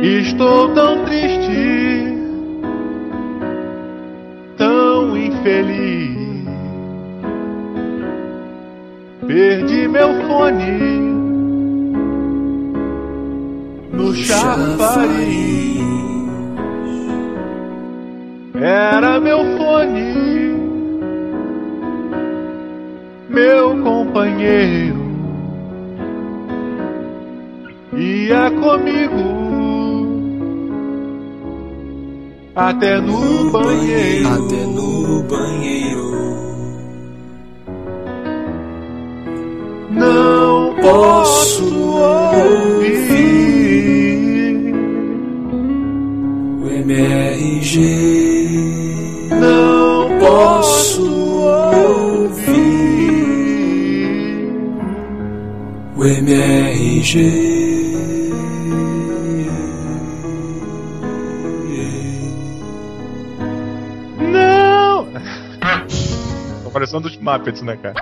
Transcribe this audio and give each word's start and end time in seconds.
Estou 0.00 0.72
tão 0.74 1.04
triste, 1.06 2.14
tão 4.56 5.16
infeliz. 5.16 6.16
Perdi 9.26 9.88
meu 9.88 10.08
fone 10.28 11.00
no 13.92 14.14
chafariz. 14.14 15.78
Era 18.54 19.18
meu 19.18 19.38
fone, 19.56 20.54
meu 23.28 23.82
companheiro, 23.82 24.96
ia 27.96 28.48
comigo 28.52 29.37
até 32.58 33.00
no 33.00 33.50
banheiro. 33.52 34.28
Até 34.28 34.66
no 34.66 35.22
banheiro. 35.22 36.08
Não 39.90 40.74
posso 40.74 41.64
ouvir 41.94 42.98
O 46.64 46.68
MRG. 46.68 47.78
Não 49.40 50.18
posso 50.18 51.02
ouvir 51.40 52.58
O 55.96 56.04
MRG. 56.04 57.57
Muppets, 67.28 67.62
né, 67.62 67.76
cara? 67.76 67.94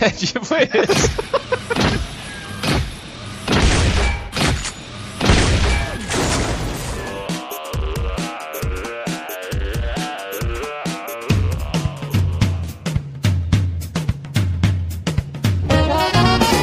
É 0.00 0.10
tipo 0.10 0.40
isso. 0.40 1.18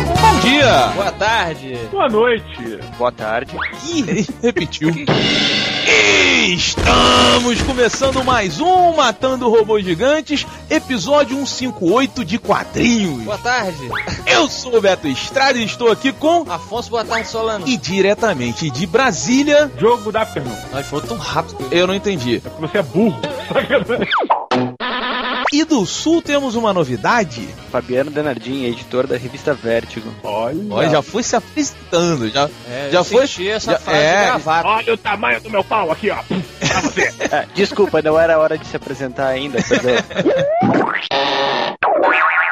Bom 0.08 0.40
dia! 0.42 0.88
Boa 0.96 1.12
tarde. 1.12 1.78
Boa 1.92 2.10
noite. 2.10 2.80
Boa 2.98 3.12
tarde. 3.12 3.56
Ih, 3.94 4.26
repetiu. 4.42 4.90
Estamos 6.46 7.60
começando 7.64 8.24
mais 8.24 8.60
um 8.62 8.94
Matando 8.94 9.50
Robôs 9.50 9.84
Gigantes, 9.84 10.46
episódio 10.70 11.36
158 11.38 12.24
de 12.24 12.38
quadrinhos. 12.38 13.24
Boa 13.24 13.38
tarde. 13.40 13.90
Eu 14.28 14.48
sou 14.48 14.78
o 14.78 14.82
Beto 14.82 15.08
Estrada 15.08 15.58
e 15.58 15.66
estou 15.66 15.92
aqui 15.92 16.14
com. 16.14 16.46
Afonso, 16.48 16.92
boa 16.92 17.04
tarde, 17.04 17.28
Solano. 17.28 17.68
E 17.68 17.76
diretamente 17.76 18.70
de 18.70 18.86
Brasília. 18.86 19.72
Jogo 19.80 20.12
da 20.12 20.22
Afternoon. 20.22 20.56
Nós 20.72 20.86
falou 20.86 21.04
tão 21.04 21.18
rápido. 21.18 21.68
Eu 21.72 21.88
não 21.88 21.96
entendi. 21.96 22.36
É 22.36 22.40
porque 22.50 22.68
você 22.68 22.78
é 22.78 22.84
burro. 22.84 23.20
Do 25.76 25.86
Sul 25.86 26.22
temos 26.22 26.56
uma 26.56 26.72
novidade. 26.74 27.46
Fabiano 27.70 28.10
Denardim, 28.10 28.64
editor 28.64 29.06
da 29.08 29.18
revista 29.18 29.54
Vértigo. 29.54 30.10
Olha. 30.24 30.58
Olha, 30.74 30.90
já 30.90 31.02
foi 31.02 31.22
se 31.22 31.36
apresentando. 31.36 32.30
Já, 32.30 32.50
É, 32.70 32.90
já 32.94 33.04
foi. 33.04 33.28
senti 33.28 33.50
essa 33.50 33.74
já- 33.74 33.80
frase 33.80 34.00
é, 34.00 34.24
gravada. 34.28 34.68
Olha 34.70 34.94
o 34.94 34.98
tamanho 34.98 35.42
do 35.42 35.50
meu 35.50 35.66
pau 35.66 35.92
aqui, 35.92 36.10
ó. 36.10 36.16
Pra 36.60 36.80
você. 36.82 37.14
Ah, 37.30 37.44
desculpa, 37.54 38.02
não 38.02 38.18
era 38.18 38.40
hora 38.40 38.58
de 38.58 38.66
se 38.66 38.78
apresentar 38.78 39.28
ainda, 39.28 39.62
perdão. 39.62 39.96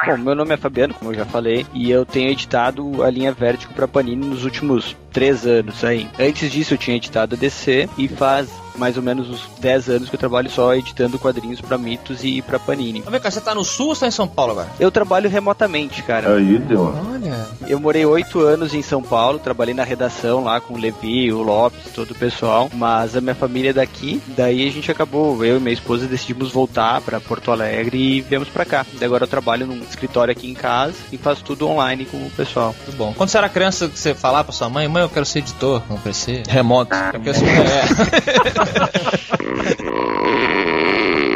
Bom, 0.06 0.18
meu 0.18 0.34
nome 0.34 0.52
é 0.52 0.56
Fabiano, 0.58 0.92
como 0.92 1.12
eu 1.12 1.16
já 1.16 1.24
falei, 1.24 1.64
e 1.72 1.90
eu 1.90 2.04
tenho 2.04 2.28
editado 2.28 3.02
a 3.02 3.08
linha 3.10 3.32
Vértigo 3.32 3.72
pra 3.72 3.88
Panini 3.88 4.26
nos 4.26 4.44
últimos 4.44 4.94
três 5.10 5.46
anos 5.46 5.82
aí. 5.82 6.06
Antes 6.18 6.52
disso 6.52 6.74
eu 6.74 6.78
tinha 6.78 6.98
editado 6.98 7.34
a 7.34 7.38
DC 7.38 7.88
e 7.96 8.06
faz 8.06 8.50
mais 8.76 8.96
ou 8.96 9.02
menos 9.02 9.28
uns 9.28 9.48
10 9.60 9.88
anos 9.88 10.08
que 10.08 10.14
eu 10.14 10.20
trabalho 10.20 10.50
só 10.50 10.74
editando 10.74 11.18
quadrinhos 11.18 11.60
pra 11.60 11.78
Mitos 11.78 12.24
e 12.24 12.42
pra 12.42 12.58
Panini. 12.58 13.00
Vamos 13.00 13.12
ver, 13.12 13.20
cara, 13.20 13.30
você 13.30 13.40
tá 13.40 13.54
no 13.54 13.64
Sul 13.64 13.88
ou 13.88 13.94
você 13.94 14.02
tá 14.02 14.06
em 14.08 14.10
São 14.10 14.28
Paulo 14.28 14.52
agora? 14.52 14.68
Eu 14.78 14.90
trabalho 14.90 15.28
remotamente, 15.28 16.02
cara. 16.02 16.34
Aí 16.36 16.58
deu. 16.58 16.94
Olha. 17.10 17.46
Eu 17.66 17.80
morei 17.80 18.04
oito 18.04 18.40
anos 18.40 18.74
em 18.74 18.82
São 18.82 19.02
Paulo, 19.02 19.38
trabalhei 19.38 19.74
na 19.74 19.84
redação 19.84 20.44
lá 20.44 20.60
com 20.60 20.74
o 20.74 20.78
Levi, 20.78 21.32
o 21.32 21.42
Lopes, 21.42 21.92
todo 21.94 22.10
o 22.10 22.14
pessoal, 22.14 22.70
mas 22.74 23.16
a 23.16 23.20
minha 23.20 23.34
família 23.34 23.70
é 23.70 23.72
daqui, 23.72 24.20
daí 24.28 24.68
a 24.68 24.72
gente 24.72 24.90
acabou, 24.90 25.44
eu 25.44 25.56
e 25.56 25.60
minha 25.60 25.72
esposa 25.72 26.06
decidimos 26.06 26.50
voltar 26.52 27.00
pra 27.00 27.20
Porto 27.20 27.50
Alegre 27.50 27.96
e 27.98 28.20
viemos 28.20 28.48
pra 28.48 28.64
cá. 28.64 28.84
Daí 28.94 29.06
agora 29.06 29.24
eu 29.24 29.28
trabalho 29.28 29.66
num 29.66 29.82
escritório 29.82 30.32
aqui 30.32 30.50
em 30.50 30.54
casa 30.54 30.94
e 31.12 31.16
faço 31.16 31.42
tudo 31.44 31.68
online 31.68 32.04
com 32.04 32.16
o 32.18 32.30
pessoal. 32.30 32.74
Muito 32.84 32.96
bom. 32.96 33.14
Quando 33.16 33.28
você 33.28 33.38
era 33.38 33.48
criança, 33.48 33.88
você 33.88 34.14
falava 34.14 34.44
pra 34.44 34.52
sua 34.52 34.68
mãe, 34.68 34.86
mãe, 34.88 35.02
eu 35.02 35.08
quero 35.08 35.24
ser 35.24 35.40
editor, 35.40 35.82
não 35.88 35.96
crescer. 35.96 36.42
Remoto. 36.48 36.94
Porque 37.12 37.28
eu 37.30 37.34
sou 37.34 37.46
é. 37.48 38.63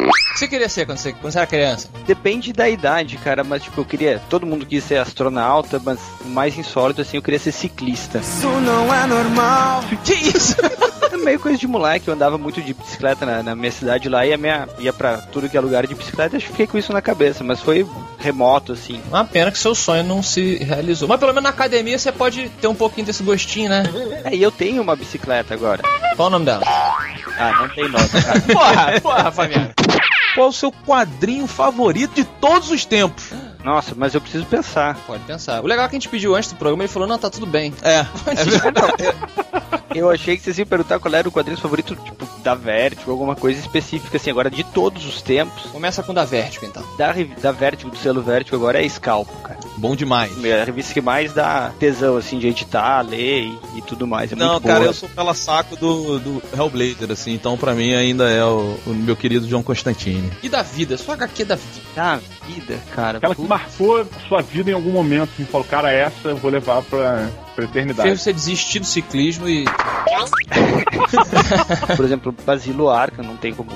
O 0.09 0.33
que 0.33 0.39
você 0.39 0.47
queria 0.47 0.69
ser 0.69 0.85
quando 0.85 0.97
você, 0.97 1.11
quando 1.11 1.31
você 1.33 1.37
era 1.37 1.47
criança? 1.47 1.89
Depende 2.07 2.53
da 2.53 2.69
idade, 2.69 3.17
cara, 3.17 3.43
mas 3.43 3.63
tipo, 3.63 3.81
eu 3.81 3.85
queria, 3.85 4.21
todo 4.29 4.45
mundo 4.45 4.65
quis 4.65 4.83
ser 4.83 4.97
astronauta, 4.97 5.81
mas 5.83 5.99
mais 6.25 6.57
insólito 6.57 7.01
assim, 7.01 7.17
eu 7.17 7.21
queria 7.23 7.39
ser 7.39 7.51
ciclista. 7.51 8.21
Que 10.05 10.13
isso? 10.13 10.55
Meio 11.23 11.39
coisa 11.39 11.57
de 11.57 11.67
moleque, 11.67 12.07
eu 12.07 12.13
andava 12.13 12.37
muito 12.37 12.61
de 12.61 12.73
bicicleta 12.73 13.25
na, 13.25 13.43
na 13.43 13.55
minha 13.55 13.71
cidade 13.71 14.09
lá, 14.09 14.25
ia, 14.25 14.37
minha, 14.37 14.67
ia 14.79 14.93
pra 14.93 15.17
tudo 15.17 15.49
que 15.49 15.57
é 15.57 15.59
lugar 15.59 15.85
de 15.85 15.95
bicicleta, 15.95 16.37
acho 16.37 16.45
que 16.45 16.51
fiquei 16.51 16.67
com 16.67 16.77
isso 16.77 16.93
na 16.93 17.01
cabeça, 17.01 17.43
mas 17.43 17.59
foi 17.59 17.85
remoto, 18.17 18.73
assim. 18.73 19.01
Uma 19.07 19.25
pena 19.25 19.51
que 19.51 19.57
seu 19.57 19.75
sonho 19.75 20.03
não 20.03 20.23
se 20.23 20.57
realizou. 20.57 21.07
Mas 21.07 21.19
pelo 21.19 21.31
menos 21.31 21.43
na 21.43 21.49
academia 21.49 21.97
você 21.97 22.11
pode 22.11 22.49
ter 22.61 22.67
um 22.67 22.75
pouquinho 22.75 23.07
desse 23.07 23.23
gostinho, 23.23 23.69
né? 23.69 23.83
É, 24.23 24.35
e 24.35 24.41
eu 24.41 24.51
tenho 24.51 24.81
uma 24.81 24.95
bicicleta 24.95 25.53
agora. 25.53 25.83
Qual 26.15 26.27
o 26.27 26.31
nome 26.31 26.45
dela? 26.45 26.63
Ah, 26.65 27.53
não 27.59 27.69
tem 27.69 27.87
nota, 27.89 28.21
cara. 28.21 28.41
Porra, 28.41 29.01
porra, 29.01 29.31
Fabiano. 29.31 29.69
Qual 30.35 30.49
o 30.49 30.53
seu 30.53 30.71
quadrinho 30.71 31.47
favorito 31.47 32.15
de 32.15 32.23
todos 32.23 32.69
os 32.69 32.85
tempos? 32.85 33.31
Nossa, 33.63 33.93
mas 33.95 34.13
eu 34.13 34.21
preciso 34.21 34.45
pensar. 34.45 34.95
Pode 35.05 35.23
pensar. 35.23 35.61
O 35.61 35.67
legal 35.67 35.85
é 35.85 35.89
que 35.89 35.95
a 35.95 35.99
gente 35.99 36.09
pediu 36.09 36.35
antes 36.35 36.51
do 36.51 36.57
programa, 36.57 36.83
ele 36.83 36.91
falou, 36.91 37.07
não, 37.07 37.17
tá 37.17 37.29
tudo 37.29 37.45
bem. 37.45 37.73
É. 37.81 37.99
é 38.31 38.45
verdade. 38.45 39.03
Eu 39.93 40.09
achei 40.09 40.37
que 40.37 40.43
vocês 40.43 40.57
iam 40.57 40.67
perguntar 40.67 40.99
qual 40.99 41.13
era 41.13 41.27
o 41.27 41.31
quadrinho 41.31 41.59
favorito, 41.59 41.95
tipo, 41.95 42.25
da 42.41 42.55
Vertigo, 42.55 43.11
alguma 43.11 43.35
coisa 43.35 43.59
específica, 43.59 44.17
assim, 44.17 44.29
agora 44.29 44.49
de 44.49 44.63
todos 44.63 45.05
os 45.05 45.21
tempos. 45.21 45.63
Começa 45.71 46.03
com 46.03 46.11
o 46.11 46.15
da 46.15 46.25
Vertigo, 46.25 46.65
então. 46.65 46.83
Da, 46.97 47.13
da 47.41 47.51
Vertigo, 47.51 47.91
do 47.91 47.97
selo 47.97 48.21
Vertigo, 48.21 48.55
agora 48.55 48.83
é 48.83 48.87
Scalpo, 48.87 49.35
cara. 49.41 49.59
Bom 49.79 49.95
demais. 49.95 50.31
É 50.43 50.61
a 50.61 50.65
revista 50.65 50.93
que 50.93 50.99
mais 50.99 51.31
dá 51.31 51.71
tesão, 51.79 52.17
assim, 52.17 52.37
de 52.37 52.47
editar, 52.47 53.01
ler 53.01 53.43
e, 53.43 53.59
e 53.77 53.81
tudo 53.81 54.05
mais. 54.05 54.31
É 54.31 54.35
Não, 54.35 54.53
muito 54.53 54.67
cara, 54.67 54.79
boa. 54.79 54.89
eu 54.89 54.93
sou 54.93 55.07
pela 55.07 55.33
saco 55.33 55.77
do, 55.77 56.19
do 56.19 56.43
Hellblazer, 56.53 57.09
assim, 57.09 57.33
então 57.33 57.57
pra 57.57 57.73
mim 57.73 57.93
ainda 57.93 58.29
é 58.29 58.43
o, 58.43 58.77
o 58.85 58.89
meu 58.89 59.15
querido 59.15 59.47
John 59.47 59.63
Constantine. 59.63 60.29
E 60.43 60.49
da 60.49 60.61
vida? 60.61 60.97
Sua 60.97 61.13
HQ 61.13 61.45
da 61.45 61.55
vida. 61.55 61.79
Da 61.95 62.19
vida, 62.45 62.77
cara. 62.93 63.19
Aquela 63.19 63.33
que 63.33 63.41
marcou 63.41 64.01
a 64.01 64.05
sua 64.27 64.41
vida 64.41 64.69
em 64.69 64.73
algum 64.73 64.91
momento. 64.91 65.29
E 65.39 65.45
falou, 65.45 65.65
cara, 65.65 65.91
essa 65.91 66.27
eu 66.27 66.37
vou 66.37 66.51
levar 66.51 66.81
pra, 66.83 67.29
pra 67.55 67.63
eternidade. 67.63 68.09
Fez 68.09 68.21
você 68.21 68.33
desistir 68.33 68.79
do 68.79 68.85
ciclismo 68.85 69.47
e. 69.47 69.63
Por 71.95 72.03
exemplo, 72.03 72.35
Basilo 72.45 72.89
Arca, 72.89 73.23
não 73.23 73.37
tem 73.37 73.53
como 73.53 73.71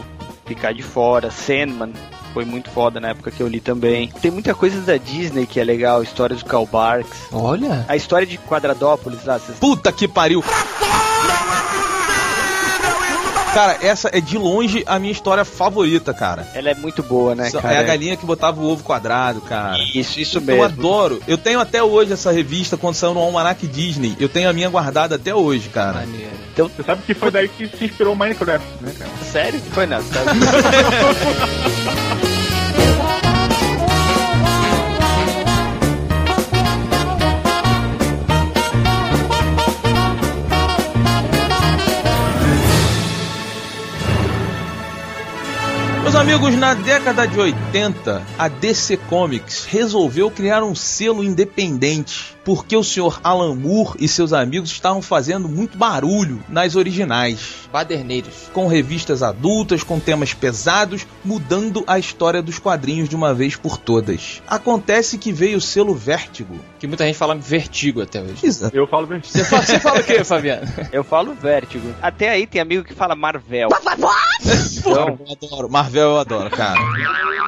ficar 0.45 0.73
de 0.73 0.83
fora. 0.83 1.31
Sandman 1.31 1.93
foi 2.33 2.45
muito 2.45 2.69
foda 2.69 2.99
na 2.99 3.09
época 3.09 3.31
que 3.31 3.41
eu 3.41 3.47
li 3.47 3.59
também. 3.59 4.11
Tem 4.21 4.31
muita 4.31 4.53
coisa 4.53 4.79
da 4.81 4.97
Disney 4.97 5.45
que 5.45 5.59
é 5.59 5.63
legal, 5.63 6.01
histórias 6.01 6.39
do 6.39 6.45
Karl 6.45 6.65
Barks. 6.65 7.11
Olha. 7.31 7.85
A 7.87 7.95
história 7.95 8.25
de 8.25 8.37
Quadradópolis 8.37 9.23
lá, 9.25 9.37
vocês 9.37 9.57
Puta 9.59 9.91
que 9.91 10.07
pariu! 10.07 10.43
Cara, 13.53 13.77
essa 13.83 14.09
é 14.11 14.19
de 14.19 14.35
longe 14.35 14.83
a 14.87 14.97
minha 14.97 15.11
história 15.11 15.45
favorita, 15.45 16.11
cara. 16.11 16.47
ela 16.55 16.71
é 16.71 16.73
muito 16.73 17.03
boa, 17.03 17.35
né, 17.35 17.51
cara? 17.51 17.75
é 17.75 17.77
a 17.77 17.83
galinha 17.83 18.17
que 18.17 18.25
botava 18.25 18.59
o 18.59 18.67
ovo 18.67 18.83
quadrado, 18.83 19.41
cara. 19.41 19.77
Isso, 19.93 20.19
isso 20.19 20.39
Eu 20.39 20.41
mesmo. 20.41 20.63
adoro. 20.63 21.21
Eu 21.27 21.37
tenho 21.37 21.59
até 21.59 21.83
hoje 21.83 22.11
essa 22.11 22.31
revista 22.31 22.77
quando 22.77 22.95
saiu 22.95 23.13
no 23.13 23.19
Almanac 23.19 23.67
Disney. 23.67 24.15
Eu 24.19 24.27
tenho 24.27 24.49
a 24.49 24.53
minha 24.53 24.69
guardada 24.69 25.17
até 25.17 25.35
hoje, 25.35 25.69
cara. 25.69 25.99
Maneiro. 25.99 26.31
Você 26.57 26.83
sabe 26.83 27.03
que 27.03 27.13
foi 27.13 27.29
daí 27.29 27.47
que 27.47 27.67
se 27.67 27.85
inspirou 27.85 28.13
o 28.13 28.15
Minecraft, 28.15 28.65
né, 28.81 28.91
cara? 28.97 29.11
Sério? 29.31 29.61
Foi 29.71 29.85
nada. 29.85 30.03
amigos, 46.23 46.55
na 46.55 46.73
década 46.73 47.27
de 47.27 47.37
80, 47.37 48.25
a 48.39 48.47
DC 48.47 48.95
Comics 48.95 49.65
resolveu 49.65 50.31
criar 50.31 50.63
um 50.63 50.73
selo 50.73 51.21
independente 51.21 52.33
porque 52.43 52.75
o 52.75 52.83
senhor 52.83 53.19
Alan 53.23 53.55
Moore 53.55 53.97
e 53.99 54.07
seus 54.07 54.33
amigos 54.33 54.69
estavam 54.69 55.01
fazendo 55.01 55.47
muito 55.47 55.77
barulho 55.77 56.43
nas 56.49 56.75
originais, 56.75 57.67
Baderneiros. 57.71 58.49
com 58.53 58.67
revistas 58.67 59.23
adultas, 59.23 59.83
com 59.83 59.99
temas 59.99 60.33
pesados, 60.33 61.07
mudando 61.23 61.83
a 61.87 61.97
história 61.97 62.41
dos 62.41 62.59
quadrinhos 62.59 63.07
de 63.07 63.15
uma 63.15 63.33
vez 63.33 63.55
por 63.55 63.77
todas. 63.77 64.41
Acontece 64.47 65.17
que 65.17 65.31
veio 65.31 65.57
o 65.57 65.61
selo 65.61 65.95
Vértigo. 65.95 66.59
Que 66.79 66.87
muita 66.87 67.05
gente 67.05 67.17
fala 67.17 67.35
vertigo 67.35 68.01
até 68.01 68.21
hoje. 68.21 68.45
Exato. 68.45 68.75
Eu 68.75 68.87
falo 68.87 69.07
bem. 69.07 69.21
Você 69.21 69.43
fala, 69.45 69.63
você 69.63 69.79
fala 69.79 69.99
o 69.99 70.03
quê, 70.03 70.23
Fabiano? 70.23 70.67
Eu 70.91 71.03
falo 71.03 71.33
vértigo. 71.33 71.93
Até 72.01 72.29
aí 72.29 72.45
tem 72.45 72.61
amigo 72.61 72.83
que 72.83 72.93
fala 72.93 73.15
Marvel. 73.15 73.69
Então, 74.77 75.17
eu 75.25 75.31
adoro. 75.31 75.69
Marvel 75.69 76.12
eu 76.13 76.19
adoro, 76.19 76.49
cara. 76.49 76.79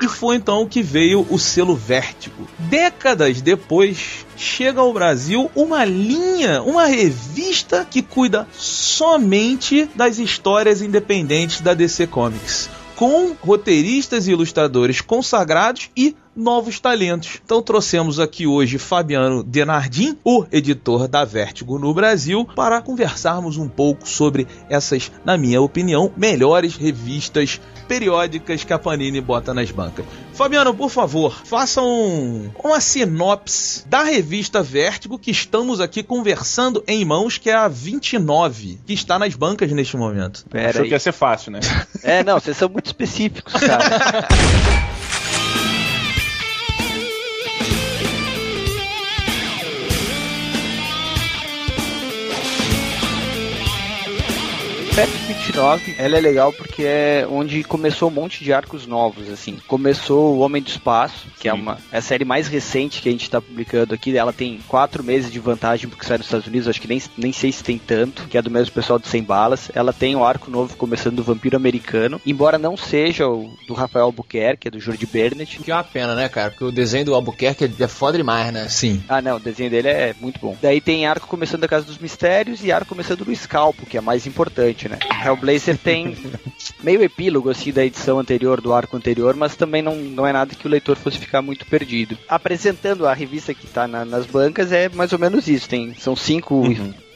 E 0.01 0.07
foi 0.07 0.35
então 0.35 0.67
que 0.67 0.81
veio 0.81 1.25
o 1.29 1.39
selo 1.39 1.75
Vértigo. 1.75 2.47
Décadas 2.59 3.41
depois, 3.41 4.25
chega 4.35 4.81
ao 4.81 4.93
Brasil 4.93 5.49
uma 5.55 5.85
linha, 5.85 6.61
uma 6.61 6.85
revista 6.85 7.85
que 7.89 8.01
cuida 8.01 8.47
somente 8.53 9.89
das 9.95 10.19
histórias 10.19 10.81
independentes 10.81 11.61
da 11.61 11.73
DC 11.73 12.07
Comics. 12.07 12.69
Com 12.95 13.35
roteiristas 13.41 14.27
e 14.27 14.31
ilustradores 14.31 15.01
consagrados 15.01 15.89
e 15.95 16.15
novos 16.35 16.79
talentos. 16.79 17.39
Então 17.43 17.61
trouxemos 17.61 18.19
aqui 18.19 18.45
hoje 18.45 18.77
Fabiano 18.77 19.43
Denardim, 19.43 20.17
o 20.23 20.45
editor 20.51 21.07
da 21.07 21.23
Vértigo 21.23 21.79
no 21.79 21.93
Brasil, 21.93 22.47
para 22.55 22.81
conversarmos 22.81 23.57
um 23.57 23.69
pouco 23.69 24.07
sobre 24.07 24.47
essas, 24.69 25.11
na 25.23 25.37
minha 25.37 25.61
opinião, 25.61 26.11
melhores 26.17 26.75
revistas 26.75 27.61
periódicas 27.87 28.63
que 28.63 28.73
a 28.73 28.79
Panini 28.79 29.21
bota 29.21 29.53
nas 29.53 29.71
bancas. 29.71 30.05
Fabiano, 30.33 30.73
por 30.73 30.89
favor, 30.89 31.41
faça 31.45 31.81
um, 31.81 32.49
uma 32.63 32.81
sinopse 32.81 33.87
da 33.87 34.03
revista 34.03 34.61
Vértigo 34.61 35.17
que 35.17 35.31
estamos 35.31 35.79
aqui 35.79 36.03
conversando 36.03 36.83
em 36.87 37.05
mãos, 37.05 37.37
que 37.37 37.49
é 37.49 37.53
a 37.53 37.67
29, 37.67 38.79
que 38.85 38.93
está 38.93 39.17
nas 39.17 39.35
bancas 39.35 39.71
neste 39.71 39.95
momento. 39.95 40.45
Pera 40.49 40.69
Achou 40.69 40.81
aí. 40.81 40.87
que 40.89 40.95
ia 40.95 40.99
ser 40.99 41.13
fácil, 41.13 41.51
né? 41.51 41.59
É, 42.03 42.23
não, 42.23 42.39
vocês 42.39 42.57
são 42.57 42.67
muito 42.67 42.87
específicos, 42.87 43.53
cara. 43.53 44.27
Perfect. 54.95 55.24
29, 55.45 55.95
ela 55.99 56.17
é 56.17 56.21
legal 56.21 56.51
porque 56.51 56.83
é 56.83 57.27
onde 57.29 57.63
começou 57.63 58.09
um 58.09 58.13
monte 58.13 58.43
de 58.43 58.51
arcos 58.51 58.87
novos, 58.87 59.29
assim. 59.29 59.57
Começou 59.67 60.35
o 60.35 60.39
Homem 60.39 60.59
do 60.59 60.67
Espaço, 60.67 61.27
que 61.39 61.47
é 61.47 61.53
uma 61.53 61.77
é 61.91 61.97
a 61.97 62.01
série 62.01 62.25
mais 62.25 62.47
recente 62.47 62.99
que 62.99 63.09
a 63.09 63.11
gente 63.11 63.29
tá 63.29 63.39
publicando 63.39 63.93
aqui. 63.93 64.17
Ela 64.17 64.33
tem 64.33 64.59
quatro 64.67 65.03
meses 65.03 65.31
de 65.31 65.39
vantagem 65.39 65.87
porque 65.87 66.03
sai 66.03 66.17
nos 66.17 66.25
Estados 66.25 66.47
Unidos, 66.47 66.67
acho 66.67 66.81
que 66.81 66.87
nem, 66.87 67.01
nem 67.15 67.31
sei 67.31 67.51
se 67.51 67.63
tem 67.63 67.77
tanto, 67.77 68.27
que 68.27 68.37
é 68.37 68.41
do 68.41 68.49
mesmo 68.49 68.73
pessoal 68.73 68.97
do 68.97 69.07
Sem 69.07 69.21
Balas. 69.21 69.69
Ela 69.75 69.93
tem 69.93 70.15
um 70.15 70.25
arco 70.25 70.49
novo 70.49 70.75
começando 70.75 71.17
do 71.17 71.23
Vampiro 71.23 71.55
Americano, 71.55 72.19
embora 72.25 72.57
não 72.57 72.75
seja 72.75 73.27
o 73.27 73.47
do 73.67 73.75
Rafael 73.75 74.05
Albuquerque, 74.05 74.67
é 74.67 74.71
do 74.71 74.79
Jordi 74.79 75.05
Bernett. 75.05 75.59
Que 75.59 75.71
é 75.71 75.75
uma 75.75 75.83
pena, 75.83 76.15
né, 76.15 76.27
cara? 76.27 76.49
Porque 76.49 76.65
o 76.65 76.71
desenho 76.71 77.05
do 77.05 77.13
Albuquerque 77.13 77.71
é 77.79 77.87
foda 77.87 78.17
demais, 78.17 78.51
né? 78.51 78.67
Sim. 78.67 79.03
Ah, 79.07 79.21
não, 79.21 79.37
o 79.37 79.39
desenho 79.39 79.69
dele 79.69 79.89
é 79.89 80.15
muito 80.19 80.39
bom. 80.39 80.57
Daí 80.59 80.81
tem 80.81 81.05
arco 81.05 81.27
começando 81.27 81.61
da 81.61 81.67
Casa 81.67 81.85
dos 81.85 81.99
Mistérios 81.99 82.63
e 82.63 82.71
arco 82.71 82.89
começando 82.89 83.23
do 83.23 83.35
Scalpo, 83.35 83.85
que 83.85 83.97
é 83.97 84.01
mais 84.01 84.25
importante, 84.25 84.89
né? 84.89 84.97
Hellblazer 85.35 85.77
tem 85.77 86.15
meio 86.83 87.03
epílogo, 87.03 87.49
assim, 87.49 87.71
da 87.71 87.85
edição 87.85 88.19
anterior, 88.19 88.61
do 88.61 88.73
arco 88.73 88.95
anterior, 88.97 89.35
mas 89.35 89.55
também 89.55 89.81
não, 89.81 89.95
não 89.95 90.25
é 90.25 90.31
nada 90.33 90.55
que 90.55 90.65
o 90.67 90.69
leitor 90.69 90.95
fosse 90.97 91.17
ficar 91.17 91.41
muito 91.41 91.65
perdido. 91.65 92.17
Apresentando 92.27 93.07
a 93.07 93.13
revista 93.13 93.53
que 93.53 93.67
tá 93.67 93.87
na- 93.87 94.05
nas 94.05 94.25
bancas 94.25 94.71
é 94.71 94.89
mais 94.89 95.11
ou 95.13 95.19
menos 95.19 95.47
isso. 95.47 95.67
Tem, 95.69 95.93
são 95.95 96.15
cinco 96.15 96.63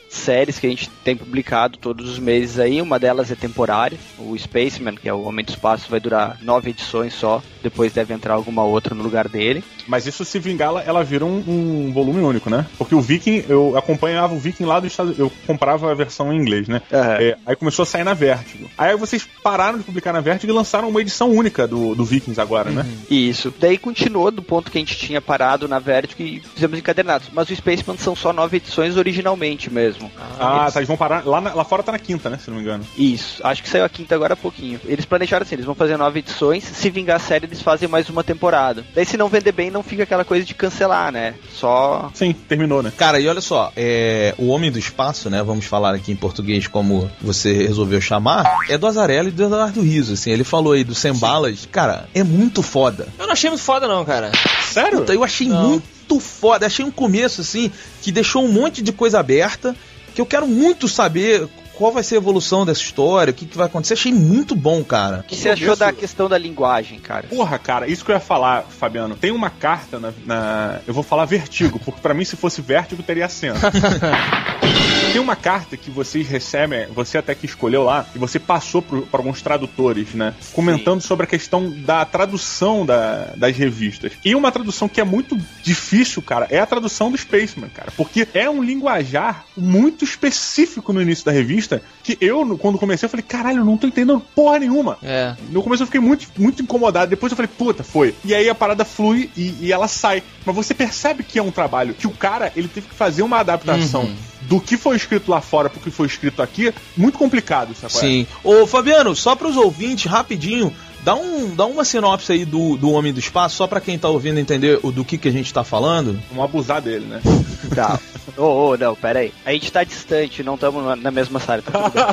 séries 0.09 0.57
que 0.59 0.67
a 0.67 0.69
gente 0.69 0.89
tem 1.03 1.15
publicado 1.15 1.77
todos 1.77 2.09
os 2.09 2.19
meses 2.19 2.59
aí. 2.59 2.81
Uma 2.81 2.97
delas 2.99 3.31
é 3.31 3.35
temporária. 3.35 3.97
O 4.17 4.37
Spaceman, 4.37 4.95
que 4.95 5.07
é 5.07 5.13
o 5.13 5.21
Homem 5.23 5.45
do 5.45 5.49
Espaço, 5.49 5.89
vai 5.89 5.99
durar 5.99 6.37
nove 6.41 6.71
edições 6.71 7.13
só. 7.13 7.41
Depois 7.61 7.93
deve 7.93 8.13
entrar 8.13 8.33
alguma 8.33 8.63
outra 8.63 8.95
no 8.95 9.03
lugar 9.03 9.27
dele. 9.27 9.63
Mas 9.87 10.05
isso 10.05 10.23
se 10.25 10.39
vingar, 10.39 10.69
ela- 10.69 10.81
ela 10.83 11.03
vira 11.03 11.25
um, 11.25 11.43
um 11.47 11.91
volume 11.93 12.19
único, 12.21 12.49
né? 12.49 12.65
Porque 12.77 12.95
o 12.95 13.01
Viking, 13.01 13.45
eu 13.49 13.77
acompanhava 13.77 14.33
o 14.33 14.39
Viking 14.39 14.65
lá 14.65 14.79
dos 14.79 14.91
Estados 14.91 15.17
Eu 15.17 15.31
comprava 15.47 15.91
a 15.91 15.95
versão 15.95 16.31
em 16.31 16.37
inglês, 16.37 16.67
né? 16.67 16.81
Aham. 16.91 17.17
É, 17.19 17.37
aí 17.45 17.55
começou 17.55 17.83
a 17.83 17.85
sair 17.85 18.03
na 18.03 18.13
Vertigo. 18.13 18.69
Aí 18.77 18.95
vocês 18.95 19.27
pararam 19.43 19.77
de 19.77 19.83
publicar 19.83 20.13
na 20.13 20.21
Vertigo 20.21 20.51
e 20.51 20.55
lançaram 20.55 20.89
uma 20.89 21.01
edição 21.01 21.29
única 21.31 21.67
do, 21.67 21.95
do 21.95 22.05
Vikings 22.05 22.39
agora, 22.39 22.69
né? 22.71 22.85
Isso. 23.09 23.53
Daí 23.59 23.77
continuou 23.77 24.31
do 24.31 24.41
ponto 24.41 24.71
que 24.71 24.77
a 24.77 24.81
gente 24.81 24.95
tinha 24.97 25.21
parado 25.21 25.67
na 25.67 25.79
Vertigo 25.79 26.21
e 26.21 26.39
fizemos 26.39 26.77
encadernados. 26.79 27.29
Mas 27.33 27.49
o 27.49 27.55
Spaceman 27.55 27.97
são 27.97 28.15
só 28.15 28.31
nove 28.31 28.57
edições 28.57 28.95
originalmente 28.95 29.71
mesmo. 29.71 29.98
Ah, 30.39 30.69
tá, 30.71 30.79
eles 30.79 30.87
vão 30.87 30.97
parar. 30.97 31.25
Lá, 31.25 31.41
na- 31.41 31.53
lá 31.53 31.63
fora 31.63 31.83
tá 31.83 31.91
na 31.91 31.99
quinta, 31.99 32.29
né? 32.29 32.37
Se 32.43 32.49
não 32.49 32.57
me 32.57 32.63
engano. 32.63 32.85
Isso. 32.97 33.41
Acho 33.45 33.61
que 33.63 33.69
saiu 33.69 33.83
a 33.85 33.89
quinta 33.89 34.15
agora 34.15 34.33
há 34.33 34.37
pouquinho. 34.37 34.79
Eles 34.85 35.05
planejaram 35.05 35.43
assim, 35.43 35.55
eles 35.55 35.65
vão 35.65 35.75
fazer 35.75 35.97
nove 35.97 36.19
edições. 36.19 36.63
Se 36.63 36.89
vingar 36.89 37.17
a 37.17 37.19
série, 37.19 37.45
eles 37.45 37.61
fazem 37.61 37.87
mais 37.89 38.09
uma 38.09 38.23
temporada. 38.23 38.83
Daí 38.95 39.05
se 39.05 39.17
não 39.17 39.27
vender 39.29 39.51
bem, 39.51 39.69
não 39.71 39.83
fica 39.83 40.03
aquela 40.03 40.23
coisa 40.25 40.45
de 40.45 40.53
cancelar, 40.53 41.11
né? 41.11 41.35
Só... 41.51 42.09
Sim, 42.13 42.33
terminou, 42.33 42.81
né? 42.83 42.91
Cara, 42.95 43.19
e 43.19 43.27
olha 43.27 43.41
só, 43.41 43.71
é, 43.75 44.33
o 44.37 44.47
Homem 44.49 44.71
do 44.71 44.79
Espaço, 44.79 45.29
né? 45.29 45.41
Vamos 45.43 45.65
falar 45.65 45.93
aqui 45.95 46.11
em 46.11 46.15
português 46.15 46.67
como 46.67 47.09
você 47.21 47.53
resolveu 47.53 47.99
chamar, 48.01 48.45
é 48.69 48.77
do 48.77 48.87
Azarello 48.87 49.27
e 49.29 49.31
do 49.31 49.43
Eduardo 49.43 49.81
Riso, 49.81 50.13
assim. 50.13 50.31
Ele 50.31 50.43
falou 50.43 50.73
aí 50.73 50.83
do 50.83 50.95
Sem 50.95 51.13
Balas. 51.13 51.67
Cara, 51.71 52.07
é 52.13 52.23
muito 52.23 52.61
foda. 52.61 53.07
Eu 53.17 53.25
não 53.25 53.33
achei 53.33 53.49
muito 53.49 53.63
foda, 53.63 53.87
não, 53.87 54.03
cara. 54.05 54.31
Sério? 54.63 54.99
Puta, 54.99 55.13
eu 55.13 55.23
achei 55.23 55.47
Não. 55.47 55.69
muito 55.69 55.98
foda. 56.17 56.65
Achei 56.65 56.85
um 56.85 56.91
começo, 56.91 57.41
assim, 57.41 57.69
que 58.01 58.09
deixou 58.09 58.45
um 58.45 58.51
monte 58.51 58.81
de 58.81 58.93
coisa 58.93 59.19
aberta, 59.19 59.75
que 60.15 60.21
eu 60.21 60.25
quero 60.25 60.47
muito 60.47 60.87
saber 60.87 61.49
qual 61.79 61.93
vai 61.93 62.03
ser 62.03 62.15
a 62.15 62.17
evolução 62.17 62.65
dessa 62.65 62.81
história, 62.81 63.31
o 63.31 63.33
que, 63.33 63.45
que 63.45 63.55
vai 63.55 63.67
acontecer. 63.67 63.93
Achei 63.93 64.11
muito 64.13 64.53
bom, 64.53 64.83
cara. 64.83 65.19
O 65.19 65.23
que 65.23 65.35
você 65.37 65.47
achou 65.49 65.77
da 65.77 65.93
questão 65.93 66.27
da 66.27 66.37
linguagem, 66.37 66.99
cara? 66.99 67.25
Porra, 67.27 67.57
cara, 67.57 67.87
isso 67.87 68.03
que 68.03 68.11
eu 68.11 68.15
ia 68.15 68.19
falar, 68.19 68.63
Fabiano. 68.63 69.15
Tem 69.15 69.31
uma 69.31 69.49
carta 69.49 69.97
na. 69.97 70.11
na- 70.25 70.79
eu 70.85 70.93
vou 70.93 71.03
falar 71.03 71.23
vertigo, 71.23 71.79
porque 71.79 72.01
pra 72.01 72.13
mim, 72.13 72.25
se 72.25 72.35
fosse 72.35 72.61
vértigo, 72.61 73.01
teria 73.01 73.25
acento. 73.25 73.59
Tem 75.11 75.19
uma 75.19 75.35
carta 75.35 75.75
que 75.75 75.89
vocês 75.89 76.27
recebem, 76.27 76.85
você 76.93 77.17
até 77.17 77.33
que 77.33 77.45
escolheu 77.47 77.83
lá, 77.83 78.05
e 78.13 78.19
você 78.19 78.37
passou 78.37 78.79
para 78.81 78.99
alguns 79.13 79.41
tradutores, 79.41 80.13
né? 80.13 80.35
Comentando 80.53 81.01
sobre 81.01 81.23
a 81.23 81.27
questão 81.27 81.71
da 81.71 82.05
tradução 82.05 82.85
da- 82.85 83.33
das 83.35 83.57
revistas. 83.57 84.11
E 84.23 84.35
uma 84.35 84.51
tradução 84.51 84.87
que 84.87 85.01
é 85.01 85.03
muito 85.03 85.35
difícil, 85.63 86.21
cara, 86.21 86.45
é 86.51 86.59
a 86.59 86.65
tradução 86.65 87.09
do 87.09 87.17
Spaceman, 87.17 87.69
cara. 87.69 87.91
Porque 87.97 88.27
é 88.35 88.47
um 88.47 88.61
linguajar 88.61 89.45
muito 89.57 90.03
específico 90.03 90.93
no 90.93 91.01
início 91.01 91.25
da 91.25 91.31
revista, 91.31 91.68
que 92.03 92.17
eu, 92.21 92.57
quando 92.57 92.77
comecei, 92.77 93.05
eu 93.05 93.09
falei, 93.09 93.25
caralho, 93.27 93.59
eu 93.59 93.65
não 93.65 93.77
tô 93.77 93.87
entendendo 93.87 94.21
porra 94.35 94.59
nenhuma. 94.59 94.97
É. 95.03 95.35
No 95.49 95.61
começo 95.61 95.83
eu 95.83 95.87
fiquei 95.87 96.01
muito, 96.01 96.27
muito 96.37 96.61
incomodado. 96.63 97.09
Depois 97.09 97.31
eu 97.31 97.35
falei, 97.35 97.49
puta, 97.57 97.83
foi. 97.83 98.15
E 98.23 98.33
aí 98.33 98.49
a 98.49 98.55
parada 98.55 98.83
flui 98.85 99.29
e, 99.35 99.53
e 99.61 99.71
ela 99.71 99.87
sai. 99.87 100.23
Mas 100.45 100.55
você 100.55 100.73
percebe 100.73 101.23
que 101.23 101.37
é 101.37 101.43
um 101.43 101.51
trabalho. 101.51 101.93
Que 101.93 102.07
o 102.07 102.11
cara, 102.11 102.51
ele 102.55 102.67
teve 102.67 102.87
que 102.87 102.95
fazer 102.95 103.21
uma 103.21 103.39
adaptação 103.39 104.01
Uhum. 104.03 104.15
do 104.41 104.59
que 104.61 104.77
foi 104.77 104.95
escrito 104.95 105.29
lá 105.29 105.41
fora 105.41 105.69
pro 105.69 105.79
que 105.79 105.91
foi 105.91 106.07
escrito 106.07 106.41
aqui. 106.41 106.73
Muito 106.95 107.17
complicado, 107.17 107.75
sabe? 107.75 107.93
é? 107.93 107.99
Sim. 107.99 108.27
Ô, 108.43 108.65
Fabiano, 108.65 109.15
só 109.15 109.35
pros 109.35 109.57
ouvintes, 109.57 110.09
rapidinho, 110.09 110.73
dá, 111.03 111.15
um, 111.15 111.53
dá 111.55 111.65
uma 111.65 111.83
sinopse 111.85 112.31
aí 112.31 112.45
do, 112.45 112.77
do 112.77 112.91
Homem 112.91 113.13
do 113.13 113.19
Espaço, 113.19 113.55
só 113.55 113.67
pra 113.67 113.81
quem 113.81 113.97
tá 113.97 114.09
ouvindo 114.09 114.39
entender 114.39 114.79
o, 114.83 114.91
do 114.91 115.03
que, 115.05 115.17
que 115.17 115.27
a 115.27 115.31
gente 115.31 115.53
tá 115.53 115.63
falando. 115.63 116.19
Vamos 116.29 116.43
abusar 116.45 116.81
dele, 116.81 117.05
né? 117.05 117.21
Tá. 117.75 117.99
Ô, 118.39 118.69
ô, 118.69 118.77
não, 118.77 118.95
pera 118.95 119.19
aí. 119.19 119.33
A 119.45 119.51
gente 119.51 119.69
tá 119.69 119.83
distante, 119.83 120.41
não 120.43 120.55
estamos 120.55 120.97
na, 120.97 121.11
mesma 121.11 121.41
sala. 121.41 121.61
Tá 121.61 121.73
tudo 121.73 121.91
bem. 121.91 122.05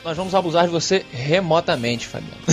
Nós 0.02 0.16
vamos 0.16 0.34
abusar 0.34 0.64
de 0.64 0.70
você 0.70 1.04
remotamente, 1.12 2.08
Fabiano. 2.08 2.40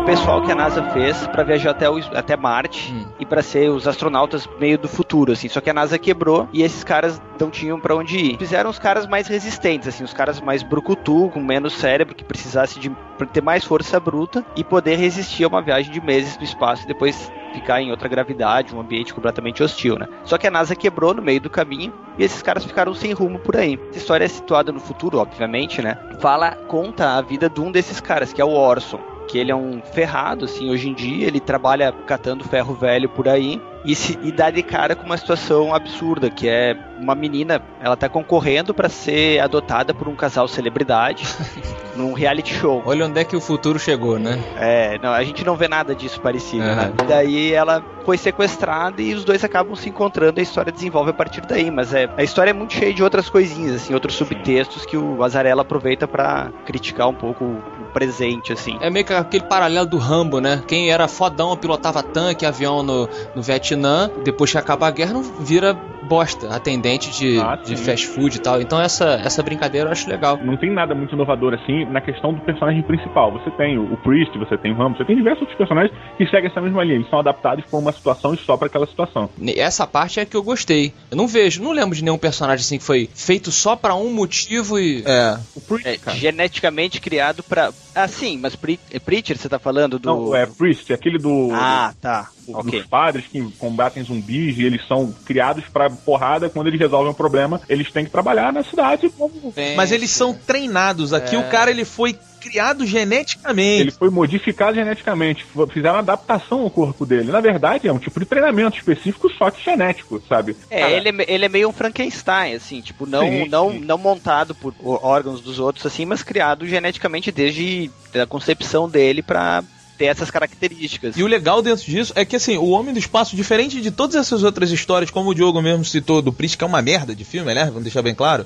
um 0.00 0.04
pessoal 0.06 0.40
que 0.40 0.50
a 0.50 0.54
NASA 0.54 0.82
fez 0.90 1.26
pra 1.26 1.44
viajar 1.44 1.72
até, 1.72 1.90
o, 1.90 1.98
até 2.14 2.34
Marte 2.34 2.90
Hum. 2.92 3.04
Pra 3.26 3.42
ser 3.42 3.70
os 3.70 3.86
astronautas 3.86 4.48
meio 4.58 4.78
do 4.78 4.88
futuro, 4.88 5.32
assim. 5.32 5.48
Só 5.48 5.60
que 5.60 5.70
a 5.70 5.74
NASA 5.74 5.98
quebrou 5.98 6.48
e 6.52 6.62
esses 6.62 6.84
caras 6.84 7.20
não 7.38 7.50
tinham 7.50 7.78
pra 7.78 7.94
onde 7.94 8.16
ir. 8.16 8.38
Fizeram 8.38 8.70
os 8.70 8.78
caras 8.78 9.06
mais 9.06 9.26
resistentes, 9.26 9.88
assim, 9.88 10.04
os 10.04 10.12
caras 10.12 10.40
mais 10.40 10.62
brucutu, 10.62 11.30
com 11.30 11.40
menos 11.40 11.74
cérebro, 11.74 12.14
que 12.14 12.24
precisasse 12.24 12.78
de 12.78 12.90
ter 13.32 13.42
mais 13.42 13.64
força 13.64 13.98
bruta 13.98 14.44
e 14.56 14.62
poder 14.62 14.96
resistir 14.96 15.44
a 15.44 15.48
uma 15.48 15.62
viagem 15.62 15.92
de 15.92 16.00
meses 16.00 16.36
no 16.36 16.44
espaço 16.44 16.84
e 16.84 16.86
depois 16.86 17.30
ficar 17.52 17.80
em 17.80 17.90
outra 17.90 18.08
gravidade, 18.08 18.74
um 18.74 18.80
ambiente 18.80 19.14
completamente 19.14 19.62
hostil, 19.62 19.98
né? 19.98 20.06
Só 20.24 20.36
que 20.36 20.46
a 20.46 20.50
NASA 20.50 20.76
quebrou 20.76 21.14
no 21.14 21.22
meio 21.22 21.40
do 21.40 21.48
caminho 21.48 21.92
e 22.18 22.24
esses 22.24 22.42
caras 22.42 22.64
ficaram 22.64 22.92
sem 22.94 23.12
rumo 23.12 23.38
por 23.38 23.56
aí. 23.56 23.78
Essa 23.88 23.98
história 23.98 24.24
é 24.24 24.28
situada 24.28 24.70
no 24.72 24.80
futuro, 24.80 25.18
obviamente, 25.18 25.80
né? 25.80 25.96
Fala, 26.20 26.52
conta 26.68 27.16
a 27.16 27.22
vida 27.22 27.48
de 27.48 27.60
um 27.60 27.72
desses 27.72 28.00
caras, 28.00 28.32
que 28.32 28.40
é 28.40 28.44
o 28.44 28.50
Orson 28.50 29.15
que 29.26 29.38
ele 29.38 29.50
é 29.50 29.56
um 29.56 29.80
ferrado, 29.92 30.44
assim, 30.44 30.70
hoje 30.70 30.88
em 30.88 30.94
dia, 30.94 31.26
ele 31.26 31.40
trabalha 31.40 31.92
catando 31.92 32.44
ferro 32.44 32.74
velho 32.74 33.08
por 33.08 33.28
aí, 33.28 33.60
e, 33.86 33.94
se, 33.94 34.18
e 34.20 34.32
dá 34.32 34.50
de 34.50 34.64
cara 34.64 34.96
com 34.96 35.06
uma 35.06 35.16
situação 35.16 35.72
absurda, 35.72 36.28
que 36.28 36.48
é 36.48 36.76
uma 36.98 37.14
menina, 37.14 37.62
ela 37.80 37.96
tá 37.96 38.08
concorrendo 38.08 38.74
pra 38.74 38.88
ser 38.88 39.38
adotada 39.38 39.94
por 39.94 40.08
um 40.08 40.16
casal 40.16 40.48
celebridade 40.48 41.24
num 41.94 42.12
reality 42.12 42.52
show. 42.52 42.82
Olha 42.84 43.06
onde 43.06 43.20
é 43.20 43.24
que 43.24 43.36
o 43.36 43.40
futuro 43.40 43.78
chegou, 43.78 44.18
né? 44.18 44.42
É, 44.56 44.98
não, 45.00 45.12
a 45.12 45.22
gente 45.22 45.44
não 45.44 45.54
vê 45.54 45.68
nada 45.68 45.94
disso 45.94 46.20
parecido, 46.20 46.64
Aham. 46.64 46.74
né? 46.74 46.92
E 47.00 47.06
daí 47.06 47.52
ela 47.52 47.80
foi 48.04 48.18
sequestrada 48.18 49.00
e 49.00 49.14
os 49.14 49.24
dois 49.24 49.44
acabam 49.44 49.76
se 49.76 49.88
encontrando 49.88 50.40
a 50.40 50.42
história 50.42 50.72
desenvolve 50.72 51.10
a 51.10 51.14
partir 51.14 51.42
daí. 51.42 51.70
Mas 51.70 51.94
é, 51.94 52.08
a 52.16 52.24
história 52.24 52.50
é 52.50 52.54
muito 52.54 52.72
cheia 52.72 52.92
de 52.92 53.04
outras 53.04 53.28
coisinhas, 53.28 53.76
assim, 53.76 53.94
outros 53.94 54.14
subtextos 54.14 54.84
que 54.84 54.96
o 54.96 55.22
Azarella 55.22 55.62
aproveita 55.62 56.08
pra 56.08 56.50
criticar 56.64 57.08
um 57.08 57.14
pouco 57.14 57.44
o 57.44 57.85
presente, 57.96 58.52
assim. 58.52 58.76
É 58.82 58.90
meio 58.90 59.06
que 59.06 59.14
aquele 59.14 59.44
paralelo 59.44 59.86
do 59.86 59.96
Rambo, 59.96 60.38
né? 60.38 60.62
Quem 60.68 60.90
era 60.90 61.08
fodão 61.08 61.56
pilotava 61.56 62.02
tanque, 62.02 62.44
avião 62.44 62.82
no, 62.82 63.08
no 63.34 63.40
Vietnã, 63.40 64.10
depois 64.22 64.52
que 64.52 64.58
acaba 64.58 64.86
a 64.86 64.90
guerra, 64.90 65.14
não 65.14 65.22
vira 65.22 65.74
bosta, 66.06 66.48
atendente 66.54 67.10
de, 67.18 67.38
Ah, 67.40 67.56
de 67.56 67.76
fast 67.76 68.06
food 68.06 68.36
e 68.36 68.40
tal. 68.40 68.60
Então 68.60 68.80
essa, 68.80 69.20
essa 69.24 69.42
brincadeira 69.42 69.88
eu 69.88 69.92
acho 69.92 70.08
legal. 70.08 70.38
Não 70.42 70.56
tem 70.56 70.72
nada 70.72 70.94
muito 70.94 71.14
inovador 71.14 71.52
assim 71.54 71.84
na 71.86 72.00
questão 72.00 72.32
do 72.32 72.40
personagem 72.40 72.82
principal. 72.82 73.32
Você 73.32 73.50
tem 73.52 73.76
o, 73.78 73.92
o 73.92 73.96
Priest, 73.98 74.36
você 74.38 74.56
tem 74.56 74.72
o 74.72 74.76
Rambo, 74.76 74.96
você 74.96 75.04
tem 75.04 75.16
diversos 75.16 75.42
outros 75.42 75.58
personagens 75.58 75.92
que 76.16 76.24
seguem 76.26 76.46
essa 76.50 76.60
mesma 76.60 76.82
linha. 76.84 76.96
Eles 76.96 77.10
são 77.10 77.18
adaptados 77.18 77.64
para 77.66 77.78
uma 77.78 77.92
situação 77.92 78.32
e 78.34 78.38
só 78.38 78.56
para 78.56 78.68
aquela 78.68 78.86
situação. 78.86 79.28
Essa 79.56 79.86
parte 79.86 80.20
é 80.20 80.24
que 80.24 80.36
eu 80.36 80.42
gostei. 80.42 80.92
Eu 81.10 81.16
não 81.16 81.26
vejo, 81.26 81.62
não 81.62 81.72
lembro 81.72 81.94
de 81.96 82.02
nenhum 82.04 82.18
personagem 82.18 82.62
assim 82.64 82.78
que 82.78 82.84
foi 82.84 83.08
feito 83.14 83.50
só 83.50 83.74
pra 83.76 83.94
um 83.94 84.12
motivo 84.12 84.78
e. 84.78 85.02
É. 85.04 85.38
O 85.54 85.60
Priest, 85.60 85.88
É, 85.88 85.96
cara. 85.98 86.16
geneticamente 86.16 87.00
criado 87.00 87.42
pra. 87.42 87.72
Ah, 87.94 88.06
sim, 88.08 88.38
mas 88.38 88.54
Pri- 88.54 88.78
é 88.92 88.98
Preacher, 88.98 89.36
você 89.36 89.48
tá 89.48 89.58
falando 89.58 89.98
do. 89.98 90.06
Não, 90.06 90.34
é 90.36 90.46
Priest, 90.46 90.90
é 90.92 90.94
aquele 90.94 91.18
do. 91.18 91.48
Ah, 91.52 91.92
tá. 92.00 92.28
Do- 92.46 92.56
Ok. 92.58 92.78
Dos 92.80 92.88
padres 92.88 93.24
que 93.26 93.42
combatem 93.58 94.02
zumbis 94.04 94.56
e 94.58 94.64
eles 94.64 94.86
são 94.86 95.12
criados 95.24 95.64
pra 95.72 95.90
porrada. 95.90 96.48
Quando 96.48 96.68
eles 96.68 96.80
resolvem 96.80 97.10
um 97.10 97.14
problema, 97.14 97.60
eles 97.68 97.90
têm 97.90 98.04
que 98.04 98.10
trabalhar 98.10 98.52
na 98.52 98.62
cidade. 98.62 99.08
como- 99.10 99.52
Mas 99.76 99.92
eles 99.92 100.10
são 100.10 100.32
treinados. 100.34 101.12
Aqui 101.12 101.36
o 101.36 101.44
cara 101.50 101.70
ele 101.70 101.84
foi 101.84 102.16
criado 102.40 102.86
geneticamente. 102.86 103.80
Ele 103.82 103.90
foi 103.90 104.08
modificado 104.10 104.74
geneticamente. 104.76 105.44
Fizeram 105.72 105.98
adaptação 105.98 106.60
ao 106.60 106.70
corpo 106.70 107.04
dele. 107.04 107.32
Na 107.32 107.40
verdade, 107.40 107.88
é 107.88 107.92
um 107.92 107.98
tipo 107.98 108.20
de 108.20 108.26
treinamento 108.26 108.76
específico, 108.76 109.28
só 109.36 109.50
que 109.50 109.64
genético, 109.64 110.22
sabe? 110.28 110.56
É, 110.70 110.80
Cara, 110.80 110.92
ele, 110.92 111.08
é 111.22 111.24
ele 111.34 111.44
é 111.44 111.48
meio 111.48 111.68
um 111.68 111.72
Frankenstein, 111.72 112.54
assim, 112.54 112.80
tipo, 112.80 113.04
não, 113.06 113.22
Sim, 113.28 113.48
não, 113.48 113.72
sim. 113.72 113.80
não 113.80 113.98
montado 113.98 114.54
por 114.54 114.72
órgãos 114.84 115.40
dos 115.40 115.58
outros, 115.58 115.84
assim, 115.86 116.04
mas 116.04 116.22
criado 116.22 116.66
geneticamente 116.66 117.32
desde 117.32 117.90
a 118.14 118.26
concepção 118.26 118.88
dele 118.88 119.22
pra 119.22 119.64
ter 119.96 120.06
essas 120.06 120.30
características. 120.30 121.16
E 121.16 121.22
o 121.22 121.26
legal 121.26 121.62
dentro 121.62 121.84
disso 121.84 122.12
é 122.14 122.24
que, 122.24 122.36
assim, 122.36 122.56
o 122.56 122.68
Homem 122.68 122.92
do 122.92 122.98
Espaço, 122.98 123.36
diferente 123.36 123.80
de 123.80 123.90
todas 123.90 124.16
essas 124.16 124.42
outras 124.42 124.70
histórias, 124.70 125.10
como 125.10 125.30
o 125.30 125.34
Diogo 125.34 125.60
mesmo 125.62 125.84
citou, 125.84 126.20
do 126.20 126.32
Priest, 126.32 126.58
que 126.58 126.64
é 126.64 126.66
uma 126.66 126.82
merda 126.82 127.14
de 127.14 127.24
filme, 127.24 127.54
né? 127.54 127.66
Vamos 127.66 127.82
deixar 127.82 128.02
bem 128.02 128.14
claro. 128.14 128.44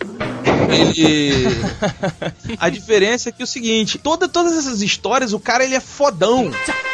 Ele... 0.73 1.33
A 2.59 2.69
diferença 2.69 3.29
é 3.29 3.33
que 3.33 3.43
é 3.43 3.45
o 3.45 3.49
seguinte, 3.49 3.99
toda, 3.99 4.29
todas 4.29 4.57
essas 4.57 4.83
histórias, 4.83 5.33
o 5.33 5.41
cara, 5.41 5.65
ele 5.65 5.75
é 5.75 5.81
fodão. 5.81 6.51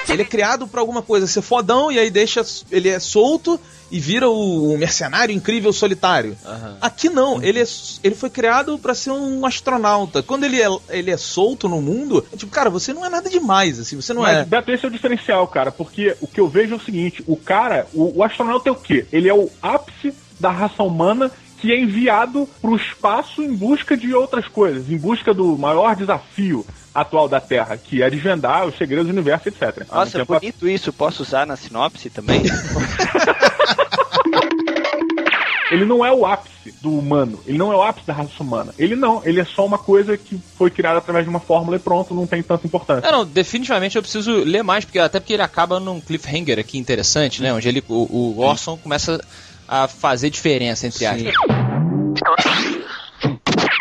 Ele 0.09 0.23
é 0.23 0.25
criado 0.25 0.67
pra 0.67 0.81
alguma 0.81 1.03
coisa 1.03 1.27
ser 1.27 1.43
fodão, 1.43 1.91
e 1.91 1.99
aí 1.99 2.11
deixa... 2.11 2.45
Ele 2.71 2.89
é 2.89 2.99
solto 2.99 3.61
e 3.91 4.01
vira 4.01 4.29
o, 4.29 4.73
o 4.73 4.79
mercenário 4.79 5.35
incrível 5.35 5.73
solitário. 5.73 6.37
Aqui 6.81 7.09
não, 7.09 7.43
ele, 7.43 7.61
é, 7.61 7.67
ele 8.03 8.15
foi 8.15 8.31
criado 8.31 8.79
pra 8.79 8.95
ser 8.95 9.11
um 9.11 9.45
astronauta. 9.47 10.23
Quando 10.23 10.45
ele 10.45 10.61
é, 10.61 10.69
ele 10.91 11.11
é 11.11 11.17
solto 11.17 11.69
no 11.69 11.81
mundo, 11.81 12.25
é 12.33 12.37
tipo, 12.37 12.51
cara, 12.51 12.71
você 12.71 12.93
não 12.93 13.05
é 13.05 13.09
nada 13.09 13.29
demais, 13.29 13.79
assim, 13.79 13.97
você 13.97 14.13
não 14.13 14.23
Mas, 14.23 14.39
é... 14.39 14.45
Beto, 14.45 14.71
esse 14.73 14.85
é 14.85 14.89
o 14.89 14.91
diferencial, 14.91 15.47
cara, 15.49 15.71
porque 15.71 16.17
o 16.21 16.27
que 16.27 16.41
eu 16.41 16.49
vejo 16.49 16.75
é 16.75 16.77
o 16.77 16.81
seguinte: 16.81 17.23
o 17.27 17.37
cara, 17.37 17.87
o, 17.93 18.19
o 18.19 18.23
astronauta 18.23 18.69
é 18.69 18.73
o 18.73 18.77
quê? 18.77 19.07
Ele 19.13 19.29
é 19.29 19.35
o 19.35 19.51
ápice 19.63 20.13
da 20.39 20.51
raça 20.51 20.83
humana 20.83 21.31
que 21.59 21.73
é 21.73 21.81
enviado 21.81 22.49
pro 22.61 22.77
espaço 22.77 23.43
em 23.43 23.55
busca 23.55 23.97
de 23.97 24.15
outras 24.15 24.47
coisas, 24.47 24.91
em 24.91 24.99
busca 24.99 25.33
do 25.33 25.57
maior 25.57 25.97
desafio 25.97 26.67
atual 26.95 27.29
da 27.29 27.41
Terra, 27.41 27.77
que 27.77 28.03
é 28.03 28.11
desvendar 28.11 28.67
os 28.67 28.77
segredos 28.77 29.07
do 29.07 29.13
universo, 29.13 29.49
etc. 29.49 29.87
Há 29.89 29.97
um 29.97 29.99
Nossa, 30.01 30.19
tempo 30.19 30.35
bonito 30.35 30.69
isso, 30.69 30.93
posso 30.93 31.23
usar 31.23 31.47
na 31.47 31.57
sinopse 31.57 32.09
também? 32.09 32.43
Ele 35.71 35.85
não 35.85 36.05
é 36.05 36.13
o 36.13 36.25
ápice 36.25 36.75
do 36.81 36.91
humano, 36.97 37.41
ele 37.47 37.59
não 37.59 37.73
é 37.73 37.77
o 37.77 37.83
ápice 37.83 38.07
da 38.07 38.13
raça 38.13 38.43
humana. 38.43 38.75
Ele 38.79 38.95
não, 38.95 39.23
ele 39.25 39.41
é 39.41 39.45
só 39.45 39.65
uma 39.65 39.79
coisa 39.79 40.17
que 40.17 40.39
foi 40.57 40.71
criada 40.71 40.99
através 40.99 41.25
de 41.25 41.31
uma 41.31 41.41
fórmula 41.41 41.77
e 41.77 41.81
pronto, 41.81 42.15
não 42.15 42.27
tem 42.27 42.43
tanta 42.43 42.67
importância. 42.67 43.07
É, 43.07 43.13
não, 43.13 43.25
definitivamente 43.25 43.97
eu 43.97 44.03
preciso 44.03 44.33
ler 44.33 44.63
mais, 44.63 44.85
porque 44.85 44.99
até 44.99 45.19
porque 45.19 45.33
ele 45.33 45.43
acaba 45.43 45.81
num 45.81 46.01
cliffhanger 46.01 46.59
aqui 46.59 46.79
interessante, 46.79 47.43
né? 47.43 47.53
Onde 47.53 47.69
ele, 47.69 47.83
o, 47.89 48.37
o 48.37 48.41
Orson 48.41 48.77
começa 48.77 49.21
a 49.69 49.89
fazer 49.89 50.31
diferença, 50.31 50.87
entre 50.87 51.05
aspas. 51.07 51.35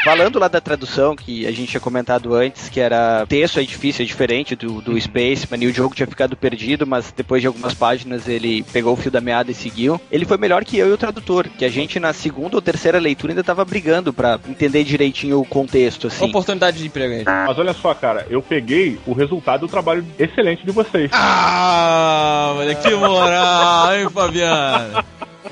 Falando 0.06 0.38
lá 0.38 0.48
da 0.48 0.62
tradução, 0.62 1.16
que 1.16 1.48
a 1.48 1.52
gente 1.52 1.70
tinha 1.72 1.82
comentado 1.82 2.36
antes, 2.36 2.70
que 2.70 2.80
era 2.80 3.26
texto 3.26 3.60
é 3.60 3.64
difícil, 3.64 4.04
é 4.04 4.06
diferente 4.06 4.56
do, 4.56 4.80
do 4.80 5.02
Spaceman, 5.02 5.64
e 5.64 5.66
o 5.66 5.74
jogo 5.74 5.96
tinha 5.96 6.06
ficado 6.06 6.38
perdido, 6.38 6.86
mas 6.86 7.12
depois 7.12 7.42
de 7.42 7.48
algumas 7.48 7.74
páginas 7.74 8.28
ele 8.28 8.62
pegou 8.72 8.94
o 8.94 8.96
fio 8.96 9.10
da 9.10 9.20
meada 9.20 9.50
e 9.50 9.56
seguiu. 9.56 10.00
Ele 10.12 10.24
foi 10.24 10.38
melhor 10.38 10.64
que 10.64 10.78
eu 10.78 10.90
e 10.90 10.92
o 10.92 10.98
tradutor, 10.98 11.48
que 11.48 11.66
a 11.66 11.70
gente 11.70 12.00
na 12.00 12.14
segunda 12.14 12.56
ou 12.56 12.62
terceira 12.62 13.00
leitura 13.00 13.34
ainda 13.34 13.44
tava 13.44 13.66
brigando 13.66 14.14
pra 14.14 14.40
entender 14.48 14.84
direitinho 14.84 15.40
o 15.40 15.46
contexto, 15.46 16.06
assim. 16.06 16.26
Oportunidade 16.26 16.78
de 16.78 16.86
emprego 16.86 17.12
aí. 17.12 17.24
Mas 17.26 17.58
olha 17.58 17.74
só, 17.74 17.92
cara, 17.96 18.28
eu 18.30 18.44
peguei 18.44 19.00
o 19.08 19.14
resultado 19.14 19.62
do 19.62 19.68
trabalho 19.68 20.06
excelente 20.20 20.64
de 20.64 20.72
vocês. 20.72 21.10
Ah, 21.14 22.54
olha 22.58 22.76
que 22.76 22.94
moral, 22.94 23.96
hein, 23.96 24.08
Fabiano? 24.12 25.04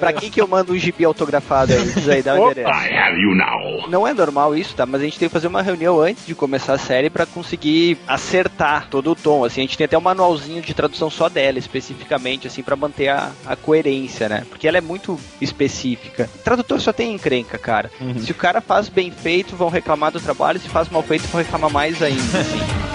Pra 0.03 0.13
quem 0.13 0.29
que 0.29 0.41
eu 0.41 0.48
mando 0.48 0.74
um 0.74 0.77
gibi 0.77 1.05
autografado 1.05 1.74
aí? 1.74 1.83
Diz 1.83 2.10
aí, 2.10 2.22
dá 2.22 2.36
um 2.36 2.41
Opa! 2.41 2.51
endereço. 2.51 3.89
Não 3.89 4.07
é 4.07 4.13
normal 4.13 4.55
isso, 4.55 4.75
tá? 4.75 4.86
Mas 4.86 5.01
a 5.01 5.03
gente 5.03 5.17
tem 5.19 5.27
que 5.29 5.33
fazer 5.33 5.48
uma 5.48 5.62
reunião 5.62 6.00
antes 6.00 6.25
de 6.25 6.36
começar 6.36 6.74
a 6.74 6.77
série 6.77 7.10
pra 7.10 7.25
conseguir 7.25 7.98
acertar 8.07 8.88
todo 8.89 9.12
o 9.12 9.15
tom. 9.15 9.43
Assim, 9.45 9.62
a 9.62 9.63
gente 9.63 9.77
tem 9.77 9.86
até 9.86 9.98
um 9.98 10.01
manualzinho 10.01 10.62
de 10.62 10.74
tradução 10.74 11.10
só 11.10 11.29
dela, 11.29 11.57
especificamente, 11.60 12.48
assim, 12.48 12.62
pra 12.63 12.75
manter 12.75 13.10
a, 13.10 13.31
a 13.45 13.55
coerência, 13.55 14.27
né? 14.27 14.45
Porque 14.50 14.67
ela 14.67 14.77
é 14.77 14.81
muito 14.81 15.19
específica. 15.41 16.29
Tradutor 16.43 16.79
só 16.81 16.91
tem 16.91 17.13
encrenca, 17.13 17.57
cara. 17.57 17.89
Se 18.19 18.31
o 18.31 18.36
cara 18.36 18.62
faz 18.62 18.89
bem 18.89 19.12
feito, 19.12 19.55
vão 19.55 19.69
reclamar 19.69 20.12
do 20.12 20.19
trabalho. 20.19 20.60
Se 20.60 20.69
faz 20.69 20.89
mal 20.89 21.03
feito, 21.03 21.27
vão 21.27 21.41
reclamar 21.41 21.69
mais 21.72 22.01
ainda, 22.01 22.39
assim. 22.39 22.60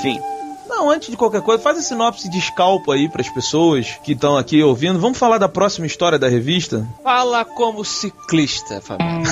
Sim. 0.00 0.20
Não, 0.68 0.90
antes 0.90 1.08
de 1.08 1.16
qualquer 1.16 1.40
coisa, 1.42 1.62
faz 1.62 1.78
a 1.78 1.82
sinopse 1.82 2.28
de 2.28 2.38
escalpo 2.38 2.92
aí 2.92 3.08
pras 3.08 3.28
pessoas 3.28 3.98
que 4.04 4.12
estão 4.12 4.36
aqui 4.36 4.62
ouvindo. 4.62 4.98
Vamos 4.98 5.18
falar 5.18 5.38
da 5.38 5.48
próxima 5.48 5.86
história 5.86 6.18
da 6.18 6.28
revista? 6.28 6.86
Fala 7.02 7.44
como 7.44 7.84
ciclista, 7.84 8.80
Fabiano. 8.80 9.24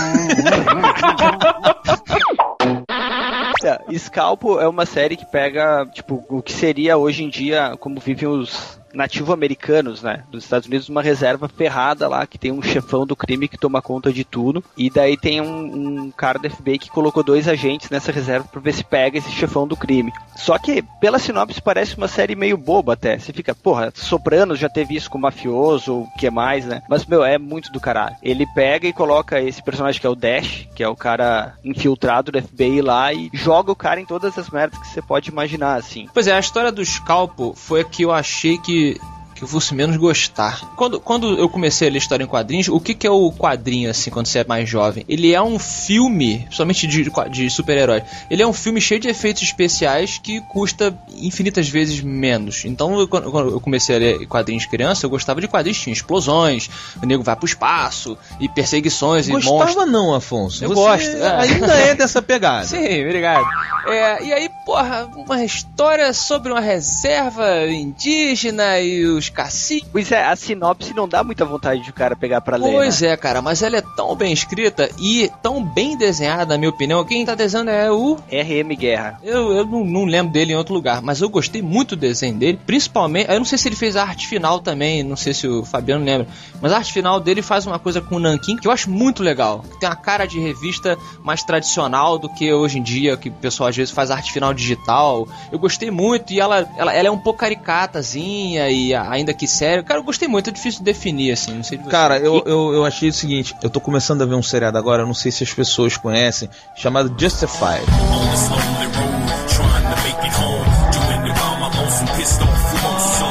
Tá, 3.61 3.80
Scalpo 3.96 4.61
é 4.61 4.68
uma 4.68 4.87
série 4.87 5.16
que 5.16 5.25
pega, 5.25 5.87
tipo, 5.92 6.25
o 6.28 6.42
que 6.42 6.52
seria 6.52 6.96
hoje 6.96 7.25
em 7.25 7.28
dia 7.28 7.76
como 7.78 8.00
vivem 8.00 8.28
os 8.28 8.75
nativo-americanos, 8.92 10.02
né, 10.02 10.24
dos 10.30 10.44
Estados 10.44 10.66
Unidos, 10.66 10.88
uma 10.88 11.02
reserva 11.02 11.48
ferrada 11.48 12.08
lá, 12.08 12.26
que 12.26 12.38
tem 12.38 12.52
um 12.52 12.62
chefão 12.62 13.06
do 13.06 13.16
crime 13.16 13.48
que 13.48 13.58
toma 13.58 13.82
conta 13.82 14.12
de 14.12 14.24
tudo, 14.24 14.62
e 14.76 14.90
daí 14.90 15.16
tem 15.16 15.40
um, 15.40 16.04
um 16.06 16.10
cara 16.10 16.38
do 16.38 16.50
FBI 16.50 16.78
que 16.78 16.90
colocou 16.90 17.22
dois 17.22 17.48
agentes 17.48 17.90
nessa 17.90 18.12
reserva 18.12 18.48
pra 18.50 18.60
ver 18.60 18.72
se 18.72 18.84
pega 18.84 19.18
esse 19.18 19.30
chefão 19.30 19.66
do 19.66 19.76
crime. 19.76 20.12
Só 20.36 20.58
que, 20.58 20.82
pela 21.00 21.18
sinopse, 21.18 21.60
parece 21.60 21.96
uma 21.96 22.08
série 22.08 22.34
meio 22.34 22.56
boba 22.56 22.92
até. 22.92 23.18
Você 23.18 23.32
fica, 23.32 23.54
porra, 23.54 23.92
Sopranos 23.94 24.58
já 24.58 24.68
teve 24.68 24.94
isso 24.94 25.10
com 25.10 25.18
mafioso, 25.18 25.92
ou 25.92 26.02
o 26.02 26.10
que 26.18 26.30
mais, 26.30 26.64
né? 26.66 26.82
Mas, 26.88 27.04
meu, 27.06 27.24
é 27.24 27.38
muito 27.38 27.72
do 27.72 27.80
caralho. 27.80 28.16
Ele 28.22 28.46
pega 28.54 28.86
e 28.86 28.92
coloca 28.92 29.40
esse 29.40 29.62
personagem 29.62 30.00
que 30.00 30.06
é 30.06 30.10
o 30.10 30.14
Dash, 30.14 30.68
que 30.74 30.82
é 30.82 30.88
o 30.88 30.96
cara 30.96 31.54
infiltrado 31.64 32.30
do 32.32 32.42
FBI 32.42 32.80
lá, 32.82 33.12
e 33.12 33.30
joga 33.32 33.72
o 33.72 33.76
cara 33.76 34.00
em 34.00 34.06
todas 34.06 34.38
as 34.38 34.50
merdas 34.50 34.78
que 34.78 34.88
você 34.88 35.02
pode 35.02 35.30
imaginar, 35.30 35.76
assim. 35.76 36.08
Pois 36.12 36.26
é, 36.26 36.32
a 36.32 36.40
história 36.40 36.72
do 36.72 36.84
Scalpo 36.84 37.54
foi 37.54 37.80
a 37.80 37.84
que 37.84 38.02
eu 38.02 38.12
achei 38.12 38.58
que 38.58 38.75
que 38.76 39.00
eu 39.42 39.48
fosse 39.48 39.74
menos 39.74 39.96
gostar. 39.96 40.60
Quando, 40.76 41.00
quando 41.00 41.38
eu 41.38 41.48
comecei 41.48 41.88
a 41.88 41.90
ler 41.90 41.98
história 41.98 42.24
em 42.24 42.26
quadrinhos, 42.26 42.68
o 42.68 42.80
que, 42.80 42.94
que 42.94 43.06
é 43.06 43.10
o 43.10 43.30
quadrinho, 43.32 43.90
assim, 43.90 44.10
quando 44.10 44.26
você 44.26 44.40
é 44.40 44.44
mais 44.44 44.68
jovem? 44.68 45.04
Ele 45.08 45.32
é 45.32 45.42
um 45.42 45.58
filme, 45.58 46.38
principalmente 46.40 46.86
de, 46.86 47.10
de 47.30 47.50
super-herói, 47.50 48.02
ele 48.30 48.42
é 48.42 48.46
um 48.46 48.52
filme 48.52 48.80
cheio 48.80 49.00
de 49.00 49.08
efeitos 49.08 49.42
especiais 49.42 50.18
que 50.22 50.40
custa 50.42 50.96
infinitas 51.16 51.68
vezes 51.68 52.00
menos. 52.00 52.64
Então, 52.64 52.98
eu, 52.98 53.08
quando 53.08 53.50
eu 53.50 53.60
comecei 53.60 53.96
a 53.96 53.98
ler 53.98 54.26
quadrinhos 54.26 54.62
de 54.62 54.68
criança, 54.68 55.06
eu 55.06 55.10
gostava 55.10 55.40
de 55.40 55.48
quadrinhos 55.48 55.78
que 55.78 55.84
tinham 55.84 55.94
explosões, 55.94 56.68
o 57.02 57.06
nego 57.06 57.22
vai 57.22 57.36
pro 57.36 57.46
espaço, 57.46 58.16
e 58.40 58.48
perseguições, 58.48 59.28
e 59.28 59.32
Gostava 59.32 59.56
monstros. 59.56 59.92
não, 59.92 60.14
Afonso. 60.14 60.64
Eu 60.64 60.72
gosto, 60.72 61.08
é. 61.08 61.40
Ainda 61.40 61.74
é 61.74 61.94
dessa 61.94 62.22
pegada. 62.22 62.66
Sim, 62.66 63.04
obrigado. 63.04 63.44
É, 63.86 64.24
e 64.24 64.32
aí, 64.32 64.50
porra, 64.64 65.08
uma 65.16 65.44
história 65.44 66.12
sobre 66.12 66.50
uma 66.50 66.60
reserva 66.60 67.66
indígena 67.68 68.80
e 68.80 69.04
os 69.04 69.25
caciques. 69.28 69.88
Pois 69.90 70.11
é, 70.12 70.25
a 70.25 70.37
sinopse 70.37 70.95
não 70.95 71.09
dá 71.09 71.23
muita 71.23 71.45
vontade 71.45 71.83
de 71.83 71.90
o 71.90 71.92
cara 71.92 72.16
pegar 72.16 72.40
pra 72.40 72.56
ler. 72.56 72.71
Pois 72.71 73.00
né? 73.00 73.09
é, 73.09 73.16
cara, 73.16 73.42
mas 73.42 73.62
ela 73.62 73.76
é 73.76 73.83
tão 73.97 74.14
bem 74.14 74.33
escrita 74.33 74.90
e 74.99 75.30
tão 75.42 75.64
bem 75.64 75.97
desenhada, 75.97 76.54
na 76.54 76.59
minha 76.59 76.71
opinião. 76.71 77.04
Quem 77.04 77.25
tá 77.25 77.35
desenhando 77.35 77.71
é 77.71 77.90
o. 77.90 78.16
RM 78.30 78.76
Guerra. 78.76 79.21
Eu, 79.23 79.52
eu 79.52 79.66
não, 79.66 79.85
não 79.85 80.04
lembro 80.04 80.33
dele 80.33 80.52
em 80.52 80.56
outro 80.56 80.75
lugar, 80.75 81.02
mas 81.02 81.21
eu 81.21 81.28
gostei 81.28 81.62
muito 81.62 81.97
do 81.97 82.00
desenho 82.00 82.35
dele. 82.35 82.59
Principalmente, 82.66 83.30
eu 83.30 83.38
não 83.38 83.45
sei 83.45 83.59
se 83.59 83.68
ele 83.68 83.76
fez 83.76 83.97
a 83.97 84.02
arte 84.02 84.26
final 84.26 84.61
também, 84.61 85.02
não 85.02 85.16
sei 85.16 85.33
se 85.35 85.47
o 85.47 85.64
Fabiano 85.64 86.04
lembra, 86.04 86.26
mas 86.61 86.73
a 86.73 86.78
arte 86.78 86.92
final 86.92 87.21
dele 87.21 87.42
faz 87.42 87.66
uma 87.66 87.78
coisa 87.78 88.00
com 88.00 88.16
o 88.16 88.18
Nankin 88.18 88.56
que 88.56 88.68
eu 88.68 88.73
acho 88.73 88.90
muito 88.90 89.23
legal. 89.23 89.64
Tem 89.80 89.88
uma 89.88 89.97
cara 89.97 90.26
de 90.26 90.38
revista 90.40 90.99
mais 91.23 91.42
tradicional 91.42 92.18
do 92.18 92.28
que 92.28 92.52
hoje 92.52 92.78
em 92.78 92.83
dia, 92.83 93.16
que 93.16 93.28
o 93.28 93.33
pessoal 93.33 93.68
às 93.68 93.76
vezes 93.76 93.92
faz 93.92 94.11
arte 94.11 94.33
final 94.33 94.52
digital. 94.54 95.28
Eu 95.50 95.59
gostei 95.59 95.90
muito 95.90 96.33
e 96.33 96.40
ela, 96.40 96.68
ela, 96.76 96.92
ela 96.92 97.09
é 97.09 97.11
um 97.11 97.18
pouco 97.18 97.40
caricatazinha 97.40 98.68
e 98.71 98.95
ainda 99.16 99.35
que 99.35 99.46
sério. 99.46 99.85
Cara, 99.85 100.00
eu 100.00 100.04
gostei 100.04 100.28
muito, 100.28 100.50
é 100.50 100.52
difícil 100.52 100.80
de 100.80 100.85
definir, 100.85 101.32
assim, 101.32 101.52
não 101.52 101.62
sei 101.62 101.78
de 101.78 101.85
você. 101.85 101.90
Cara, 101.90 102.18
eu, 102.18 102.42
eu, 102.46 102.75
eu 102.75 102.85
achei 102.85 103.08
o 103.08 103.12
seguinte, 103.12 103.54
eu 103.62 103.70
tô 103.70 103.80
começando 103.80 104.23
a 104.23 104.26
ver 104.26 104.35
um 104.35 104.42
seriado 104.42 104.78
agora, 104.78 105.02
eu 105.02 105.06
não 105.06 105.14
sei 105.14 105.32
se 105.32 105.42
as 105.42 105.52
pessoas 105.52 105.96
conhecem, 105.96 106.49
chamado 106.75 107.14
Justified. 107.18 107.85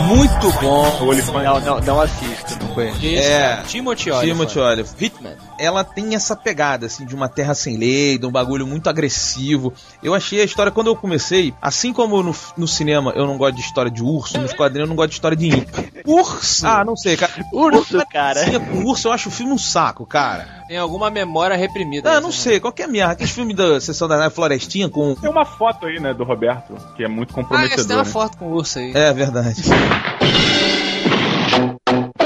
Muito 0.07 0.51
bom. 0.61 0.97
O 1.01 1.05
Olifante. 1.07 1.45
Não, 1.45 1.59
não, 1.59 1.79
não 1.81 2.01
assisto, 2.01 2.34
conheço. 2.75 3.27
É. 3.27 3.63
Timothy 3.67 4.11
Oliphant. 4.11 4.27
Timothy 4.27 4.59
Oliphant. 4.59 5.01
Hitman. 5.01 5.33
Ela 5.57 5.83
tem 5.83 6.13
essa 6.15 6.35
pegada, 6.35 6.85
assim, 6.85 7.05
de 7.05 7.15
uma 7.15 7.27
terra 7.29 7.55
sem 7.55 7.77
lei, 7.77 8.17
de 8.17 8.25
um 8.25 8.31
bagulho 8.31 8.67
muito 8.67 8.89
agressivo. 8.89 9.73
Eu 10.03 10.13
achei 10.13 10.41
a 10.41 10.43
história, 10.43 10.71
quando 10.71 10.87
eu 10.87 10.95
comecei, 10.95 11.53
assim 11.61 11.93
como 11.93 12.21
no, 12.21 12.35
no 12.57 12.67
cinema 12.67 13.11
eu 13.15 13.25
não 13.25 13.37
gosto 13.37 13.55
de 13.55 13.61
história 13.61 13.89
de 13.89 14.03
urso, 14.03 14.39
nos 14.39 14.53
quadrinhos 14.53 14.87
eu 14.87 14.89
não 14.89 14.95
gosto 14.95 15.09
de 15.09 15.15
história 15.15 15.37
de 15.37 15.47
índio. 15.47 15.67
Urso! 16.05 16.67
Ah, 16.67 16.83
não 16.85 16.95
sei, 16.95 17.17
cara. 17.17 17.31
Urso, 17.51 17.97
cara. 18.11 18.35
Parecia 18.41 18.59
Com 18.59 18.83
urso 18.83 19.07
eu 19.07 19.11
acho 19.11 19.29
o 19.29 19.31
filme 19.31 19.53
um 19.53 19.57
saco, 19.57 20.05
cara. 20.05 20.63
Tem 20.67 20.77
alguma 20.77 21.09
memória 21.09 21.55
reprimida. 21.55 22.09
Ah, 22.09 22.15
né? 22.15 22.19
não 22.19 22.31
sei, 22.31 22.59
qualquer 22.59 22.87
merda. 22.87 23.13
Aqueles 23.13 23.31
filmes 23.31 23.55
da 23.55 23.79
Sessão 23.79 24.07
da 24.07 24.29
Florestinha 24.29 24.89
com... 24.89 25.15
Tem 25.15 25.29
uma 25.29 25.45
foto 25.45 25.85
aí, 25.85 25.99
né, 25.99 26.13
do 26.13 26.23
Roberto, 26.23 26.75
que 26.95 27.03
é 27.03 27.07
muito 27.07 27.29
Ah, 27.29 27.33
essa 27.33 27.35
tem 27.35 27.43
comprometedora. 27.43 27.99
uma 27.99 28.05
foto 28.05 28.37
com 28.37 28.45
o 28.45 28.53
urso 28.55 28.79
aí. 28.79 28.91
É 28.93 29.13
verdade. 29.13 29.61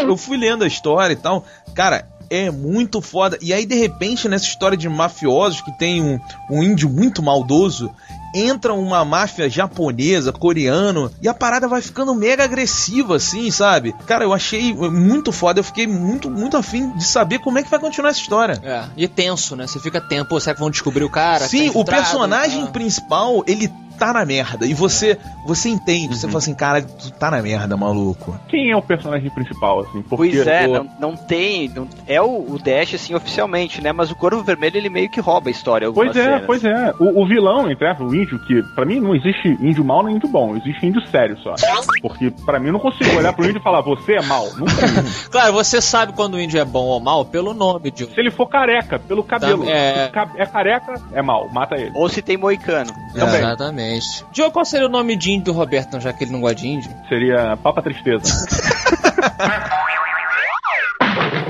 Eu 0.10 0.18
fui 0.18 0.38
lendo 0.38 0.64
a 0.64 0.68
história 0.68 1.14
e 1.14 1.18
tal. 1.18 1.46
Cara, 1.74 2.08
é 2.30 2.52
muito 2.52 3.02
foda. 3.02 3.38
E 3.42 3.54
aí, 3.54 3.66
de 3.66 3.76
repente, 3.76 4.28
nessa 4.30 4.46
história 4.46 4.78
de 4.78 4.88
mafiosos 4.88 5.62
que 5.62 5.72
tem 5.78 6.02
um, 6.02 6.20
um 6.50 6.64
índio 6.64 6.90
muito 6.90 7.22
maldoso. 7.24 7.90
Entra 8.32 8.76
uma 8.76 9.04
máfia 9.04 9.50
japonesa, 9.50 10.32
coreano, 10.32 11.12
e 11.20 11.28
a 11.28 11.34
parada 11.34 11.68
vai 11.68 11.82
ficando 11.82 12.14
mega 12.14 12.44
agressiva, 12.44 13.16
assim, 13.16 13.50
sabe? 13.50 13.92
Cara, 14.06 14.24
eu 14.24 14.32
achei 14.32 14.72
muito 14.72 15.32
foda, 15.32 15.60
eu 15.60 15.64
fiquei 15.64 15.88
muito, 15.88 16.30
muito 16.30 16.56
afim 16.56 16.92
de 16.92 17.04
saber 17.06 17.40
como 17.40 17.58
é 17.58 17.64
que 17.64 17.72
vai 17.72 17.80
continuar 17.80 18.12
essa 18.12 18.20
história. 18.20 18.60
É, 18.62 18.84
e 18.96 19.08
tenso, 19.08 19.56
né? 19.56 19.66
Você 19.66 19.80
fica 19.80 20.00
pô, 20.26 20.40
será 20.40 20.54
que 20.54 20.60
vão 20.62 20.70
descobrir 20.70 21.04
o 21.04 21.10
cara? 21.10 21.48
Sim, 21.48 21.72
Tá 21.72 21.80
o 21.80 21.84
personagem 21.84 22.66
Ah. 22.66 22.68
principal, 22.68 23.44
ele 23.48 23.68
tá 24.00 24.14
na 24.14 24.26
merda. 24.26 24.66
E 24.66 24.74
você, 24.74 25.18
você 25.46 25.70
entende, 25.70 26.18
você 26.18 26.28
fala 26.28 26.40
assim, 26.40 26.56
cara, 26.56 26.82
tu 26.82 27.12
tá 27.12 27.30
na 27.30 27.42
merda, 27.42 27.76
maluco. 27.78 28.40
Quem 28.48 28.72
é 28.72 28.76
o 28.76 28.82
personagem 28.82 29.30
principal, 29.30 29.82
assim? 29.82 30.02
Porque 30.02 30.32
Pois 30.36 30.48
é, 30.48 30.68
o- 30.68 30.74
não, 30.74 30.90
não 31.00 31.16
tem. 31.16 31.70
não- 31.70 31.88
é 32.08 32.22
o, 32.22 32.54
o 32.54 32.58
Dash, 32.58 32.96
assim, 32.96 33.14
oficialmente, 33.14 33.82
né? 33.82 33.92
Mas 33.92 34.10
o 34.10 34.16
Corvo 34.16 34.42
Vermelho, 34.44 34.78
ele 34.78 34.90
meio 34.90 35.10
que 35.10 35.20
rouba 35.20 35.50
a 35.50 35.52
história. 35.52 35.92
Pois 35.92 36.16
é, 36.16 36.24
cenas. 36.24 36.44
pois 36.46 36.64
é. 36.64 36.94
O, 37.00 37.22
o 37.22 37.28
vilão, 37.28 37.70
entre 37.70 37.88
o 38.00 38.16
índio, 38.16 38.40
que 38.46 38.64
pra 38.76 38.86
mim 38.86 39.00
não 39.00 39.14
existe 39.16 39.48
índio 39.62 39.84
mal 39.84 40.04
nem 40.04 40.16
índio 40.16 40.30
bom, 40.30 40.56
existe 40.56 40.86
índio 40.86 41.02
sério 41.10 41.38
só. 41.44 41.54
Porque 42.02 42.32
pra 42.46 42.60
mim 42.60 42.68
eu 42.68 42.74
não 42.74 42.80
consigo 42.80 43.16
olhar 43.18 43.34
pro 43.34 43.46
índio 43.46 43.60
e 43.60 43.64
falar, 43.64 43.82
você 43.82 44.14
é 44.14 44.22
mal. 44.22 44.46
Claro, 45.32 45.54
você 45.54 45.82
sabe 45.82 46.14
quando 46.14 46.36
o 46.36 46.40
índio 46.40 46.60
é 46.60 46.66
bom 46.66 46.86
ou 46.86 47.00
mal 47.00 47.26
pelo 47.26 47.54
nome 47.54 47.92
de 47.92 48.06
um. 48.06 48.08
Se 48.10 48.20
ele 48.20 48.32
for 48.32 48.48
careca, 48.48 48.98
pelo 49.00 49.24
cabelo. 49.24 49.64
Tam- 49.64 49.72
é. 49.72 50.12
É 50.38 50.46
careca, 50.46 50.94
é 51.14 51.22
mal, 51.22 51.50
mata 51.52 51.76
ele. 51.76 51.92
Ou 51.96 52.08
se 52.10 52.22
tem 52.22 52.38
moicano. 52.38 52.92
Também. 53.14 53.40
Exatamente. 53.40 53.89
Diogo, 54.32 54.52
qual 54.52 54.66
seria 54.66 54.88
o 54.88 54.90
nome 54.90 55.16
de 55.16 55.32
índio 55.32 55.46
do 55.46 55.54
Roberto, 55.54 55.94
não, 55.94 56.00
já 56.02 56.12
que 56.14 56.24
ele 56.24 56.32
não 56.32 56.42
gosta 56.42 56.56
de 56.58 56.68
índio? 56.68 56.92
Seria 57.08 57.58
Papa 57.58 57.82
Tristeza. 57.82 58.24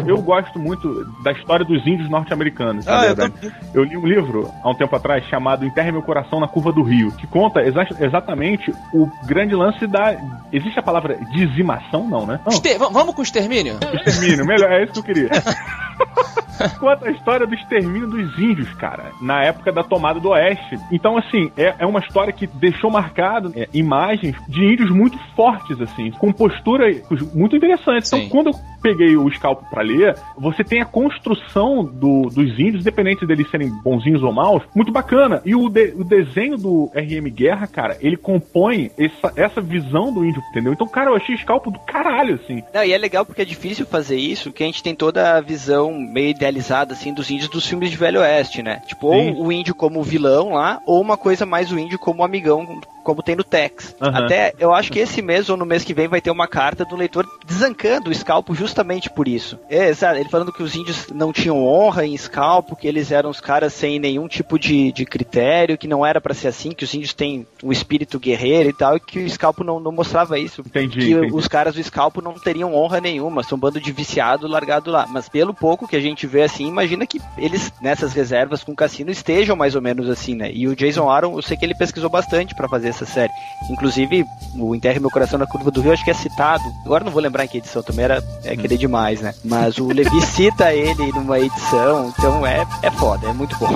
Eu 0.08 0.22
gosto 0.24 0.58
muito 0.58 1.06
da 1.24 1.32
história 1.32 1.64
dos 1.64 1.86
índios 1.86 2.10
norte-americanos, 2.10 2.88
Ah, 2.88 3.06
eu 3.06 3.16
verdade. 3.16 3.54
Eu 3.76 3.84
li 3.84 3.96
um 3.96 4.08
livro 4.08 4.50
há 4.64 4.70
um 4.72 4.74
tempo 4.74 4.96
atrás 4.96 5.24
chamado 5.26 5.64
Enterre 5.66 5.92
Meu 5.92 6.02
Coração 6.02 6.40
na 6.40 6.48
Curva 6.48 6.72
do 6.72 6.82
Rio, 6.82 7.12
que 7.12 7.28
conta 7.28 7.62
exa- 7.62 7.86
exatamente 8.00 8.74
o 8.92 9.08
grande 9.28 9.54
lance 9.54 9.86
da. 9.86 10.16
Existe 10.52 10.80
a 10.80 10.82
palavra 10.82 11.16
dizimação? 11.32 12.08
Não, 12.08 12.26
né? 12.26 12.40
Não, 12.44 12.90
Vamos 12.92 13.14
com 13.14 13.22
o 13.22 13.24
extermínio? 13.24 13.78
extermínio, 13.94 14.46
melhor, 14.48 14.72
é 14.72 14.84
isso 14.84 14.94
que 14.94 15.00
eu 15.00 15.04
queria. 15.04 15.30
Conta 16.80 17.08
a 17.08 17.12
história 17.12 17.46
do 17.48 17.54
extermínio 17.54 18.08
dos 18.08 18.38
índios, 18.40 18.72
cara, 18.76 19.12
na 19.22 19.44
época 19.44 19.72
da 19.72 19.84
tomada 19.84 20.20
do 20.20 20.30
Oeste. 20.30 20.78
Então, 20.92 21.18
assim, 21.18 21.52
é, 21.58 21.76
é 21.80 21.86
uma 21.86 22.00
história 22.00 22.34
que 22.34 22.48
deixou 22.48 22.90
marcado 22.92 23.52
é, 23.56 23.68
imagens 23.74 24.36
de 24.48 24.64
índios 24.64 24.90
muito 24.92 25.18
fortes, 25.36 25.80
assim, 25.82 26.12
com 26.12 26.32
posturas 26.32 26.98
muito 27.34 27.56
interessantes. 27.56 28.10
Sim. 28.10 28.18
Então, 28.18 28.30
quando 28.30 28.48
eu 28.48 28.54
peguei 28.82 29.16
o 29.18 29.28
escalpo 29.28 29.66
pra 29.70 29.82
ler, 29.82 30.16
você 30.38 30.64
tem 30.64 30.82
a 30.82 30.86
construção 30.86 31.84
do- 31.84 32.30
dos 32.30 32.60
índios, 32.60 32.82
independente 32.82 33.26
deles 33.26 33.50
serem 33.50 33.70
bonzinhos 33.84 34.24
ou 34.24 34.32
maus, 34.34 34.64
muito 34.76 34.92
bacana. 34.92 35.42
E 35.46 35.56
o, 35.56 35.70
de- 35.70 35.94
o 35.96 36.04
desenho 36.04 36.58
do 36.58 36.90
RM 36.96 37.30
Guerra, 37.30 37.68
cara, 37.68 37.98
ele 38.02 38.18
compõe 38.18 38.92
essa, 38.98 39.34
essa 39.36 39.62
visão 39.62 40.14
do 40.14 40.26
índio, 40.26 40.42
entendeu? 40.52 40.74
Então, 40.74 40.88
cara, 40.88 41.10
eu 41.12 41.16
achei 41.16 41.36
escalpo 41.36 41.72
do 41.72 41.80
caralho, 41.80 42.36
assim. 42.36 42.64
Não, 42.74 42.84
e 42.84 42.94
é 42.94 42.98
legal 42.98 43.26
porque 43.26 43.42
é 43.42 43.46
difícil 43.46 43.86
fazer 43.86 44.18
isso, 44.18 44.52
que 44.52 44.64
a 44.64 44.66
gente 44.66 44.84
tem 44.84 44.96
toda 44.96 45.38
a 45.38 45.42
visão 45.42 45.94
meio 45.94 46.30
idealizada, 46.30 46.49
assim, 46.94 47.14
dos 47.14 47.30
índios 47.30 47.50
dos 47.50 47.66
filmes 47.66 47.90
de 47.92 47.98
Velho 47.98 48.22
Oeste, 48.22 48.64
né? 48.64 48.82
Tipo, 48.86 49.12
Sim. 49.12 49.36
ou 49.38 49.48
o 49.48 49.52
índio 49.52 49.76
como 49.76 50.04
vilão 50.04 50.54
lá, 50.54 50.82
ou 50.86 51.02
uma 51.02 51.18
coisa 51.18 51.46
mais 51.46 51.72
o 51.72 51.80
índio 51.80 52.00
como 52.00 52.24
amigão, 52.24 52.80
como 53.04 53.24
tem 53.24 53.36
no 53.36 53.44
Tex. 53.44 53.96
Aham. 54.02 54.26
Até, 54.26 54.54
eu 54.60 54.74
acho 54.74 54.92
que 54.92 55.00
esse 55.00 55.22
mês 55.22 55.50
ou 55.50 55.58
no 55.58 55.66
mês 55.66 55.84
que 55.84 55.94
vem 55.94 56.08
vai 56.08 56.22
ter 56.22 56.32
uma 56.32 56.48
carta 56.48 56.86
do 56.86 56.96
leitor 56.96 57.26
desancando 57.46 58.10
o 58.10 58.14
Scalpo 58.14 58.54
justamente 58.54 59.10
por 59.10 59.28
isso. 59.28 59.58
É, 59.70 59.94
sabe, 59.94 60.20
ele 60.20 60.30
falando 60.30 60.54
que 60.54 60.64
os 60.64 60.76
índios 60.76 61.08
não 61.14 61.32
tinham 61.32 61.66
honra 61.66 62.06
em 62.06 62.18
Scalpo, 62.18 62.76
que 62.76 62.88
eles 62.88 63.12
eram 63.12 63.30
os 63.30 63.42
caras 63.42 63.74
sem 63.74 64.00
nenhum 64.00 64.28
tipo 64.28 64.60
de, 64.60 64.92
de 64.92 65.06
critério, 65.06 65.78
que 65.78 65.88
não 65.88 66.06
era 66.06 66.22
pra 66.22 66.34
ser 66.34 66.48
assim, 66.48 66.72
que 66.72 66.84
os 66.84 66.94
índios 66.94 67.14
têm 67.14 67.46
um 67.64 67.72
espírito 67.72 68.20
guerreiro 68.20 68.70
e 68.70 68.74
tal, 68.74 68.98
e 68.98 69.00
que 69.00 69.20
o 69.20 69.30
Scalpo 69.30 69.64
não, 69.64 69.80
não 69.80 69.92
mostrava 69.92 70.38
isso. 70.38 70.62
Entendi, 70.62 71.00
que 71.00 71.12
entendi. 71.12 71.34
os 71.34 71.48
caras 71.48 71.76
do 71.76 71.84
Scalpo 71.84 72.22
não 72.22 72.34
teriam 72.34 72.74
honra 72.74 73.02
nenhuma, 73.02 73.44
são 73.44 73.58
um 73.58 73.62
bando 73.62 73.80
de 73.80 73.92
viciado 73.92 74.48
largado 74.48 74.92
lá. 74.92 75.06
Mas 75.10 75.30
pelo 75.30 75.54
pouco 75.54 75.88
que 75.88 75.96
a 75.96 76.02
gente 76.02 76.28
vê 76.28 76.44
assim, 76.44 76.68
imagina 76.68 77.06
que 77.06 77.20
eles 77.38 77.72
nessas 77.82 78.14
reservas 78.14 78.64
com 78.64 78.76
cassino 78.76 79.12
estejam 79.12 79.56
mais 79.56 79.76
ou 79.76 79.82
menos 79.82 80.10
assim, 80.10 80.36
né? 80.36 80.52
E 80.54 80.68
o 80.68 80.76
Jason 80.76 81.10
Aaron, 81.10 81.36
eu 81.36 81.42
sei 81.42 81.58
que 81.58 81.66
ele 81.66 81.76
pesquisou 81.76 82.10
bastante 82.10 82.56
pra 82.56 82.68
fazer 82.68 82.89
essa 82.90 83.06
série. 83.06 83.32
Inclusive, 83.70 84.26
o 84.56 84.76
Enterre 84.76 85.00
Meu 85.00 85.10
Coração 85.10 85.40
na 85.40 85.48
Curva 85.48 85.72
do 85.72 85.82
Rio, 85.82 85.94
acho 85.94 86.04
que 86.04 86.12
é 86.12 86.14
citado. 86.14 86.64
Agora 86.86 87.04
não 87.04 87.12
vou 87.12 87.22
lembrar 87.22 87.46
em 87.46 87.48
que 87.48 87.58
edição, 87.58 87.84
também 87.84 88.06
era 88.06 88.24
é 88.44 88.56
querer 88.56 88.78
demais, 88.78 89.22
né? 89.22 89.34
Mas 89.44 89.78
o 89.78 89.88
Levi 89.88 90.22
cita 90.26 90.74
ele 90.74 91.12
numa 91.12 91.40
edição, 91.40 92.14
então 92.18 92.46
é, 92.46 92.66
é 92.82 92.92
foda, 92.92 93.28
é 93.28 93.34
muito 93.34 93.56
bom. 93.58 93.68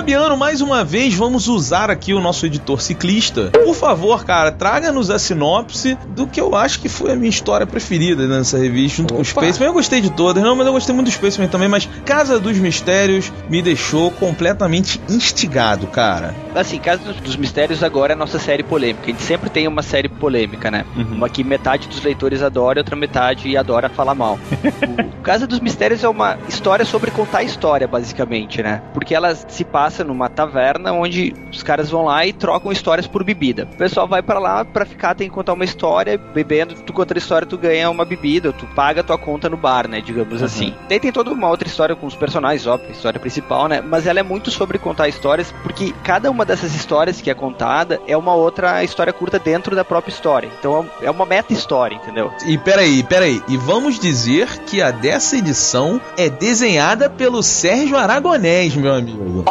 Fabiano, 0.00 0.34
mais 0.34 0.62
uma 0.62 0.82
vez, 0.82 1.14
vamos 1.14 1.46
usar 1.46 1.90
aqui 1.90 2.14
o 2.14 2.20
nosso 2.20 2.46
editor 2.46 2.80
ciclista. 2.80 3.50
Por 3.50 3.74
favor, 3.74 4.24
cara, 4.24 4.50
traga-nos 4.50 5.10
a 5.10 5.18
sinopse 5.18 5.94
do 6.08 6.26
que 6.26 6.40
eu 6.40 6.54
acho 6.54 6.80
que 6.80 6.88
foi 6.88 7.12
a 7.12 7.14
minha 7.14 7.28
história 7.28 7.66
preferida 7.66 8.26
nessa 8.26 8.56
revista, 8.56 8.96
junto 8.96 9.12
com 9.12 9.20
o 9.20 9.22
Opa. 9.22 9.42
Spaceman. 9.42 9.68
Eu 9.68 9.74
gostei 9.74 10.00
de 10.00 10.08
todas, 10.08 10.42
não, 10.42 10.56
mas 10.56 10.66
eu 10.66 10.72
gostei 10.72 10.94
muito 10.94 11.08
do 11.08 11.12
Spaceman 11.12 11.48
também, 11.48 11.68
mas 11.68 11.86
Casa 12.06 12.40
dos 12.40 12.56
Mistérios 12.56 13.30
me 13.50 13.60
deixou 13.60 14.10
completamente 14.12 14.98
instigado, 15.06 15.86
cara. 15.86 16.34
Assim, 16.54 16.78
Casa 16.78 17.04
dos, 17.04 17.16
dos 17.16 17.36
Mistérios 17.36 17.82
agora 17.82 18.14
é 18.14 18.16
a 18.16 18.18
nossa 18.18 18.38
série 18.38 18.62
polêmica. 18.62 19.04
A 19.04 19.08
gente 19.08 19.22
sempre 19.22 19.50
tem 19.50 19.68
uma 19.68 19.82
série 19.82 20.08
polêmica, 20.08 20.70
né? 20.70 20.86
Uhum. 20.96 21.16
Uma 21.16 21.28
que 21.28 21.44
metade 21.44 21.86
dos 21.86 22.02
leitores 22.02 22.42
adora 22.42 22.78
e 22.78 22.80
outra 22.80 22.96
metade 22.96 23.54
adora 23.54 23.90
falar 23.90 24.14
mal. 24.14 24.38
o 25.20 25.22
Casa 25.22 25.46
dos 25.46 25.60
Mistérios 25.60 26.02
é 26.02 26.08
uma 26.08 26.38
história 26.48 26.86
sobre 26.86 27.10
contar 27.10 27.42
história, 27.42 27.86
basicamente, 27.86 28.62
né? 28.62 28.80
Porque 28.94 29.14
ela 29.14 29.34
se 29.34 29.62
passa 29.62 29.89
numa 30.04 30.28
taverna 30.28 30.92
onde 30.92 31.34
os 31.50 31.62
caras 31.62 31.90
vão 31.90 32.04
lá 32.04 32.24
e 32.26 32.32
trocam 32.32 32.72
histórias 32.72 33.06
por 33.06 33.24
bebida. 33.24 33.68
O 33.72 33.76
pessoal 33.76 34.06
vai 34.06 34.22
pra 34.22 34.38
lá 34.38 34.64
pra 34.64 34.84
ficar, 34.84 35.14
tem 35.14 35.28
que 35.28 35.34
contar 35.34 35.52
uma 35.52 35.64
história, 35.64 36.16
bebendo, 36.16 36.74
tu 36.74 36.92
conta 36.92 37.14
a 37.14 37.18
história, 37.18 37.46
tu 37.46 37.58
ganha 37.58 37.90
uma 37.90 38.04
bebida, 38.04 38.52
tu 38.52 38.66
paga 38.66 39.00
a 39.00 39.04
tua 39.04 39.18
conta 39.18 39.48
no 39.48 39.56
bar, 39.56 39.88
né? 39.88 40.00
Digamos 40.00 40.42
assim. 40.42 40.74
Daí 40.88 41.00
tem 41.00 41.12
toda 41.12 41.30
uma 41.30 41.48
outra 41.48 41.68
história 41.68 41.96
com 41.96 42.06
os 42.06 42.16
personagens, 42.16 42.66
óbvio, 42.66 42.88
a 42.88 42.92
história 42.92 43.20
principal, 43.20 43.68
né? 43.68 43.80
Mas 43.80 44.06
ela 44.06 44.20
é 44.20 44.22
muito 44.22 44.50
sobre 44.50 44.78
contar 44.78 45.08
histórias, 45.08 45.52
porque 45.62 45.94
cada 46.02 46.30
uma 46.30 46.44
dessas 46.44 46.74
histórias 46.74 47.20
que 47.20 47.30
é 47.30 47.34
contada 47.34 48.00
é 48.06 48.16
uma 48.16 48.34
outra 48.34 48.82
história 48.84 49.12
curta 49.12 49.38
dentro 49.38 49.74
da 49.74 49.84
própria 49.84 50.12
história. 50.12 50.50
Então 50.58 50.88
é 51.02 51.10
uma 51.10 51.26
meta-história, 51.26 51.96
entendeu? 51.96 52.32
E 52.46 52.56
peraí, 52.58 53.02
peraí. 53.02 53.42
E 53.48 53.56
vamos 53.56 53.98
dizer 53.98 54.46
que 54.64 54.80
a 54.80 54.90
dessa 54.90 55.36
edição 55.36 56.00
é 56.16 56.28
desenhada 56.28 57.08
pelo 57.08 57.42
Sérgio 57.42 57.96
Aragonés, 57.96 58.74
meu 58.74 58.94
amigo. 58.94 59.44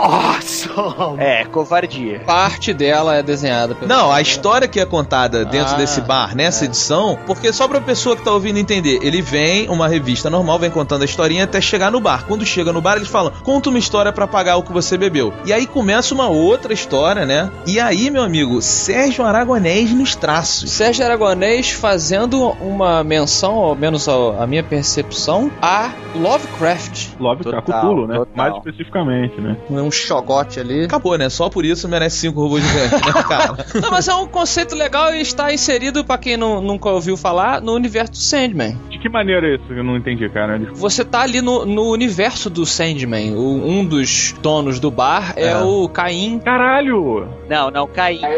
É, 1.18 1.46
covardia. 1.46 2.22
Parte 2.26 2.74
dela 2.74 3.15
é 3.15 3.24
desenhada 3.24 3.76
pelo. 3.76 3.88
Não, 3.88 4.12
a 4.12 4.22
história 4.22 4.68
que 4.68 4.80
é 4.80 4.86
contada 4.86 5.44
dentro 5.46 5.76
Ah, 5.76 5.78
desse 5.78 6.02
bar, 6.02 6.36
nessa 6.36 6.65
edição, 6.65 7.18
porque 7.26 7.52
só 7.54 7.68
pra 7.68 7.82
pessoa 7.82 8.15
que 8.15 8.24
tá 8.24 8.32
ouvindo 8.32 8.58
entender, 8.58 9.00
ele 9.02 9.22
vem, 9.22 9.70
uma 9.70 9.88
revista 9.88 10.30
normal, 10.30 10.60
vem 10.60 10.70
contando 10.72 11.02
a 11.02 11.06
historinha 11.06 11.44
até 11.44 11.60
chegar 11.62 11.92
no 11.92 12.00
bar. 12.00 12.26
Quando 12.28 12.46
chega 12.46 12.72
no 12.74 12.82
bar, 12.82 12.96
eles 12.98 13.08
falam, 13.08 13.32
conta 13.44 13.70
uma 13.70 13.80
história 13.80 14.12
pra 14.12 14.28
pagar 14.28 14.58
o 14.58 14.63
que 14.63 14.72
você 14.72 14.98
bebeu. 14.98 15.34
E 15.46 15.54
aí 15.54 15.65
começa 15.65 16.13
uma 16.13 16.28
outra 16.28 16.74
história, 16.74 17.26
né? 17.26 17.50
E 17.65 17.80
aí, 17.80 18.10
meu 18.10 18.24
amigo, 18.24 18.62
Sérgio 18.62 19.26
Aragonés 19.26 19.92
nos 19.92 20.15
traços. 20.15 20.72
Sérgio 20.72 21.06
Aragonês 21.06 21.72
fazendo 21.72 22.50
uma 22.62 23.04
menção, 23.04 23.56
ao 23.56 23.76
menos 23.76 24.08
a, 24.08 24.44
a 24.44 24.48
minha 24.48 24.63
percepção, 24.63 25.52
a 25.62 25.92
Lovecraft. 26.15 27.10
Lovecraft, 27.20 27.65
Total, 27.65 27.82
Cthulhu, 27.82 28.08
né? 28.08 28.15
total. 28.15 28.34
Mais 28.36 28.56
especificamente, 28.58 29.39
né? 29.42 29.58
Um 29.70 29.92
chogote 30.20 30.60
ali. 30.60 30.84
Acabou, 30.86 31.18
né? 31.18 31.30
Só 31.30 31.50
por 31.50 31.64
isso 31.66 31.88
merece 31.88 32.18
cinco 32.18 32.42
robôs 32.42 32.64
gigantes, 32.64 33.02
né, 33.02 33.24
cara? 33.28 33.66
Não, 33.82 33.92
mas 33.92 34.08
é 34.08 34.14
um 34.16 34.28
conceito 34.28 34.76
legal 34.76 35.14
e 35.16 35.22
está 35.22 35.54
inserido, 35.54 36.04
pra 36.04 36.18
quem 36.18 36.36
não, 36.38 36.62
nunca 36.62 36.90
ouviu 36.90 37.16
falar, 37.18 37.62
no 37.62 37.74
universo 37.74 38.12
do 38.12 38.18
Sandman. 38.18 38.78
De 38.90 39.00
que 39.00 39.08
maneira 39.10 39.48
é 39.48 39.56
isso? 39.56 39.72
Eu 39.74 39.84
não 39.84 39.96
entendi, 39.98 40.28
cara. 40.30 40.60
Você 40.74 41.04
tá 41.06 41.22
ali 41.22 41.42
no, 41.42 41.66
no 41.66 41.90
universo 41.92 42.50
do 42.50 42.66
Sandman. 42.66 43.34
O- 43.36 43.66
um 43.68 43.86
dos 43.86 44.34
donos 44.42 44.80
do 44.80 44.92
bar 44.92 45.34
é, 45.36 45.48
É. 45.50 45.58
o 45.58 45.88
Caim. 45.90 46.40
Caralho! 46.40 47.28
Não, 47.50 47.72
não, 47.72 47.88
Caim. 47.88 48.20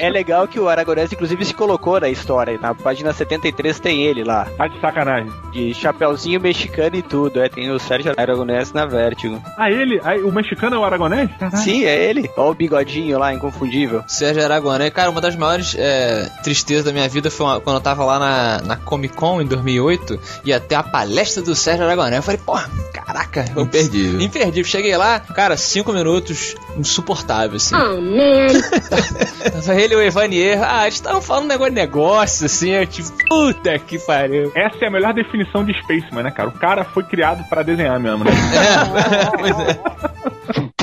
É 0.00 0.08
legal 0.10 0.46
que 0.48 0.58
o 0.58 0.68
Aragonés, 0.68 1.12
inclusive, 1.12 1.44
se 1.44 1.54
colocou 1.54 2.00
na 2.00 2.08
história. 2.08 2.58
Na 2.60 2.74
página 2.74 3.12
73 3.12 3.78
tem 3.80 4.02
ele 4.02 4.24
lá, 4.24 4.46
Tá 4.56 4.66
de 4.66 4.80
sacanagem. 4.80 5.30
de 5.52 5.74
chapeuzinho 5.74 6.40
mexicano 6.40 6.96
e 6.96 7.02
tudo. 7.02 7.40
É, 7.40 7.48
tem 7.48 7.70
o 7.70 7.78
Sérgio 7.78 8.12
Aragonés 8.16 8.72
na 8.72 8.86
Vertigo. 8.86 9.40
Ah, 9.56 9.70
ele? 9.70 10.00
ah, 10.04 10.14
o 10.26 10.32
mexicano 10.32 10.76
é 10.76 10.78
o 10.78 10.84
Aragonés? 10.84 11.28
Sim, 11.62 11.84
é 11.84 12.04
ele. 12.08 12.30
Olha 12.36 12.50
o 12.50 12.54
bigodinho 12.54 13.18
lá, 13.18 13.32
inconfundível. 13.34 14.02
Sérgio 14.06 14.42
Aragonés. 14.44 14.92
Cara, 14.92 15.10
uma 15.10 15.20
das 15.20 15.36
maiores 15.36 15.74
é, 15.78 16.28
tristezas 16.42 16.84
da 16.84 16.92
minha 16.92 17.08
vida 17.08 17.30
foi 17.30 17.46
uma- 17.46 17.60
quando 17.60 17.76
eu 17.76 17.82
tava 17.82 18.04
lá 18.04 18.18
na, 18.18 18.60
na 18.62 18.76
Comic 18.76 19.14
Con 19.14 19.40
em 19.42 19.46
2008 19.46 20.18
e 20.44 20.52
até 20.52 20.74
a 20.74 20.82
palestra 20.82 21.42
do 21.42 21.54
Sérgio 21.54 21.84
Aragonés. 21.84 22.16
Eu 22.16 22.22
falei, 22.22 22.40
porra, 22.44 22.70
caraca. 22.92 23.44
eu- 23.54 23.62
Imperdível. 23.62 24.20
Imperdível. 24.20 24.64
Cheguei 24.70 24.96
lá, 24.96 25.20
cara, 25.20 25.56
cinco 25.56 25.92
minutos, 25.92 26.54
insuportável, 26.76 27.56
assim. 27.56 27.74
Oh 27.74 28.00
man. 28.00 29.50
Tava 29.52 29.80
ele 29.80 29.89
e 29.92 29.96
o 29.96 30.02
Evanier, 30.02 30.62
ah, 30.62 30.82
eles 30.82 30.94
estavam 30.94 31.20
falando 31.20 31.44
um 31.44 31.48
negócio 31.48 31.74
de 31.74 31.80
negócio, 31.80 32.46
assim, 32.46 32.70
eu 32.70 32.86
tipo, 32.86 33.10
puta 33.28 33.78
que 33.78 33.98
pariu. 33.98 34.52
Essa 34.54 34.84
é 34.84 34.88
a 34.88 34.90
melhor 34.90 35.12
definição 35.12 35.64
de 35.64 35.72
Spaceman, 35.82 36.24
né, 36.24 36.30
cara? 36.30 36.48
O 36.48 36.52
cara 36.52 36.84
foi 36.84 37.02
criado 37.04 37.42
pra 37.48 37.62
desenhar 37.62 37.98
mesmo, 37.98 38.24
né? 38.24 38.30
Pois 39.38 39.58
é. 39.58 40.79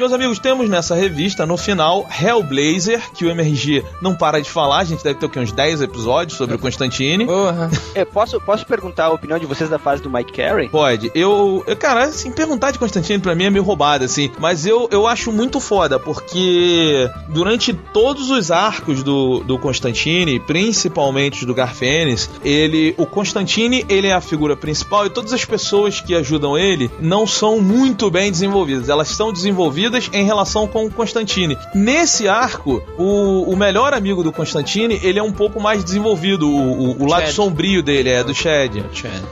Meus 0.00 0.14
amigos, 0.14 0.38
temos 0.38 0.66
nessa 0.66 0.94
revista, 0.94 1.44
no 1.44 1.58
final, 1.58 2.08
Hellblazer, 2.08 3.10
que 3.12 3.26
o 3.26 3.30
MRG 3.30 3.84
não 4.00 4.14
para 4.14 4.40
de 4.40 4.48
falar. 4.48 4.78
A 4.78 4.84
gente 4.84 5.04
deve 5.04 5.18
ter 5.18 5.26
o 5.26 5.28
quê? 5.28 5.38
Uns 5.38 5.52
10 5.52 5.82
episódios 5.82 6.38
sobre 6.38 6.56
o 6.56 6.58
Constantine. 6.58 7.26
Porra. 7.26 7.70
É, 7.92 8.04
posso, 8.04 8.40
posso 8.40 8.64
perguntar 8.64 9.06
a 9.06 9.10
opinião 9.10 9.36
de 9.36 9.46
vocês 9.46 9.68
da 9.68 9.78
fase 9.78 10.00
do 10.00 10.08
Mike 10.08 10.32
Carey? 10.32 10.68
Pode. 10.68 11.10
Eu, 11.12 11.64
eu, 11.66 11.76
cara, 11.76 12.04
assim, 12.04 12.30
perguntar 12.30 12.70
de 12.70 12.78
Constantine 12.78 13.18
pra 13.18 13.34
mim 13.34 13.44
é 13.44 13.50
meio 13.50 13.64
roubado, 13.64 14.04
assim. 14.04 14.30
Mas 14.38 14.64
eu, 14.64 14.88
eu 14.92 15.08
acho 15.08 15.32
muito 15.32 15.58
foda, 15.58 15.98
porque 15.98 17.10
durante 17.28 17.72
todos 17.72 18.30
os 18.30 18.50
arcos 18.52 19.02
do, 19.02 19.40
do 19.40 19.58
Constantine, 19.58 20.38
principalmente 20.38 21.40
os 21.40 21.44
do 21.46 21.52
Garfênis, 21.52 22.30
ele, 22.44 22.94
o 22.96 23.04
Constantine, 23.06 23.84
ele 23.88 24.06
é 24.06 24.12
a 24.12 24.20
figura 24.20 24.56
principal 24.56 25.04
e 25.04 25.10
todas 25.10 25.32
as 25.32 25.44
pessoas 25.44 26.00
que 26.00 26.14
ajudam 26.14 26.56
ele 26.56 26.88
não 27.00 27.26
são 27.26 27.60
muito 27.60 28.08
bem 28.08 28.30
desenvolvidas. 28.30 28.88
Elas 28.88 29.08
são 29.08 29.32
desenvolvidas 29.32 29.89
em 30.12 30.24
relação 30.24 30.66
com 30.66 30.86
o 30.86 30.90
Constantine. 30.90 31.56
Nesse 31.74 32.28
arco, 32.28 32.82
o, 32.98 33.50
o 33.50 33.56
melhor 33.56 33.94
amigo 33.94 34.22
do 34.22 34.32
Constantine, 34.32 35.00
ele 35.02 35.18
é 35.18 35.22
um 35.22 35.32
pouco 35.32 35.60
mais 35.60 35.84
desenvolvido. 35.84 36.48
O, 36.48 36.90
o, 36.90 37.02
o 37.02 37.06
lado 37.06 37.22
Chad. 37.22 37.34
sombrio 37.34 37.82
dele 37.82 38.08
é 38.08 38.24
do 38.24 38.34
Shed. 38.34 38.84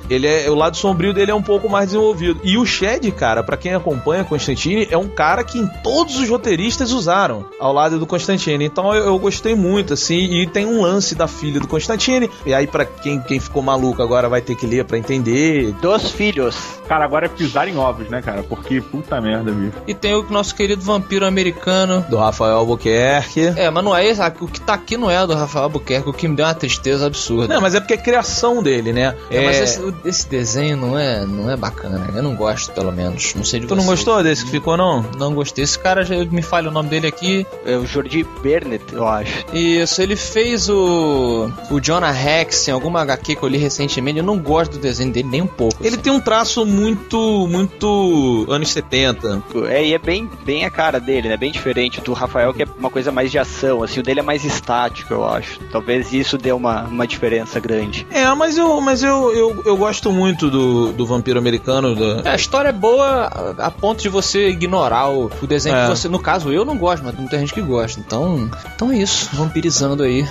Ele 0.08 0.26
é 0.26 0.50
o 0.50 0.54
lado 0.54 0.76
sombrio 0.76 1.12
dele 1.12 1.30
é 1.30 1.34
um 1.34 1.42
pouco 1.42 1.68
mais 1.68 1.86
desenvolvido. 1.86 2.40
E 2.42 2.56
o 2.56 2.64
Shed, 2.64 3.10
cara, 3.12 3.42
pra 3.42 3.56
quem 3.56 3.74
acompanha 3.74 4.24
Constantine, 4.24 4.88
é 4.90 4.96
um 4.96 5.08
cara 5.08 5.44
que 5.44 5.58
em 5.58 5.66
todos 5.82 6.18
os 6.18 6.28
roteiristas 6.28 6.92
usaram 6.92 7.46
ao 7.58 7.72
lado 7.72 7.98
do 7.98 8.06
Constantine. 8.06 8.64
Então 8.64 8.94
eu, 8.94 9.04
eu 9.04 9.18
gostei 9.18 9.54
muito 9.54 9.94
assim, 9.94 10.40
e 10.40 10.46
tem 10.46 10.66
um 10.66 10.82
lance 10.82 11.14
da 11.14 11.26
filha 11.26 11.60
do 11.60 11.68
Constantine. 11.68 12.30
E 12.44 12.54
aí 12.54 12.66
pra 12.66 12.84
quem, 12.84 13.20
quem 13.20 13.40
ficou 13.40 13.62
maluco 13.62 14.02
agora 14.02 14.28
vai 14.28 14.40
ter 14.40 14.54
que 14.54 14.66
ler 14.66 14.84
pra 14.84 14.98
entender. 14.98 15.72
Dos 15.80 16.10
filhos. 16.10 16.56
Cara, 16.88 17.04
agora 17.04 17.26
é 17.26 17.28
pisar 17.28 17.68
em 17.68 17.76
ovos, 17.76 18.08
né, 18.08 18.22
cara? 18.22 18.42
Porque 18.42 18.80
puta 18.80 19.20
merda, 19.20 19.52
bicho. 19.52 19.76
E 19.86 19.94
tem 19.94 20.14
o 20.14 20.22
nosso 20.30 20.47
querido 20.54 20.82
vampiro 20.82 21.26
americano. 21.26 22.04
Do 22.08 22.16
Rafael 22.16 22.56
Albuquerque. 22.56 23.52
É, 23.56 23.70
mas 23.70 23.84
não 23.84 23.94
é 23.96 24.06
esse, 24.06 24.20
o 24.40 24.46
que 24.48 24.60
tá 24.60 24.74
aqui 24.74 24.96
não 24.96 25.10
é 25.10 25.26
do 25.26 25.34
Rafael 25.34 25.64
Albuquerque, 25.64 26.08
o 26.08 26.12
que 26.12 26.28
me 26.28 26.36
deu 26.36 26.46
uma 26.46 26.54
tristeza 26.54 27.06
absurda. 27.06 27.54
Não, 27.54 27.60
mas 27.60 27.74
é 27.74 27.80
porque 27.80 27.94
é 27.94 27.96
criação 27.96 28.62
dele, 28.62 28.92
né? 28.92 29.14
É, 29.30 29.44
mas 29.44 29.56
É, 29.56 29.64
esse, 29.64 29.80
o- 29.80 29.94
esse 30.04 30.28
desenho 30.28 30.76
não 30.76 30.98
é, 30.98 31.24
não 31.24 31.50
é 31.50 31.56
bacana, 31.56 32.08
eu 32.14 32.22
não 32.22 32.34
gosto, 32.34 32.72
pelo 32.72 32.92
menos. 32.92 33.34
Não 33.34 33.44
sei 33.44 33.60
de 33.60 33.66
Tu 33.66 33.74
não 33.74 33.82
vocês. 33.82 33.98
gostou 33.98 34.22
desse 34.22 34.44
que 34.44 34.50
ficou, 34.50 34.76
não? 34.76 35.04
Não 35.18 35.34
gostei. 35.34 35.64
Esse 35.64 35.78
cara, 35.78 36.04
já 36.04 36.14
me 36.24 36.42
falha 36.42 36.68
o 36.68 36.72
nome 36.72 36.88
dele 36.88 37.06
aqui. 37.06 37.46
É 37.66 37.76
o 37.76 37.86
Jordi 37.86 38.24
Bernett, 38.42 38.84
eu 38.92 39.06
acho. 39.06 39.44
Isso, 39.52 40.00
ele 40.02 40.16
fez 40.16 40.68
o. 40.68 41.50
O 41.70 41.80
Jonah 41.80 42.10
Rex 42.10 42.68
em 42.68 42.70
alguma 42.72 43.00
HQ 43.02 43.36
que 43.36 43.42
eu 43.42 43.48
li 43.48 43.58
recentemente. 43.58 44.18
Eu 44.18 44.24
não 44.24 44.38
gosto 44.38 44.72
do 44.72 44.78
desenho 44.78 45.12
dele 45.12 45.28
nem 45.28 45.42
um 45.42 45.46
pouco. 45.46 45.76
Ele 45.80 45.94
assim. 45.94 45.98
tem 45.98 46.12
um 46.12 46.20
traço 46.20 46.64
muito, 46.64 47.46
muito 47.48 48.46
anos 48.48 48.70
70. 48.70 49.42
É, 49.68 49.84
e 49.84 49.94
é 49.94 49.98
bem, 49.98 50.27
bem 50.44 50.64
a 50.64 50.70
cara 50.70 50.98
dele, 51.00 51.28
né? 51.28 51.36
Bem 51.36 51.50
diferente 51.52 52.00
do 52.00 52.12
Rafael, 52.12 52.52
que 52.54 52.62
é 52.62 52.66
uma 52.78 52.90
coisa 52.90 53.10
mais 53.12 53.30
de 53.30 53.38
ação, 53.38 53.82
assim. 53.82 54.00
O 54.00 54.02
dele 54.02 54.20
é 54.20 54.22
mais 54.22 54.44
estático, 54.44 55.12
eu 55.12 55.26
acho. 55.28 55.58
Talvez 55.72 56.12
isso 56.12 56.36
dê 56.38 56.52
uma, 56.52 56.82
uma 56.84 57.06
diferença 57.06 57.58
grande. 57.60 58.06
É, 58.10 58.26
mas 58.34 58.56
eu, 58.58 58.80
mas 58.80 59.02
eu, 59.02 59.32
eu, 59.34 59.62
eu 59.64 59.76
gosto 59.76 60.10
muito 60.12 60.50
do, 60.50 60.92
do 60.92 61.06
vampiro 61.06 61.38
americano. 61.38 61.94
do- 61.94 62.26
É, 62.26 62.30
a 62.32 62.36
história 62.36 62.68
é 62.68 62.72
boa 62.72 63.54
a, 63.58 63.66
a 63.66 63.70
ponto 63.70 64.02
de 64.02 64.08
você 64.08 64.48
ignorar 64.48 65.08
o, 65.10 65.30
o 65.42 65.46
desenho 65.46 65.76
É. 65.76 65.82
que 65.84 65.88
você. 65.90 66.08
No 66.08 66.18
caso, 66.18 66.52
eu 66.52 66.64
não 66.64 66.76
gosto, 66.76 67.02
mas 67.04 67.12
tem 67.12 67.20
muita 67.22 67.38
gente 67.38 67.52
que 67.54 67.60
gosta. 67.62 68.00
Então. 68.00 68.50
Então 68.74 68.90
é 68.92 68.96
isso. 68.98 69.28
Vampirizando 69.32 70.02
aí. 70.02 70.24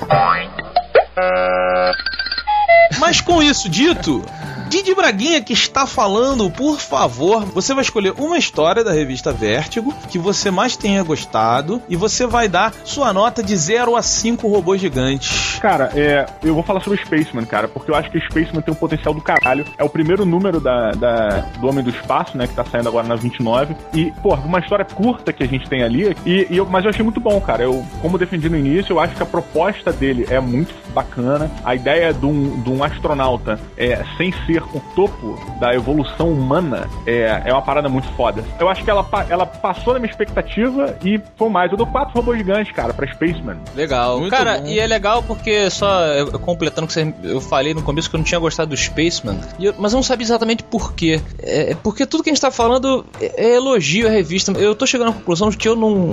Mas 3.00 3.22
com 3.22 3.42
isso 3.44 3.70
dito, 3.70 4.24
Didi 4.70 4.94
Braguinha 4.94 5.42
que 5.42 5.54
está 5.54 5.88
falando, 5.88 6.50
por 6.52 6.80
favor, 6.80 7.46
você 7.46 7.74
vai 7.74 7.84
escolher 7.84 8.14
uma 8.18 8.38
história 8.38 8.84
da 8.84 8.92
revista 8.92 9.32
Vértigo 9.32 9.94
que 10.10 10.20
você 10.20 10.52
mais 10.52 10.76
tenha 10.76 11.02
gostado 11.04 11.82
e 11.88 11.96
você 11.96 12.28
vai 12.28 12.50
dar 12.50 12.74
sua 12.84 13.14
nota 13.14 13.42
de 13.42 13.56
0 13.56 13.96
a 13.96 14.02
5 14.02 14.46
robôs 14.48 14.82
gigantes. 14.82 15.58
Cara, 15.62 15.92
é, 15.96 16.26
eu 16.44 16.54
vou 16.54 16.64
falar 16.64 16.82
sobre 16.82 17.00
Spaceman, 17.04 17.46
cara, 17.46 17.68
porque 17.68 17.90
eu 17.92 17.96
acho 17.96 18.12
que 18.12 18.20
Spaceman 18.20 18.62
tem 18.62 18.74
um 18.74 18.78
potencial 18.78 19.14
do 19.14 19.22
caralho. 19.22 19.66
É 19.78 19.84
o 19.84 19.90
primeiro 19.90 20.26
número 20.26 20.60
da, 20.60 20.92
da- 20.92 21.46
do 21.60 21.68
Homem 21.68 21.84
do 21.84 21.90
Espaço, 21.90 22.38
né, 22.38 22.46
que 22.46 22.54
tá 22.54 22.66
saindo 22.66 22.90
agora 22.90 23.08
na 23.08 23.16
29. 23.16 23.76
E, 23.94 24.12
pô, 24.22 24.36
uma 24.36 24.60
história 24.60 24.84
curta 24.86 25.32
que 25.32 25.44
a 25.44 25.48
gente 25.48 25.68
tem 25.70 25.82
ali. 25.82 26.16
E, 26.26 26.46
e 26.50 26.58
eu, 26.58 26.66
mas 26.66 26.84
eu 26.84 26.90
achei 26.90 27.04
muito 27.04 27.20
bom, 27.22 27.40
cara. 27.40 27.64
Eu, 27.64 27.86
como 28.02 28.18
defendi 28.18 28.50
no 28.50 28.58
início, 28.58 28.94
eu 28.94 29.00
acho 29.00 29.16
que 29.16 29.24
a 29.24 29.26
proposta 29.26 29.94
dele 29.94 30.28
é 30.30 30.40
muito 30.42 30.76
bacana. 30.94 31.50
A 31.64 31.74
ideia 31.74 32.14
de 32.14 32.26
um, 32.26 32.62
de 32.62 32.70
um 32.70 32.84
astronauta, 32.84 33.60
é, 33.78 34.04
sem 34.18 34.34
ser 34.46 34.57
ser 34.60 34.64
o 34.78 34.82
topo 34.96 35.38
da 35.60 35.74
evolução 35.74 36.32
humana 36.32 36.90
é, 37.06 37.42
é 37.46 37.54
uma 37.54 37.62
parada 37.62 37.88
muito 37.90 38.08
foda. 38.16 38.44
Eu 38.60 38.68
acho 38.70 38.84
que 38.84 38.90
ela, 38.90 39.06
ela 39.30 39.46
passou 39.46 39.94
na 39.94 40.00
minha 40.00 40.10
expectativa 40.10 40.98
e 41.04 41.20
foi 41.38 41.50
mais. 41.50 41.72
Eu 41.72 41.78
dou 41.78 41.88
quatro 41.88 42.14
robôs 42.16 42.38
gigantes, 42.38 42.74
cara, 42.74 42.94
pra 42.94 43.08
Spaceman. 43.08 43.58
Legal. 43.76 44.20
Muito 44.20 44.32
Cara, 44.32 44.60
bom. 44.60 44.68
e 44.68 44.80
é 44.80 44.88
legal 44.88 45.24
porque 45.24 45.70
só 45.70 46.02
eu- 46.08 46.40
completando 46.40 46.86
o 46.86 46.88
que 46.88 46.94
você, 46.94 47.14
eu 47.24 47.40
falei 47.42 47.74
no 47.74 47.82
começo 47.82 48.10
que 48.10 48.16
eu 48.16 48.20
não 48.20 48.26
tinha 48.26 48.40
gostado 48.40 48.70
do 48.70 48.78
Spaceman, 48.78 49.40
e 49.60 49.66
eu- 49.66 49.76
mas 49.78 49.94
eu 49.94 49.98
não 49.98 50.04
sabia 50.04 50.26
exatamente 50.26 50.64
por 50.64 50.94
quê. 50.94 51.22
É, 51.40 51.76
porque 51.84 52.06
tudo 52.06 52.24
que 52.24 52.30
a 52.30 52.34
gente 52.34 52.42
tá 52.42 52.52
falando 52.52 53.06
é, 53.22 53.46
é 53.52 53.56
elogio 53.56 54.08
à 54.08 54.10
revista. 54.12 54.52
Eu 54.54 54.76
tô 54.76 54.86
chegando 54.86 55.10
à 55.10 55.14
conclusão 55.14 55.50
de 55.50 55.58
que 55.58 55.68
eu 55.68 55.76
não. 55.76 56.12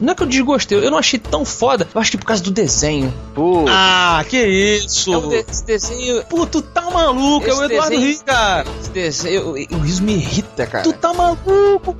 Não 0.00 0.12
é 0.12 0.14
que 0.14 0.22
eu 0.22 0.26
desgostei, 0.26 0.78
eu 0.78 0.90
não 0.90 0.98
achei 0.98 1.18
tão 1.18 1.44
foda. 1.44 1.86
Eu 1.94 2.00
acho 2.00 2.10
que 2.10 2.18
por 2.18 2.26
causa 2.26 2.42
do 2.42 2.50
desenho. 2.50 3.12
Pô, 3.34 3.64
Ah, 3.68 4.24
que 4.28 4.36
isso? 4.42 5.12
É 5.12 5.16
um 5.18 5.28
de- 5.28 5.44
esse 5.48 5.64
desenho. 5.64 6.24
Pô, 6.24 6.46
tu 6.46 6.60
tá 6.62 6.82
maluco, 6.90 7.46
é 7.46 7.50
Esse 7.50 7.60
o 7.60 7.64
Eduardo 7.64 7.81
desenho- 7.90 8.24
cara. 8.24 8.64
Desenho. 8.92 9.50
O 9.70 9.78
riso 9.78 10.02
me 10.02 10.14
irrita, 10.14 10.66
cara. 10.66 10.84
Tu 10.84 10.92
tá 10.92 11.12
maluco. 11.12 11.96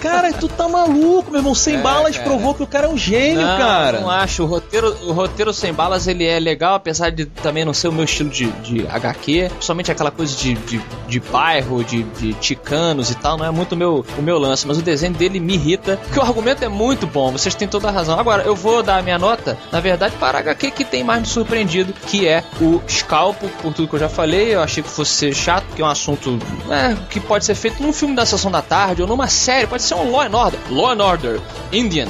cara, 0.00 0.32
tu 0.32 0.48
tá 0.48 0.68
maluco, 0.68 1.30
meu 1.30 1.40
irmão. 1.40 1.54
Sem 1.54 1.76
É, 1.76 1.78
balas 1.78 2.16
cara. 2.16 2.28
provou 2.28 2.54
que 2.54 2.62
o 2.62 2.66
cara 2.66 2.86
é 2.86 2.90
um 2.90 2.96
gênio, 2.98 3.42
não, 3.46 3.58
cara. 3.58 4.00
Não 4.00 4.10
acho. 4.10 4.42
O 4.42 4.46
roteiro, 4.46 4.96
o 5.06 5.12
roteiro 5.12 5.52
sem 5.52 5.72
balas 5.72 6.06
ele 6.06 6.24
é 6.24 6.38
legal, 6.38 6.74
apesar 6.74 7.10
de 7.10 7.26
também 7.26 7.64
não 7.64 7.72
ser 7.74 7.88
o 7.88 7.92
meu 7.92 8.04
estilo 8.04 8.30
de, 8.30 8.46
de 8.62 8.86
HQ. 8.86 9.50
Somente 9.60 9.90
aquela 9.90 10.10
coisa 10.10 10.34
de, 10.36 10.54
de, 10.54 10.78
de 11.14 11.20
bairro, 11.20 11.84
de, 11.84 12.02
de 12.02 12.34
ticanos 12.34 13.08
e 13.10 13.14
tal, 13.14 13.36
não 13.36 13.44
é 13.44 13.50
muito 13.50 13.76
meu, 13.76 14.04
o 14.18 14.22
meu 14.22 14.36
lance. 14.36 14.66
Mas 14.66 14.78
o 14.78 14.82
desenho 14.82 15.14
dele 15.14 15.38
me 15.38 15.54
irrita, 15.54 15.96
porque 15.96 16.18
o 16.18 16.22
argumento 16.22 16.64
é 16.64 16.68
muito 16.68 17.06
bom. 17.06 17.30
Vocês 17.30 17.54
têm 17.54 17.68
toda 17.68 17.88
a 17.88 17.90
razão. 17.92 18.18
Agora, 18.18 18.42
eu 18.42 18.56
vou 18.56 18.82
dar 18.82 18.98
a 18.98 19.02
minha 19.02 19.18
nota, 19.18 19.56
na 19.70 19.78
verdade, 19.78 20.16
para 20.18 20.38
a 20.38 20.40
HQ 20.40 20.72
que 20.72 20.84
tem 20.84 21.04
mais 21.04 21.20
me 21.20 21.26
surpreendido, 21.26 21.92
que 21.92 22.26
é 22.26 22.42
o 22.60 22.82
Scalpo, 22.88 23.48
por 23.62 23.72
tudo 23.72 23.86
que 23.86 23.94
eu 23.94 24.00
já 24.00 24.08
falei. 24.08 24.54
Eu 24.54 24.60
achei 24.60 24.82
que 24.82 24.88
fosse 24.88 25.12
ser 25.12 25.34
chato, 25.34 25.64
porque 25.66 25.82
é 25.82 25.84
um 25.84 25.88
assunto 25.88 26.36
é, 26.68 26.96
que 27.08 27.20
pode 27.20 27.44
ser 27.44 27.54
feito 27.54 27.80
num 27.80 27.92
filme 27.92 28.16
da 28.16 28.26
sessão 28.26 28.50
da 28.50 28.60
tarde 28.60 29.00
ou 29.00 29.06
numa 29.06 29.28
série, 29.28 29.68
pode 29.68 29.84
ser 29.84 29.94
um 29.94 30.10
Law 30.10 30.22
and 30.22 30.36
Order. 30.36 30.60
Law 30.70 30.90
and 30.90 31.04
Order 31.04 31.40
Indian. 31.70 32.08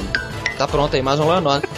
Tá 0.57 0.67
pronto 0.67 0.97
aí, 0.97 1.03
mais 1.03 1.21
um 1.21 1.25
Law 1.25 1.37
and 1.37 1.47
Order. 1.47 1.69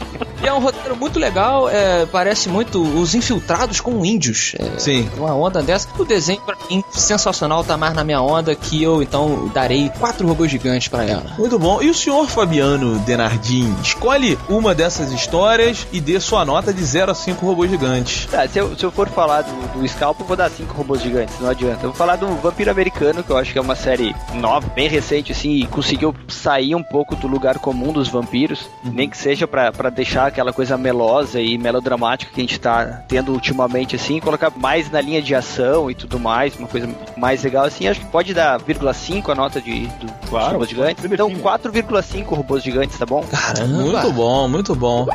E 0.46 0.48
é 0.48 0.52
um 0.52 0.60
roteiro 0.60 0.94
muito 0.94 1.18
legal, 1.18 1.68
é, 1.68 2.06
parece 2.06 2.48
muito 2.48 2.80
os 2.80 3.16
infiltrados 3.16 3.80
com 3.80 4.04
índios. 4.06 4.54
É, 4.56 4.78
Sim. 4.78 5.10
Uma 5.16 5.34
onda 5.34 5.60
dessa. 5.60 5.88
O 5.98 6.04
desenho, 6.04 6.40
pra 6.40 6.56
mim, 6.70 6.84
sensacional, 6.92 7.64
tá 7.64 7.76
mais 7.76 7.94
na 7.94 8.04
minha 8.04 8.22
onda, 8.22 8.54
que 8.54 8.80
eu 8.80 9.02
então 9.02 9.50
darei 9.52 9.90
quatro 9.98 10.24
robôs 10.24 10.48
gigantes 10.48 10.86
pra 10.86 11.04
ela. 11.04 11.32
Muito 11.36 11.58
bom. 11.58 11.82
E 11.82 11.90
o 11.90 11.94
senhor 11.94 12.28
Fabiano 12.28 12.96
Denardim? 13.00 13.74
Escolhe 13.82 14.38
uma 14.48 14.72
dessas 14.72 15.10
histórias 15.10 15.84
e 15.92 16.00
dê 16.00 16.20
sua 16.20 16.44
nota 16.44 16.72
de 16.72 16.84
0 16.84 17.10
a 17.10 17.14
5 17.16 17.44
robôs 17.44 17.68
gigantes. 17.68 18.26
Tá, 18.26 18.46
se 18.46 18.60
eu, 18.60 18.78
se 18.78 18.84
eu 18.84 18.92
for 18.92 19.08
falar 19.08 19.42
do, 19.42 19.80
do 19.80 19.88
Scalpo, 19.88 20.22
eu 20.22 20.28
vou 20.28 20.36
dar 20.36 20.48
cinco 20.48 20.72
robôs 20.74 21.02
gigantes, 21.02 21.40
não 21.40 21.50
adianta. 21.50 21.86
Eu 21.86 21.90
vou 21.90 21.94
falar 21.94 22.14
do 22.14 22.28
Vampiro 22.36 22.70
Americano, 22.70 23.24
que 23.24 23.30
eu 23.30 23.36
acho 23.36 23.52
que 23.52 23.58
é 23.58 23.60
uma 23.60 23.74
série 23.74 24.14
nova, 24.34 24.68
bem 24.76 24.88
recente, 24.88 25.32
assim, 25.32 25.56
e 25.56 25.66
conseguiu 25.66 26.14
sair 26.28 26.76
um 26.76 26.84
pouco 26.84 27.16
do 27.16 27.26
lugar 27.26 27.58
comum 27.58 27.92
dos 27.92 28.06
vampiros, 28.06 28.70
nem 28.84 29.10
que 29.10 29.16
seja 29.16 29.48
pra 29.48 29.90
deixar 29.92 30.35
aquela 30.36 30.52
coisa 30.52 30.76
melosa 30.76 31.40
e 31.40 31.56
melodramática 31.56 32.30
que 32.30 32.40
a 32.40 32.44
gente 32.44 32.60
tá 32.60 33.02
tendo 33.08 33.32
ultimamente, 33.32 33.96
assim, 33.96 34.20
colocar 34.20 34.52
mais 34.54 34.90
na 34.90 35.00
linha 35.00 35.22
de 35.22 35.34
ação 35.34 35.90
e 35.90 35.94
tudo 35.94 36.20
mais, 36.20 36.54
uma 36.56 36.68
coisa 36.68 36.86
mais 37.16 37.42
legal, 37.42 37.64
assim, 37.64 37.88
acho 37.88 38.00
que 38.00 38.06
pode 38.06 38.34
dar 38.34 38.60
0,5 38.60 39.32
a 39.32 39.34
nota 39.34 39.62
de, 39.62 39.86
do 39.86 40.06
dos 40.06 40.28
Claro, 40.28 40.52
robôs 40.52 40.68
gigantes. 40.68 41.02
Então, 41.02 41.28
define. 41.28 41.42
4,5 41.42 42.28
robôs 42.28 42.62
gigantes, 42.62 42.98
tá 42.98 43.06
bom? 43.06 43.24
Caramba! 43.30 43.66
Muito 43.66 44.12
bom, 44.12 44.48
muito 44.48 44.74
bom. 44.74 45.06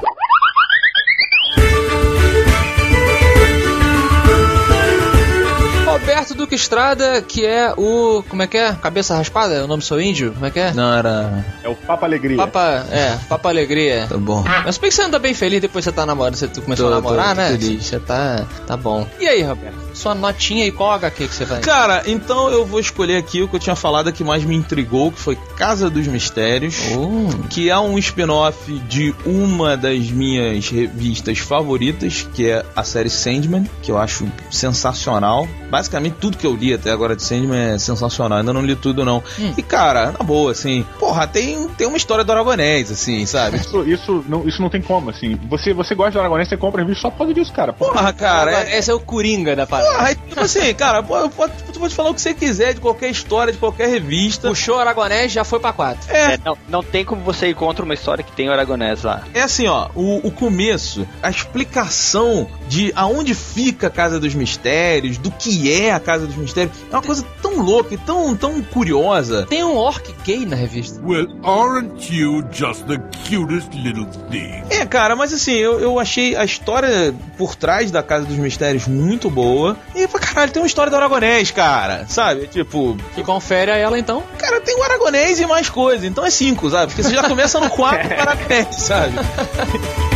Roberto 6.02 6.34
Duque 6.34 6.56
Estrada, 6.56 7.22
que 7.22 7.46
é 7.46 7.72
o. 7.78 8.24
Como 8.28 8.42
é 8.42 8.48
que 8.48 8.58
é? 8.58 8.74
Cabeça 8.74 9.16
raspada? 9.16 9.54
É 9.54 9.64
o 9.64 9.68
nome 9.68 9.82
do 9.82 9.86
seu 9.86 10.02
índio? 10.02 10.34
Como 10.34 10.48
é 10.48 10.50
que 10.50 10.60
é? 10.60 10.74
Não 10.74 10.92
era. 10.92 11.46
É 11.64 11.70
o 11.70 11.76
Papa 11.76 12.08
Alegria. 12.08 12.38
Papa. 12.38 12.88
É, 12.92 13.18
Papa 13.30 13.50
Alegria. 13.50 14.08
Tá 14.10 14.18
bom. 14.18 14.44
Mas 14.66 14.80
bem 14.80 14.90
que 14.90 14.96
você 14.96 15.04
anda 15.04 15.20
bem 15.20 15.36
feliz 15.36 15.62
depois 15.62 15.86
que 15.86 15.92
você 15.92 15.96
tá 15.96 16.04
namorando, 16.04 16.36
você 16.36 16.48
começou 16.48 16.88
Tô, 16.88 16.94
a 16.94 16.96
namorar, 16.96 17.36
tô 17.36 17.42
né? 17.42 17.52
feliz. 17.52 17.86
Você 17.86 18.00
tá. 18.00 18.48
Tá 18.66 18.76
bom. 18.76 19.08
E 19.20 19.28
aí, 19.28 19.44
Roberto? 19.44 19.78
Sua 19.94 20.16
notinha 20.16 20.66
e 20.66 20.72
qual 20.72 20.92
HQ 20.92 21.28
que 21.28 21.34
você 21.34 21.46
vai? 21.46 21.62
Cara, 21.62 22.04
então 22.08 22.50
eu 22.50 22.66
vou 22.66 22.80
escolher 22.80 23.18
aqui 23.18 23.42
o 23.42 23.48
que 23.48 23.56
eu 23.56 23.60
tinha 23.60 23.76
falado 23.76 24.12
que 24.12 24.24
mais 24.24 24.44
me 24.44 24.56
intrigou, 24.56 25.12
que 25.12 25.20
foi 25.20 25.36
Casa 25.58 25.90
dos 25.90 26.08
Mistérios. 26.08 26.76
Oh, 26.96 27.48
que 27.50 27.70
é 27.70 27.78
um 27.78 27.98
spin-off 27.98 28.72
de 28.88 29.14
uma 29.26 29.78
das 29.78 30.10
minhas 30.10 30.70
revistas 30.70 31.40
favoritas, 31.40 32.28
que 32.34 32.50
é 32.50 32.66
a 32.76 32.84
série 32.84 33.10
Sandman, 33.10 33.70
que 33.82 33.92
eu 33.92 33.98
acho 33.98 34.28
sensacional. 34.50 35.48
Basicamente 35.70 36.16
tudo 36.20 36.38
que 36.38 36.46
eu 36.46 36.56
li 36.56 36.74
até 36.74 36.92
agora 36.92 37.16
de 37.16 37.24
Sandman 37.24 37.74
é 37.74 37.78
sensacional, 37.78 38.40
ainda 38.40 38.54
não 38.54 38.62
li 38.62 38.76
tudo 38.76 39.06
não. 39.06 39.24
Hum. 39.40 39.54
E 39.58 39.62
cara, 39.62 40.12
na 40.12 40.24
boa, 40.24 40.52
assim, 40.52 40.86
porra, 41.00 41.28
tem, 41.28 41.68
tem 41.70 41.88
uma 41.88 41.98
história 41.98 42.24
do 42.24 42.32
Aragonés, 42.32 42.92
assim, 42.92 43.26
sabe? 43.26 43.58
Isso, 43.58 43.84
isso, 43.84 44.26
não, 44.28 44.48
isso 44.48 44.62
não 44.62 44.70
tem 44.70 44.82
como, 44.82 45.10
assim. 45.10 45.40
Você, 45.50 45.74
você 45.74 45.96
gosta 45.96 46.14
do 46.14 46.20
Aragonés, 46.20 46.48
você 46.48 46.58
compra 46.58 46.82
revista 46.82 47.04
só 47.04 47.12
por 47.12 47.20
causa 47.20 47.34
disso, 47.34 47.52
cara. 47.54 47.74
Porra. 47.74 47.94
Porra, 47.94 48.14
cara, 48.14 48.52
é, 48.70 48.78
esse 48.78 48.90
é 48.90 48.94
o 48.94 49.00
Coringa 49.00 49.56
da 49.56 49.68
parada. 49.68 49.81
Porra, 49.82 50.12
é 50.12 50.16
tipo 50.16 50.40
assim, 50.40 50.74
cara, 50.74 51.04
pô, 51.04 51.18
eu 51.18 51.30
posso- 51.30 51.54
tu 51.74 51.80
pode 51.80 51.94
falar 51.96 52.10
o 52.10 52.14
que 52.14 52.22
você 52.22 52.34
quiser 52.34 52.74
de 52.74 52.80
qualquer 52.82 53.10
história, 53.10 53.52
de 53.54 53.60
qualquer 53.60 53.90
revista. 53.90 54.48
Puxou 54.50 54.78
Aragonés, 54.80 55.32
já 55.32 55.44
foi 55.44 55.60
pra 55.60 55.74
4. 55.74 56.10
É, 56.14 56.34
É, 56.34 56.40
não, 56.46 56.58
não 56.70 56.84
tem 56.84 57.04
como 57.04 57.22
você 57.22 57.48
ir 57.48 57.56
contra 57.56 57.84
uma 57.84 57.94
história 57.94 58.24
que 58.24 58.32
tem 58.32 58.48
o 58.50 58.52
Aragonés 58.52 59.04
lá. 59.04 59.24
É 59.34 59.42
assim, 59.42 59.68
ó, 59.68 59.90
o, 59.96 60.28
o 60.28 60.32
começo, 60.32 61.08
a 61.22 61.30
explicação 61.30 62.48
de 62.68 62.92
aonde 62.96 63.34
fica 63.34 63.88
a 63.88 63.90
Casa 63.90 64.20
dos 64.20 64.34
Mistérios, 64.36 65.18
do 65.18 65.32
que 65.32 65.72
é 65.72 65.92
a 65.94 66.00
Casa 66.00 66.26
dos 66.28 66.36
Mistérios, 66.36 66.76
é 66.92 66.96
uma 66.96 67.02
coisa 67.02 67.26
tão 67.42 67.60
louca 67.62 67.94
e 67.94 67.98
tão, 67.98 68.36
tão 68.36 68.62
curiosa. 68.62 69.46
Tem 69.48 69.64
um 69.64 69.76
orc 69.76 70.14
gay 70.24 70.46
na 70.46 70.56
revista. 70.56 71.02
Well, 71.04 71.28
aren't 71.44 72.14
you 72.16 72.44
just 72.52 72.84
the 72.86 72.98
cutest 73.30 73.70
little 73.74 74.06
thing? 74.30 74.64
É, 74.70 74.86
cara, 74.86 75.16
mas 75.16 75.34
assim, 75.34 75.54
eu, 75.54 75.80
eu 75.80 76.00
achei 76.00 76.36
a 76.36 76.46
história 76.46 77.14
por 77.38 77.56
trás 77.56 77.92
da 77.92 78.04
Casa 78.04 78.26
dos 78.26 78.38
Mistérios 78.38 78.88
muito 78.88 79.30
boa. 79.30 79.71
E, 79.96 80.08
pra 80.08 80.20
caralho, 80.20 80.52
tem 80.52 80.62
uma 80.62 80.68
história 80.68 80.90
do 80.90 80.96
Aragonés, 80.96 81.52
cara, 81.52 82.06
sabe? 82.08 82.48
Tipo, 82.48 82.98
Que 83.16 83.24
confere 83.24 83.72
a 83.72 83.78
ela 83.78 83.98
então. 83.98 84.24
cara, 84.38 84.60
tem 84.62 84.76
o 84.78 84.84
Aragonés 84.84 85.40
e 85.40 85.46
mais 85.46 85.70
coisa, 85.70 86.06
então 86.06 86.26
é 86.26 86.30
cinco, 86.30 86.70
sabe? 86.70 86.88
Porque 86.88 87.04
você 87.04 87.14
já 87.16 87.24
começa 87.28 87.60
no 87.60 87.70
4 87.70 88.08
do 88.08 88.14
Aragonés, 88.14 88.76
sabe? 88.76 89.14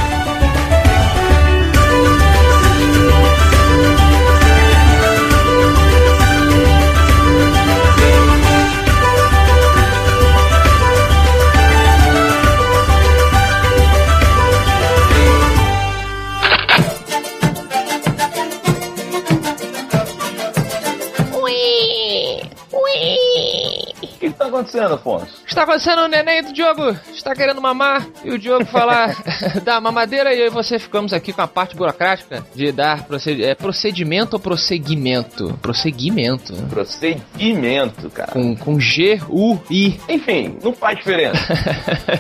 acontecendo, 24.85 24.93
Afonso? 24.93 25.41
Está 25.47 25.63
acontecendo 25.63 25.99
o 26.03 26.07
neném 26.07 26.43
do 26.43 26.53
Diogo. 26.53 26.97
Está 27.13 27.33
querendo 27.35 27.61
mamar. 27.61 28.05
E 28.23 28.31
o 28.31 28.37
Diogo 28.39 28.65
falar 28.65 29.15
da 29.63 29.79
mamadeira. 29.81 30.33
E 30.33 30.39
eu 30.41 30.47
e 30.47 30.49
você 30.49 30.77
ficamos 30.79 31.13
aqui 31.13 31.33
com 31.33 31.41
a 31.41 31.47
parte 31.47 31.75
burocrática 31.75 32.45
de 32.53 32.71
dar 32.71 33.03
proced- 33.05 33.41
é, 33.41 33.55
procedimento 33.55 34.35
ou 34.35 34.39
prosseguimento? 34.39 35.57
Prosseguimento. 35.61 36.53
Prosseguimento, 36.69 38.09
cara. 38.09 38.31
Com, 38.31 38.55
com 38.55 38.79
G, 38.79 39.19
U, 39.29 39.59
I. 39.69 39.99
Enfim, 40.09 40.57
não 40.63 40.73
faz 40.73 40.97
diferença. 40.97 41.35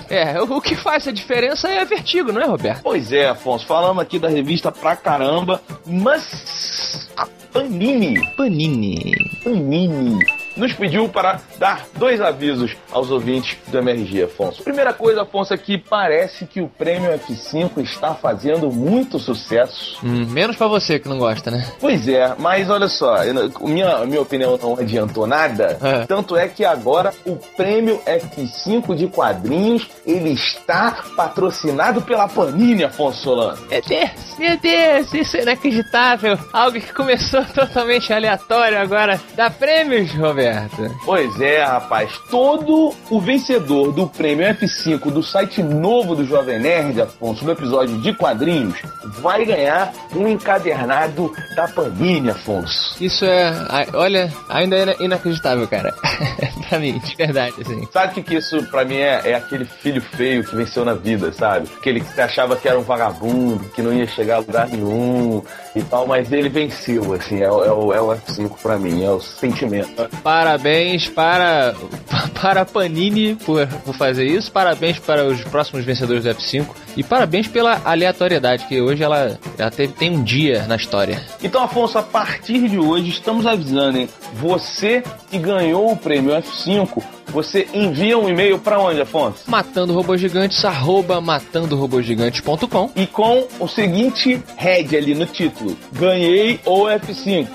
É, 0.09 0.41
o 0.41 0.55
o 0.55 0.61
que 0.61 0.75
faz 0.75 1.05
a 1.07 1.11
diferença 1.11 1.67
é 1.67 1.83
vertigo, 1.83 2.31
não 2.31 2.41
é, 2.41 2.45
Roberto? 2.45 2.81
pois 2.81 3.11
é, 3.11 3.27
Afonso, 3.29 3.65
falamos 3.65 4.01
aqui 4.01 4.17
da 4.17 4.29
revista 4.29 4.71
pra 4.71 4.95
caramba, 4.95 5.61
mas 5.85 7.09
a 7.17 7.27
Panini, 7.51 8.19
Panini. 8.37 9.11
Panini, 9.43 10.17
nos 10.55 10.73
pediu 10.73 11.09
para 11.09 11.39
dar 11.57 11.85
dois 11.97 12.21
avisos 12.21 12.75
aos 12.91 13.11
ouvintes 13.11 13.57
do 13.67 13.77
MRG, 13.77 14.23
Afonso. 14.23 14.63
Primeira 14.63 14.93
coisa, 14.93 15.23
Afonso, 15.23 15.53
é 15.53 15.57
que 15.57 15.77
parece 15.77 16.45
que 16.45 16.61
o 16.61 16.67
prêmio 16.67 17.11
F5 17.11 17.83
está 17.83 18.13
fazendo 18.13 18.71
muito 18.71 19.19
sucesso. 19.19 19.97
Hum, 20.03 20.25
menos 20.29 20.55
pra 20.55 20.67
você 20.67 20.99
que 20.99 21.09
não 21.09 21.17
gosta, 21.17 21.51
né? 21.51 21.67
Pois 21.79 22.07
é, 22.07 22.33
mas 22.39 22.69
olha 22.69 22.87
só, 22.87 23.17
minha, 23.61 24.05
minha 24.05 24.21
opinião 24.21 24.57
não 24.61 24.77
adiantou 24.79 25.27
nada. 25.27 25.77
É. 25.81 26.05
Tanto 26.05 26.35
é 26.35 26.47
que 26.47 26.63
agora 26.63 27.13
o 27.25 27.35
prêmio 27.35 28.01
F5 28.05 28.95
de 28.95 29.07
quadrinhos 29.07 29.87
ele 30.05 30.31
está 30.31 31.03
patrocinado 31.15 32.01
pela 32.01 32.27
Panini, 32.27 32.83
Afonso 32.83 33.23
Solano. 33.23 33.57
Meu 33.69 33.81
Deus, 33.81 34.11
meu 34.37 34.57
Deus, 34.57 35.13
isso 35.13 35.37
é 35.37 35.41
inacreditável. 35.41 36.37
Algo 36.53 36.79
que 36.79 36.93
começou 36.93 37.43
totalmente 37.53 38.11
aleatório 38.13 38.79
agora. 38.79 39.19
Dá 39.35 39.49
prêmios, 39.49 40.11
Roberto. 40.13 40.44
Roberto? 40.45 40.97
Pois 41.03 41.41
é, 41.41 41.63
rapaz. 41.63 42.17
Todo 42.29 42.93
o 43.09 43.19
vencedor 43.19 43.91
do 43.91 44.07
prêmio 44.07 44.45
F5 44.47 45.11
do 45.11 45.23
site 45.23 45.61
novo 45.63 46.15
do 46.15 46.25
Jovem 46.25 46.59
Nerd, 46.59 47.01
Afonso, 47.01 47.45
no 47.45 47.51
episódio 47.51 47.97
de 47.99 48.13
quadrinhos, 48.13 48.79
vai 49.19 49.45
ganhar 49.45 49.93
um 50.15 50.27
encadernado 50.27 51.31
da 51.55 51.67
Panini, 51.67 52.29
Afonso. 52.29 52.95
Isso 53.03 53.25
é. 53.25 53.53
Olha, 53.93 54.31
ainda 54.49 54.75
é 54.77 54.95
inacreditável, 54.99 55.67
cara. 55.67 55.93
pra 56.69 56.79
mim, 56.79 56.99
de 56.99 57.15
verdade, 57.15 57.55
assim. 57.61 57.87
Sabe 57.91 58.19
o 58.19 58.23
que, 58.23 58.35
isso 58.35 58.63
pra 58.67 58.85
mim 58.85 58.97
é? 58.97 59.21
É 59.31 59.35
aquele 59.35 59.65
filho 59.65 60.01
feio 60.01 60.43
que 60.43 60.55
venceu 60.55 60.85
na 60.85 60.93
vida, 60.93 61.31
sabe? 61.33 61.69
Aquele 61.77 62.01
que 62.01 62.13
você 62.13 62.21
achava 62.21 62.55
que 62.55 62.67
era 62.67 62.77
um 62.77 62.83
vagabundo, 62.83 63.69
que 63.69 63.81
não 63.81 63.93
ia 63.93 64.07
chegar 64.07 64.35
a 64.35 64.39
lugar 64.39 64.67
nenhum 64.67 65.43
e 65.75 65.81
tal, 65.83 66.07
mas 66.07 66.31
ele 66.31 66.47
venceu, 66.49 67.13
assim, 67.13 67.41
é, 67.41 67.51
o- 67.51 67.63
é 67.63 67.71
o, 67.71 67.93
é 67.93 68.01
o 68.01 68.07
F5 68.15 68.51
pra 68.61 68.77
mim, 68.77 69.03
é 69.03 69.09
o 69.11 69.19
sentimento. 69.19 70.07
Parabéns 70.23 71.07
para, 71.09 71.75
para 72.41 72.61
a 72.61 72.65
Panini 72.65 73.35
por, 73.35 73.67
por 73.67 73.93
fazer 73.95 74.25
isso. 74.25 74.51
Parabéns 74.51 74.99
para 74.99 75.25
os 75.25 75.41
próximos 75.43 75.83
vencedores 75.85 76.23
do 76.23 76.29
F5. 76.29 76.65
E 76.97 77.03
parabéns 77.03 77.47
pela 77.47 77.81
aleatoriedade, 77.83 78.65
que 78.67 78.79
hoje 78.81 79.03
ela, 79.03 79.37
ela 79.57 79.69
teve, 79.71 79.91
tem 79.93 80.11
um 80.11 80.23
dia 80.23 80.65
na 80.67 80.77
história. 80.77 81.21
Então, 81.43 81.61
Afonso, 81.63 81.97
a 81.97 82.03
partir 82.03 82.69
de 82.69 82.79
hoje 82.79 83.09
estamos 83.09 83.45
avisando, 83.45 83.97
hein? 83.97 84.09
Você 84.35 85.03
que 85.29 85.37
ganhou 85.37 85.91
o 85.91 85.97
prêmio 85.97 86.31
F5, 86.35 87.03
você 87.27 87.67
envia 87.73 88.17
um 88.17 88.29
e-mail 88.29 88.59
pra 88.59 88.79
onde, 88.79 89.01
Afonso? 89.01 89.43
Matando 89.47 89.93
Robôs 89.93 90.19
Gigantes, 90.19 90.63
arroba 90.63 91.19
matandorobogigantes.com. 91.21 92.91
E 92.95 93.07
com 93.07 93.47
o 93.59 93.67
seguinte 93.67 94.41
head 94.57 94.95
ali 94.95 95.15
no 95.15 95.25
título: 95.25 95.77
Ganhei 95.91 96.59
o 96.65 96.85
F5. 96.85 97.47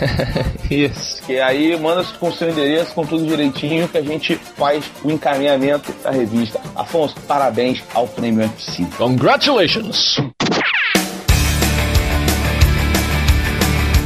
Isso. 0.70 1.22
Que 1.24 1.40
aí 1.40 1.78
manda 1.78 2.04
com 2.18 2.32
seu 2.32 2.50
endereço, 2.50 2.94
com 2.94 3.04
tudo 3.04 3.26
direitinho, 3.26 3.88
que 3.88 3.98
a 3.98 4.02
gente 4.02 4.36
faz 4.56 4.84
o 5.02 5.10
encaminhamento 5.10 5.92
da 6.02 6.10
revista. 6.10 6.60
Afonso, 6.74 7.14
parabéns 7.26 7.82
ao 7.94 8.06
prêmio 8.06 8.48
F5. 8.48 8.96
Congratulations! 8.96 10.20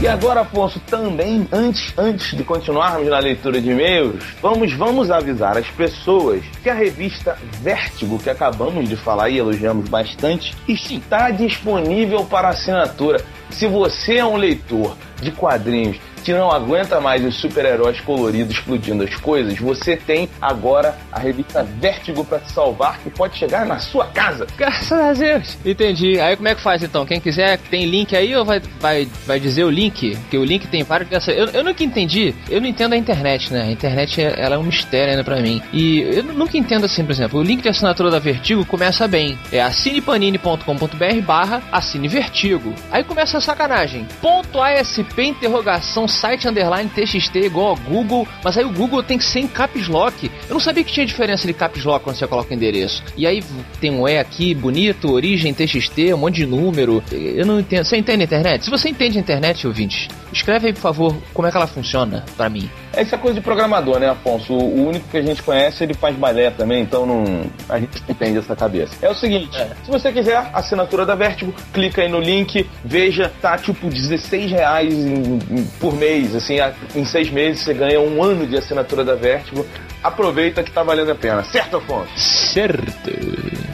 E 0.03 0.09
agora, 0.09 0.41
Afonso, 0.41 0.81
também, 0.87 1.47
antes, 1.53 1.93
antes 1.99 2.35
de 2.35 2.43
continuarmos 2.43 3.07
na 3.07 3.19
leitura 3.19 3.61
de 3.61 3.71
e-mails, 3.71 4.25
vamos, 4.41 4.73
vamos 4.73 5.11
avisar 5.11 5.59
as 5.59 5.69
pessoas 5.69 6.43
que 6.63 6.71
a 6.71 6.75
revista 6.75 7.37
Vértigo, 7.61 8.19
que 8.19 8.31
acabamos 8.31 8.89
de 8.89 8.97
falar 8.97 9.29
e 9.29 9.37
elogiamos 9.37 9.91
bastante, 9.91 10.57
está 10.67 11.31
disponível 11.31 12.25
para 12.25 12.49
assinatura. 12.49 13.23
Se 13.51 13.67
você 13.67 14.17
é 14.17 14.25
um 14.25 14.37
leitor 14.37 14.97
de 15.21 15.33
quadrinhos 15.33 15.99
que 16.23 16.33
não 16.33 16.51
aguenta 16.51 17.01
mais 17.01 17.25
os 17.25 17.35
super-heróis 17.37 18.01
coloridos 18.01 18.57
explodindo 18.57 19.03
as 19.05 19.15
coisas, 19.17 19.59
você 19.59 19.97
tem 19.97 20.29
agora 20.41 20.97
a 21.13 21.19
revista 21.19 21.63
Vértigo 21.63 22.25
para 22.25 22.39
te 22.39 22.53
salvar, 22.53 22.99
que 22.99 23.11
pode 23.11 23.37
chegar 23.39 23.65
na 23.67 23.79
sua 23.79 24.07
casa. 24.07 24.47
Graças 24.57 24.93
a 24.93 25.13
Deus. 25.13 25.57
Entendi. 25.65 26.19
Aí 26.21 26.37
como 26.37 26.49
é 26.49 26.55
que 26.55 26.61
faz 26.61 26.83
então? 26.83 27.05
Quem 27.07 27.21
quiser, 27.21 27.59
tem 27.71 27.87
link 27.87 28.15
aí 28.17 28.35
ou 28.37 28.45
vai, 28.45 28.61
vai, 28.81 29.09
vai 29.27 29.41
dizer 29.41 29.65
o 29.65 29.71
link? 29.71 30.17
Que 30.31 30.37
o 30.39 30.45
link 30.45 30.67
tem 30.67 30.83
vários. 30.83 31.29
Eu, 31.29 31.47
eu 31.47 31.65
nunca 31.65 31.83
entendi. 31.83 32.35
Eu 32.49 32.61
não 32.61 32.69
entendo 32.69 32.93
a 32.93 32.97
internet, 32.97 33.53
né? 33.53 33.63
A 33.63 33.71
internet 33.71 34.21
é- 34.21 34.35
ela 34.39 34.55
é 34.57 34.59
um 34.59 34.63
mistério 34.63 35.11
ainda 35.13 35.25
pra 35.25 35.41
mim. 35.41 35.63
E 35.73 36.01
eu 36.03 36.23
nunca 36.25 36.57
entendo 36.57 36.85
assim, 36.85 37.05
por 37.05 37.13
exemplo, 37.13 37.41
o 37.41 37.43
link 37.43 37.63
de 37.63 37.69
assinatura 37.69 38.11
da 38.11 38.19
Vertigo 38.19 38.65
começa 38.65 39.07
bem. 39.09 39.39
É 39.53 39.61
assinepanini.com.br 39.61 41.21
barra 41.25 41.63
assine 41.73 42.09
Vertigo. 42.09 42.75
Aí 42.91 43.05
começa 43.05 43.39
a 43.39 43.41
sacanagem. 43.41 44.07
Ponto 44.21 44.61
ASP 44.61 45.23
interrogação 45.23 46.07
site 46.11 46.49
underline 46.49 46.89
TXT 46.91 47.37
igual 47.47 47.69
ao 47.69 47.77
Google, 47.77 48.27
mas 48.45 48.57
aí 48.59 48.65
o 48.65 48.71
Google 48.73 49.03
tem 49.03 49.17
que 49.19 49.25
ser 49.25 49.41
em 49.41 49.47
caps 49.49 49.89
lock. 49.89 50.31
Eu 50.49 50.55
não 50.55 50.61
sabia 50.61 50.83
que 50.85 50.93
tinha 50.93 51.07
diferença 51.07 51.47
de 51.47 51.53
caps 51.55 51.85
lock 51.85 52.05
quando 52.05 52.17
você 52.17 52.27
coloca 52.27 52.51
o 52.51 52.55
endereço. 52.55 53.03
E 53.17 53.27
aí 53.27 53.43
tem 53.81 53.91
um 53.91 54.07
E 54.09 54.19
aqui, 54.19 54.55
bonito, 54.55 55.13
origem 55.13 55.55
TXT, 55.55 56.13
um 56.15 56.19
monte 56.19 56.37
de 56.37 56.47
número. 56.47 57.03
Eu 57.13 57.47
não 57.47 57.61
entendo. 57.61 57.85
Você 57.85 57.97
entende 57.97 58.23
a 58.23 58.25
internet? 58.25 58.65
Se 58.65 58.71
você 58.71 58.89
entende 58.89 59.19
a 59.19 59.21
internet, 59.21 59.67
ouvinte, 59.67 60.09
escreve 60.33 60.69
aí, 60.69 60.73
por 60.73 60.81
favor, 60.81 61.17
como 61.33 61.47
é 61.47 61.51
que 61.51 61.57
ela 61.57 61.67
funciona 61.67 62.25
pra 62.37 62.49
mim. 62.49 62.69
Essa 62.93 63.15
é 63.15 63.19
coisa 63.19 63.37
de 63.37 63.41
programador, 63.41 64.01
né, 64.01 64.09
Afonso? 64.09 64.53
O 64.53 64.89
único 64.89 65.09
que 65.09 65.17
a 65.17 65.23
gente 65.23 65.41
conhece, 65.45 65.85
ele 65.85 65.95
faz 65.95 66.17
balé 66.17 66.51
também, 66.51 66.83
então 66.83 67.07
não, 67.07 67.23
a 67.69 67.79
gente 67.79 68.03
entende 68.09 68.39
essa 68.39 68.57
cabeça. 68.57 68.95
É 69.01 69.09
o 69.09 69.15
seguinte, 69.15 69.57
se 69.85 69.91
você 69.91 70.11
quiser 70.11 70.51
assinatura 70.53 71.07
da 71.07 71.15
Vertigo, 71.15 71.55
clica 71.73 72.03
aí 72.03 72.09
no 72.09 72.19
link, 72.19 72.69
veja, 72.85 73.31
tá 73.41 73.57
tipo 73.57 73.89
16 73.89 74.51
reais 74.51 74.93
em- 74.93 75.39
em- 75.51 75.65
por 75.79 75.95
mês, 76.01 76.35
assim, 76.35 76.57
em 76.97 77.05
seis 77.05 77.31
meses 77.31 77.63
você 77.63 77.75
ganha 77.75 78.01
um 78.01 78.23
ano 78.23 78.47
de 78.47 78.57
assinatura 78.57 79.05
da 79.05 79.15
Vertigo. 79.15 79.67
Aproveita 80.03 80.63
que 80.63 80.73
tá 80.73 80.83
valendo 80.83 81.13
a 81.13 81.15
pena, 81.15 81.45
certo, 81.45 81.77
Afonso? 81.77 82.19
Certo. 82.19 83.11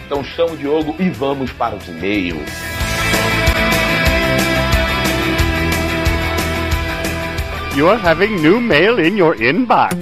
Então 0.05 0.25
chama 0.25 0.53
o 0.53 0.57
Diogo 0.57 0.97
e 0.99 1.09
vamos 1.09 1.53
para 1.53 1.77
os 1.77 1.87
e-mails. 1.87 2.51
You're 7.77 8.01
having 8.03 8.41
new 8.41 8.61
mail 8.61 8.99
in 8.99 9.17
your 9.17 9.41
inbox. 9.41 9.95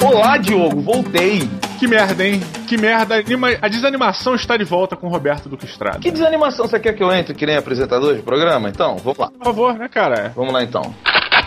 Olá, 0.00 0.36
Diogo, 0.36 0.80
voltei. 0.80 1.48
Que 1.78 1.88
merda, 1.88 2.24
hein? 2.24 2.40
Que 2.70 2.76
merda. 2.76 3.16
Anima- 3.16 3.48
A 3.60 3.66
desanimação 3.66 4.36
está 4.36 4.56
de 4.56 4.62
volta 4.62 4.94
com 4.94 5.08
o 5.08 5.10
Roberto 5.10 5.48
Duque 5.48 5.64
Estrada. 5.64 5.98
Que 5.98 6.08
desanimação 6.08 6.68
você 6.68 6.78
quer 6.78 6.92
que 6.92 7.02
eu 7.02 7.12
entre 7.12 7.34
que 7.34 7.44
nem 7.44 7.56
apresentador 7.56 8.14
de 8.14 8.22
programa? 8.22 8.68
Então, 8.68 8.96
vamos 8.98 9.18
lá. 9.18 9.28
Por 9.28 9.44
favor, 9.44 9.74
né, 9.74 9.88
cara? 9.88 10.32
Vamos 10.36 10.52
lá 10.54 10.62
então. 10.62 10.94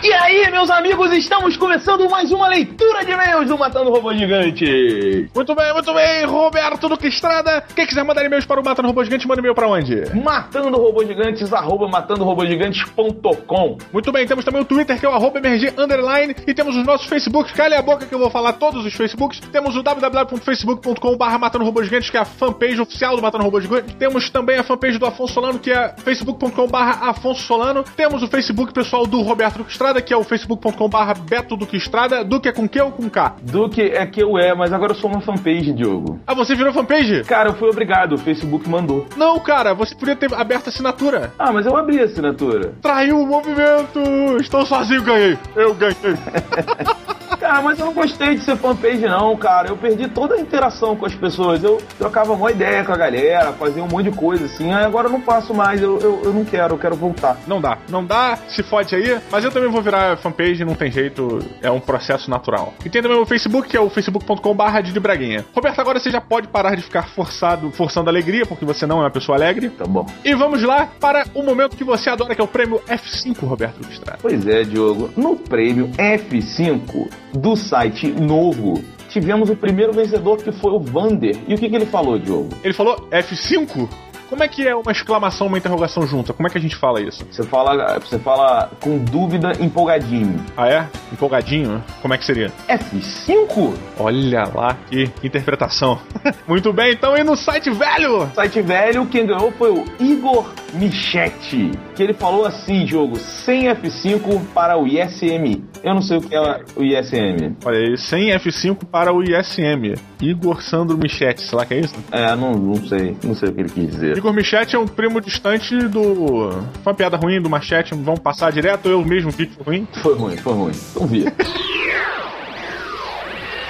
E 0.04 0.12
aí, 0.12 0.50
meus 0.50 0.68
amigos, 0.68 1.10
estamos 1.14 1.56
começando 1.56 2.06
mais 2.10 2.30
uma 2.30 2.46
leitura 2.46 3.02
de 3.06 3.10
e-mails 3.10 3.48
do 3.48 3.56
Matando 3.56 3.90
Robô 3.90 4.12
Gigante. 4.12 5.30
Muito 5.34 5.54
bem, 5.54 5.72
muito 5.72 5.94
bem, 5.94 6.26
Roberto 6.26 6.90
Duque 6.90 7.06
Estrada. 7.06 7.64
Quem 7.74 7.86
quiser 7.86 8.04
mandar 8.04 8.22
e-mails 8.22 8.44
para 8.44 8.60
o 8.60 8.64
Mata 8.64 8.82
no 8.82 8.88
Robô 8.88 9.02
Gigante, 9.02 9.26
manda 9.26 9.40
e-mail 9.40 9.54
para 9.54 9.66
onde? 9.66 10.04
Matando 10.14 10.76
Robô 10.76 11.02
Gigantes, 11.06 11.50
arroba 11.54 11.88
matandorobogigantes.com. 11.88 13.78
Muito 13.90 14.12
bem, 14.12 14.26
temos 14.26 14.44
também 14.44 14.60
o 14.60 14.66
Twitter, 14.66 15.00
que 15.00 15.06
é 15.06 15.08
o 15.08 15.12
arroba 15.12 15.38
MRG 15.38 15.72
Underline, 15.78 16.36
e 16.46 16.52
temos 16.52 16.76
os 16.76 16.84
nossos 16.84 17.06
Facebooks, 17.06 17.52
calha 17.52 17.78
a 17.78 17.82
boca 17.82 18.04
que 18.04 18.14
eu 18.14 18.18
vou 18.18 18.28
falar 18.28 18.52
todos 18.52 18.84
os 18.84 18.92
Facebooks. 18.92 19.40
Temos 19.40 19.74
o 19.74 19.82
www.facebook.com.br 19.82 21.38
Matando 21.40 21.64
Robô 21.64 21.82
Gigante, 21.82 22.10
que 22.10 22.18
é 22.18 22.20
a 22.20 22.26
fanpage 22.26 22.78
oficial 22.78 23.16
do 23.16 23.22
Matando 23.22 23.44
Robô 23.44 23.58
Gigante. 23.58 23.96
Temos 23.96 24.28
também 24.28 24.58
a 24.58 24.62
fanpage 24.62 24.98
do 24.98 25.06
Afonso 25.06 25.32
Solano, 25.32 25.58
que 25.58 25.70
é 25.70 25.94
facebook.com.br 25.96 26.76
Afonso 26.76 27.40
Solano. 27.40 27.82
Temos 27.96 28.22
o 28.22 28.28
Facebook 28.28 28.70
pessoal 28.74 29.06
do 29.06 29.22
Roberto 29.22 29.56
Duque 29.56 29.70
Estrada, 29.70 29.93
que 30.00 30.12
é 30.12 30.16
o 30.16 30.24
facebook.com.br 30.24 31.20
Beto 31.28 31.56
Duque 31.56 31.76
Estrada. 31.76 32.24
Duque 32.24 32.48
é 32.48 32.52
com 32.52 32.68
Q 32.68 32.80
ou 32.82 32.92
com 32.92 33.08
K? 33.08 33.36
Duque 33.42 33.82
é 33.82 34.06
que 34.06 34.22
eu 34.22 34.38
é, 34.38 34.54
mas 34.54 34.72
agora 34.72 34.92
eu 34.92 34.96
sou 34.96 35.10
uma 35.10 35.20
fanpage, 35.20 35.72
Diogo. 35.72 36.20
Ah, 36.26 36.34
você 36.34 36.54
virou 36.54 36.72
fanpage? 36.72 37.24
Cara, 37.24 37.50
eu 37.50 37.54
fui 37.54 37.68
obrigado, 37.68 38.14
o 38.14 38.18
Facebook 38.18 38.68
mandou. 38.68 39.06
Não, 39.16 39.38
cara, 39.40 39.74
você 39.74 39.94
podia 39.94 40.16
ter 40.16 40.32
aberto 40.34 40.66
a 40.66 40.70
assinatura. 40.70 41.32
Ah, 41.38 41.52
mas 41.52 41.66
eu 41.66 41.76
abri 41.76 42.00
a 42.00 42.04
assinatura. 42.04 42.74
Traiu 42.80 43.20
o 43.20 43.26
movimento! 43.26 44.00
Estou 44.40 44.64
sozinho, 44.66 45.02
ganhei! 45.02 45.38
Eu 45.56 45.74
ganhei! 45.74 45.94
Cara, 47.36 47.62
mas 47.62 47.78
eu 47.78 47.86
não 47.86 47.92
gostei 47.92 48.34
de 48.36 48.42
ser 48.42 48.56
fanpage, 48.56 49.06
não, 49.06 49.36
cara. 49.36 49.68
Eu 49.68 49.76
perdi 49.76 50.08
toda 50.08 50.34
a 50.34 50.40
interação 50.40 50.96
com 50.96 51.06
as 51.06 51.14
pessoas. 51.14 51.62
Eu 51.62 51.80
trocava 51.98 52.32
uma 52.32 52.50
ideia 52.50 52.84
com 52.84 52.92
a 52.92 52.96
galera, 52.96 53.52
fazia 53.52 53.82
um 53.82 53.88
monte 53.88 54.10
de 54.10 54.16
coisa 54.16 54.44
assim. 54.44 54.72
Aí 54.72 54.84
agora 54.84 55.08
eu 55.08 55.12
não 55.12 55.20
faço 55.20 55.52
mais. 55.52 55.82
Eu, 55.82 55.98
eu, 56.00 56.22
eu 56.24 56.32
não 56.32 56.44
quero, 56.44 56.74
eu 56.74 56.78
quero 56.78 56.96
voltar. 56.96 57.36
Não 57.46 57.60
dá, 57.60 57.78
não 57.88 58.04
dá, 58.04 58.38
se 58.48 58.62
fode 58.62 58.94
aí, 58.94 59.18
mas 59.30 59.44
eu 59.44 59.50
também 59.50 59.70
vou 59.70 59.82
virar 59.82 60.16
fanpage, 60.16 60.64
não 60.64 60.74
tem 60.74 60.90
jeito, 60.90 61.38
é 61.62 61.70
um 61.70 61.80
processo 61.80 62.30
natural. 62.30 62.74
E 62.84 62.90
tem 62.90 63.02
também 63.02 63.18
o 63.18 63.26
Facebook, 63.26 63.68
que 63.68 63.76
é 63.76 63.80
o 63.80 63.90
facebook.com.br 63.90 64.82
de 64.82 65.00
Braguinha. 65.00 65.44
Roberto, 65.54 65.80
agora 65.80 65.98
você 65.98 66.10
já 66.10 66.20
pode 66.20 66.48
parar 66.48 66.74
de 66.74 66.82
ficar 66.82 67.08
forçado, 67.08 67.70
forçando 67.72 68.08
a 68.08 68.12
alegria, 68.12 68.46
porque 68.46 68.64
você 68.64 68.86
não 68.86 68.98
é 68.98 69.04
uma 69.04 69.10
pessoa 69.10 69.36
alegre. 69.36 69.70
Tá 69.70 69.84
bom. 69.84 70.06
E 70.24 70.34
vamos 70.34 70.62
lá 70.62 70.88
para 71.00 71.24
o 71.34 71.42
momento 71.42 71.76
que 71.76 71.84
você 71.84 72.10
adora, 72.10 72.34
que 72.34 72.40
é 72.40 72.44
o 72.44 72.48
prêmio 72.48 72.80
F5, 72.88 73.40
Roberto 73.46 73.80
Estrada. 73.90 74.18
Pois 74.22 74.46
é, 74.46 74.62
Diogo. 74.62 75.10
No 75.16 75.36
prêmio 75.36 75.88
F5 75.96 77.08
do 77.34 77.56
site 77.56 78.08
novo, 78.08 78.82
tivemos 79.08 79.50
o 79.50 79.56
primeiro 79.56 79.92
vencedor 79.92 80.38
que 80.38 80.52
foi 80.52 80.72
o 80.72 80.80
Vander. 80.80 81.36
E 81.48 81.54
o 81.54 81.58
que, 81.58 81.68
que 81.68 81.76
ele 81.76 81.86
falou, 81.86 82.18
Diogo? 82.18 82.50
Ele 82.62 82.72
falou 82.72 83.08
F5? 83.10 83.88
Como 84.28 84.42
é 84.42 84.48
que 84.48 84.66
é 84.66 84.74
uma 84.74 84.90
exclamação, 84.90 85.46
uma 85.46 85.58
interrogação 85.58 86.06
junta? 86.06 86.32
Como 86.32 86.46
é 86.46 86.50
que 86.50 86.58
a 86.58 86.60
gente 86.60 86.74
fala 86.76 87.00
isso? 87.00 87.24
Você 87.30 87.42
fala, 87.42 87.98
você 87.98 88.18
fala 88.18 88.70
com 88.82 88.98
dúvida 88.98 89.52
empolgadinho. 89.60 90.44
Ah, 90.56 90.68
é? 90.68 90.88
Empolgadinho, 91.14 91.82
como 92.02 92.12
é 92.14 92.18
que 92.18 92.24
seria? 92.24 92.52
F5? 92.68 93.74
Olha 93.98 94.44
lá, 94.54 94.76
que 94.88 95.10
interpretação. 95.22 95.98
Muito 96.46 96.72
bem, 96.72 96.92
então 96.92 97.16
e 97.16 97.24
no 97.24 97.36
site 97.36 97.70
velho? 97.70 98.28
Site 98.34 98.60
velho, 98.60 99.06
quem 99.06 99.26
ganhou 99.26 99.50
foi 99.52 99.70
o 99.70 99.84
Igor 100.00 100.52
Michetti, 100.74 101.70
que 101.94 102.02
ele 102.02 102.12
falou 102.12 102.44
assim, 102.44 102.86
jogo, 102.86 103.16
sem 103.18 103.64
F5 103.68 104.40
para 104.52 104.76
o 104.76 104.86
ISM. 104.86 105.62
Eu 105.82 105.94
não 105.94 106.02
sei 106.02 106.18
o 106.18 106.20
que 106.20 106.34
é 106.34 106.40
o 106.76 106.82
ISM. 106.82 107.56
Olha 107.64 107.78
aí, 107.78 107.96
sem 107.96 108.30
F5 108.30 108.84
para 108.90 109.12
o 109.12 109.22
ISM. 109.22 109.94
Igor 110.20 110.62
Sandro 110.62 110.96
Michetti, 110.96 111.42
sei 111.42 111.58
lá 111.58 111.66
que 111.66 111.74
é 111.74 111.80
isso? 111.80 111.94
É, 112.10 112.34
não, 112.34 112.52
não 112.54 112.76
sei, 112.86 113.16
não 113.22 113.34
sei 113.34 113.50
o 113.50 113.52
que 113.52 113.60
ele 113.60 113.68
quis 113.68 113.90
dizer. 113.90 114.16
Igor 114.16 114.32
Michetti 114.32 114.74
é 114.74 114.78
um 114.78 114.86
primo 114.86 115.20
distante 115.20 115.76
do. 115.88 116.50
Foi 116.82 116.92
uma 116.92 116.94
piada 116.94 117.16
ruim 117.16 117.40
do 117.40 117.50
Machete, 117.50 117.94
vamos 117.94 118.20
passar 118.20 118.50
direto, 118.50 118.88
eu 118.88 119.04
mesmo 119.04 119.30
vi 119.30 119.46
que 119.46 119.56
foi 119.56 119.64
ruim. 119.64 119.88
Foi 119.92 120.14
ruim, 120.14 120.36
foi 120.36 120.52
ruim. 120.52 120.72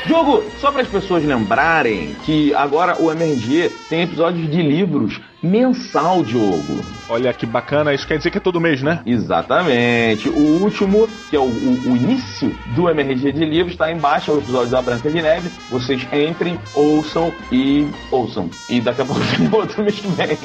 Jogo, 0.06 0.44
só 0.60 0.70
para 0.70 0.82
as 0.82 0.88
pessoas 0.88 1.24
lembrarem 1.24 2.14
que 2.24 2.54
agora 2.54 3.00
o 3.00 3.10
MRG 3.10 3.70
tem 3.88 4.02
episódios 4.02 4.50
de 4.50 4.62
livros 4.62 5.20
mensal, 5.44 6.22
Diogo. 6.22 6.84
Olha 7.08 7.32
que 7.32 7.44
bacana, 7.44 7.92
isso 7.92 8.06
quer 8.06 8.16
dizer 8.16 8.30
que 8.30 8.38
é 8.38 8.40
todo 8.40 8.60
mês, 8.60 8.82
né? 8.82 9.00
Exatamente. 9.06 10.28
O 10.28 10.62
último, 10.62 11.06
que 11.28 11.36
é 11.36 11.38
o, 11.38 11.42
o- 11.44 11.92
o 11.92 11.96
início 11.96 12.54
do 12.74 12.88
MRG 12.88 13.32
de 13.32 13.44
livros, 13.44 13.72
está 13.74 13.92
embaixo, 13.92 14.30
é 14.30 14.34
o 14.34 14.38
episódio 14.38 14.70
da 14.70 14.80
Branca 14.82 15.10
de 15.10 15.20
Neve. 15.20 15.50
Vocês 15.70 16.06
entrem, 16.12 16.58
ouçam 16.74 17.32
e 17.52 17.86
ouçam. 18.10 18.48
E 18.68 18.80
daqui 18.80 19.02
a 19.02 19.04
pouco 19.04 19.20
tem 19.36 19.48
outro 19.52 19.82
mês 19.82 19.98
que 20.00 20.08
vem. 20.08 20.38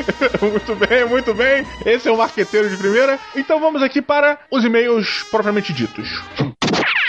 muito 0.50 0.74
bem, 0.86 1.04
muito 1.06 1.34
bem. 1.34 1.64
Esse 1.84 2.08
é 2.08 2.12
o 2.12 2.16
marqueteiro 2.16 2.70
de 2.70 2.76
primeira. 2.76 3.18
Então 3.36 3.60
vamos 3.60 3.82
aqui 3.82 4.00
para 4.00 4.38
os 4.50 4.64
e-mails 4.64 5.22
propriamente 5.30 5.72
ditos. 5.72 6.08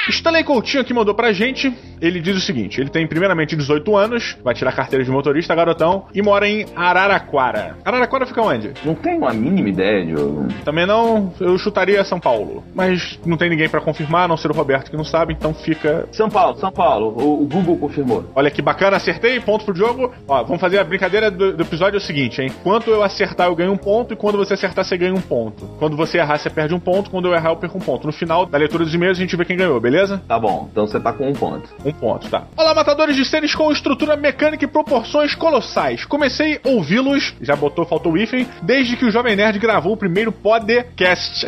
Stanley 0.10 0.44
Coutinho 0.44 0.82
aqui 0.82 0.94
mandou 0.94 1.14
pra 1.14 1.32
gente. 1.32 1.74
Ele 2.02 2.20
diz 2.20 2.38
o 2.38 2.40
seguinte: 2.40 2.80
ele 2.80 2.90
tem 2.90 3.08
primeiramente 3.08 3.56
18 3.56 3.96
anos, 3.96 4.38
vai 4.44 4.54
tirar 4.54 4.72
carteira 4.72 5.04
de 5.04 5.12
motorista, 5.12 5.56
garotão, 5.56 6.06
e 6.14 6.22
mora 6.22 6.48
em 6.48 6.66
Araraquara. 6.76 7.78
Araraquara 7.84 8.26
fica 8.26 8.42
onde? 8.42 8.72
Não 8.86 8.96
tenho 8.96 9.28
a 9.28 9.34
mínima 9.34 9.70
ideia, 9.70 10.06
Diogo. 10.06 10.48
Também 10.64 10.86
não, 10.86 11.34
eu 11.40 11.58
chutaria 11.58 12.04
São 12.04 12.20
Paulo. 12.20 12.64
Mas 12.74 13.20
não 13.26 13.38
tem 13.38 13.50
ninguém 13.50 13.70
pra 13.70 13.82
confirmar, 13.82 14.26
a 14.26 14.28
não 14.28 14.38
ser 14.38 14.52
o 14.52 14.54
Roberto 14.54 14.92
que 14.92 14.98
não 14.98 15.04
sabe, 15.04 15.34
então 15.34 15.54
fica. 15.54 16.08
São 16.12 16.30
Paulo, 16.30 16.58
São 16.58 16.72
Paulo. 16.72 17.14
O, 17.18 17.44
o 17.44 17.48
Google 17.48 17.78
confirmou. 17.78 18.30
Olha 18.36 18.52
que 18.52 18.62
bacana, 18.62 18.98
acertei, 18.98 19.40
ponto 19.40 19.66
pro 19.66 19.76
jogo. 19.76 20.14
Ó, 20.28 20.44
vamos 20.44 20.62
fazer 20.62 20.80
a 20.80 20.84
brincadeira 20.84 21.32
do, 21.32 21.56
do 21.56 21.64
episódio 21.64 21.98
é 21.98 22.00
o 22.00 22.02
seguinte, 22.02 22.42
hein? 22.42 22.52
Quando 22.64 22.92
eu 22.92 23.04
acertar, 23.04 23.48
eu 23.48 23.56
ganho 23.56 23.72
um 23.72 23.78
ponto, 23.78 24.14
e 24.14 24.18
quando 24.18 24.38
você 24.38 24.54
acertar, 24.54 24.86
você 24.86 24.98
ganha 24.98 25.14
um 25.14 25.22
ponto. 25.22 25.66
Quando 25.80 25.98
você 25.98 26.18
errar, 26.18 26.38
você 26.38 26.50
perde 26.50 26.74
um 26.74 26.80
ponto, 26.80 27.10
quando 27.10 27.28
eu 27.28 27.34
errar, 27.34 27.50
eu 27.50 27.58
perco 27.58 27.78
um 27.78 27.82
ponto. 27.82 28.06
No 28.06 28.14
final 28.14 28.46
da 28.46 28.58
leitura 28.58 28.84
dos 28.84 28.94
e-mails, 28.94 29.18
a 29.18 29.22
gente 29.22 29.36
vê 29.36 29.44
quem 29.46 29.58
ganhou, 29.58 29.80
beleza? 29.80 29.97
Tá 30.28 30.38
bom, 30.38 30.68
então 30.72 30.86
você 30.86 31.00
tá 31.00 31.12
com 31.12 31.28
um 31.28 31.34
ponto. 31.34 31.68
Um 31.84 31.92
ponto, 31.92 32.30
tá. 32.30 32.44
Olá, 32.56 32.74
matadores 32.74 33.16
de 33.16 33.26
seres 33.26 33.56
com 33.56 33.72
estrutura 33.72 34.16
mecânica 34.16 34.64
e 34.64 34.68
proporções 34.68 35.34
colossais. 35.34 36.06
Comecei 36.06 36.60
a 36.64 36.70
ouvi-los, 36.70 37.34
já 37.42 37.56
botou, 37.56 37.86
faltou 37.86 38.14
o 38.14 38.18
hífen, 38.18 38.48
desde 38.62 38.96
que 38.96 39.06
o 39.06 39.12
Jovem 39.12 39.36
Nerd 39.36 39.58
gravou 39.60 39.94
o 39.94 39.98
primeiro 39.98 40.32
podcast. 40.32 41.46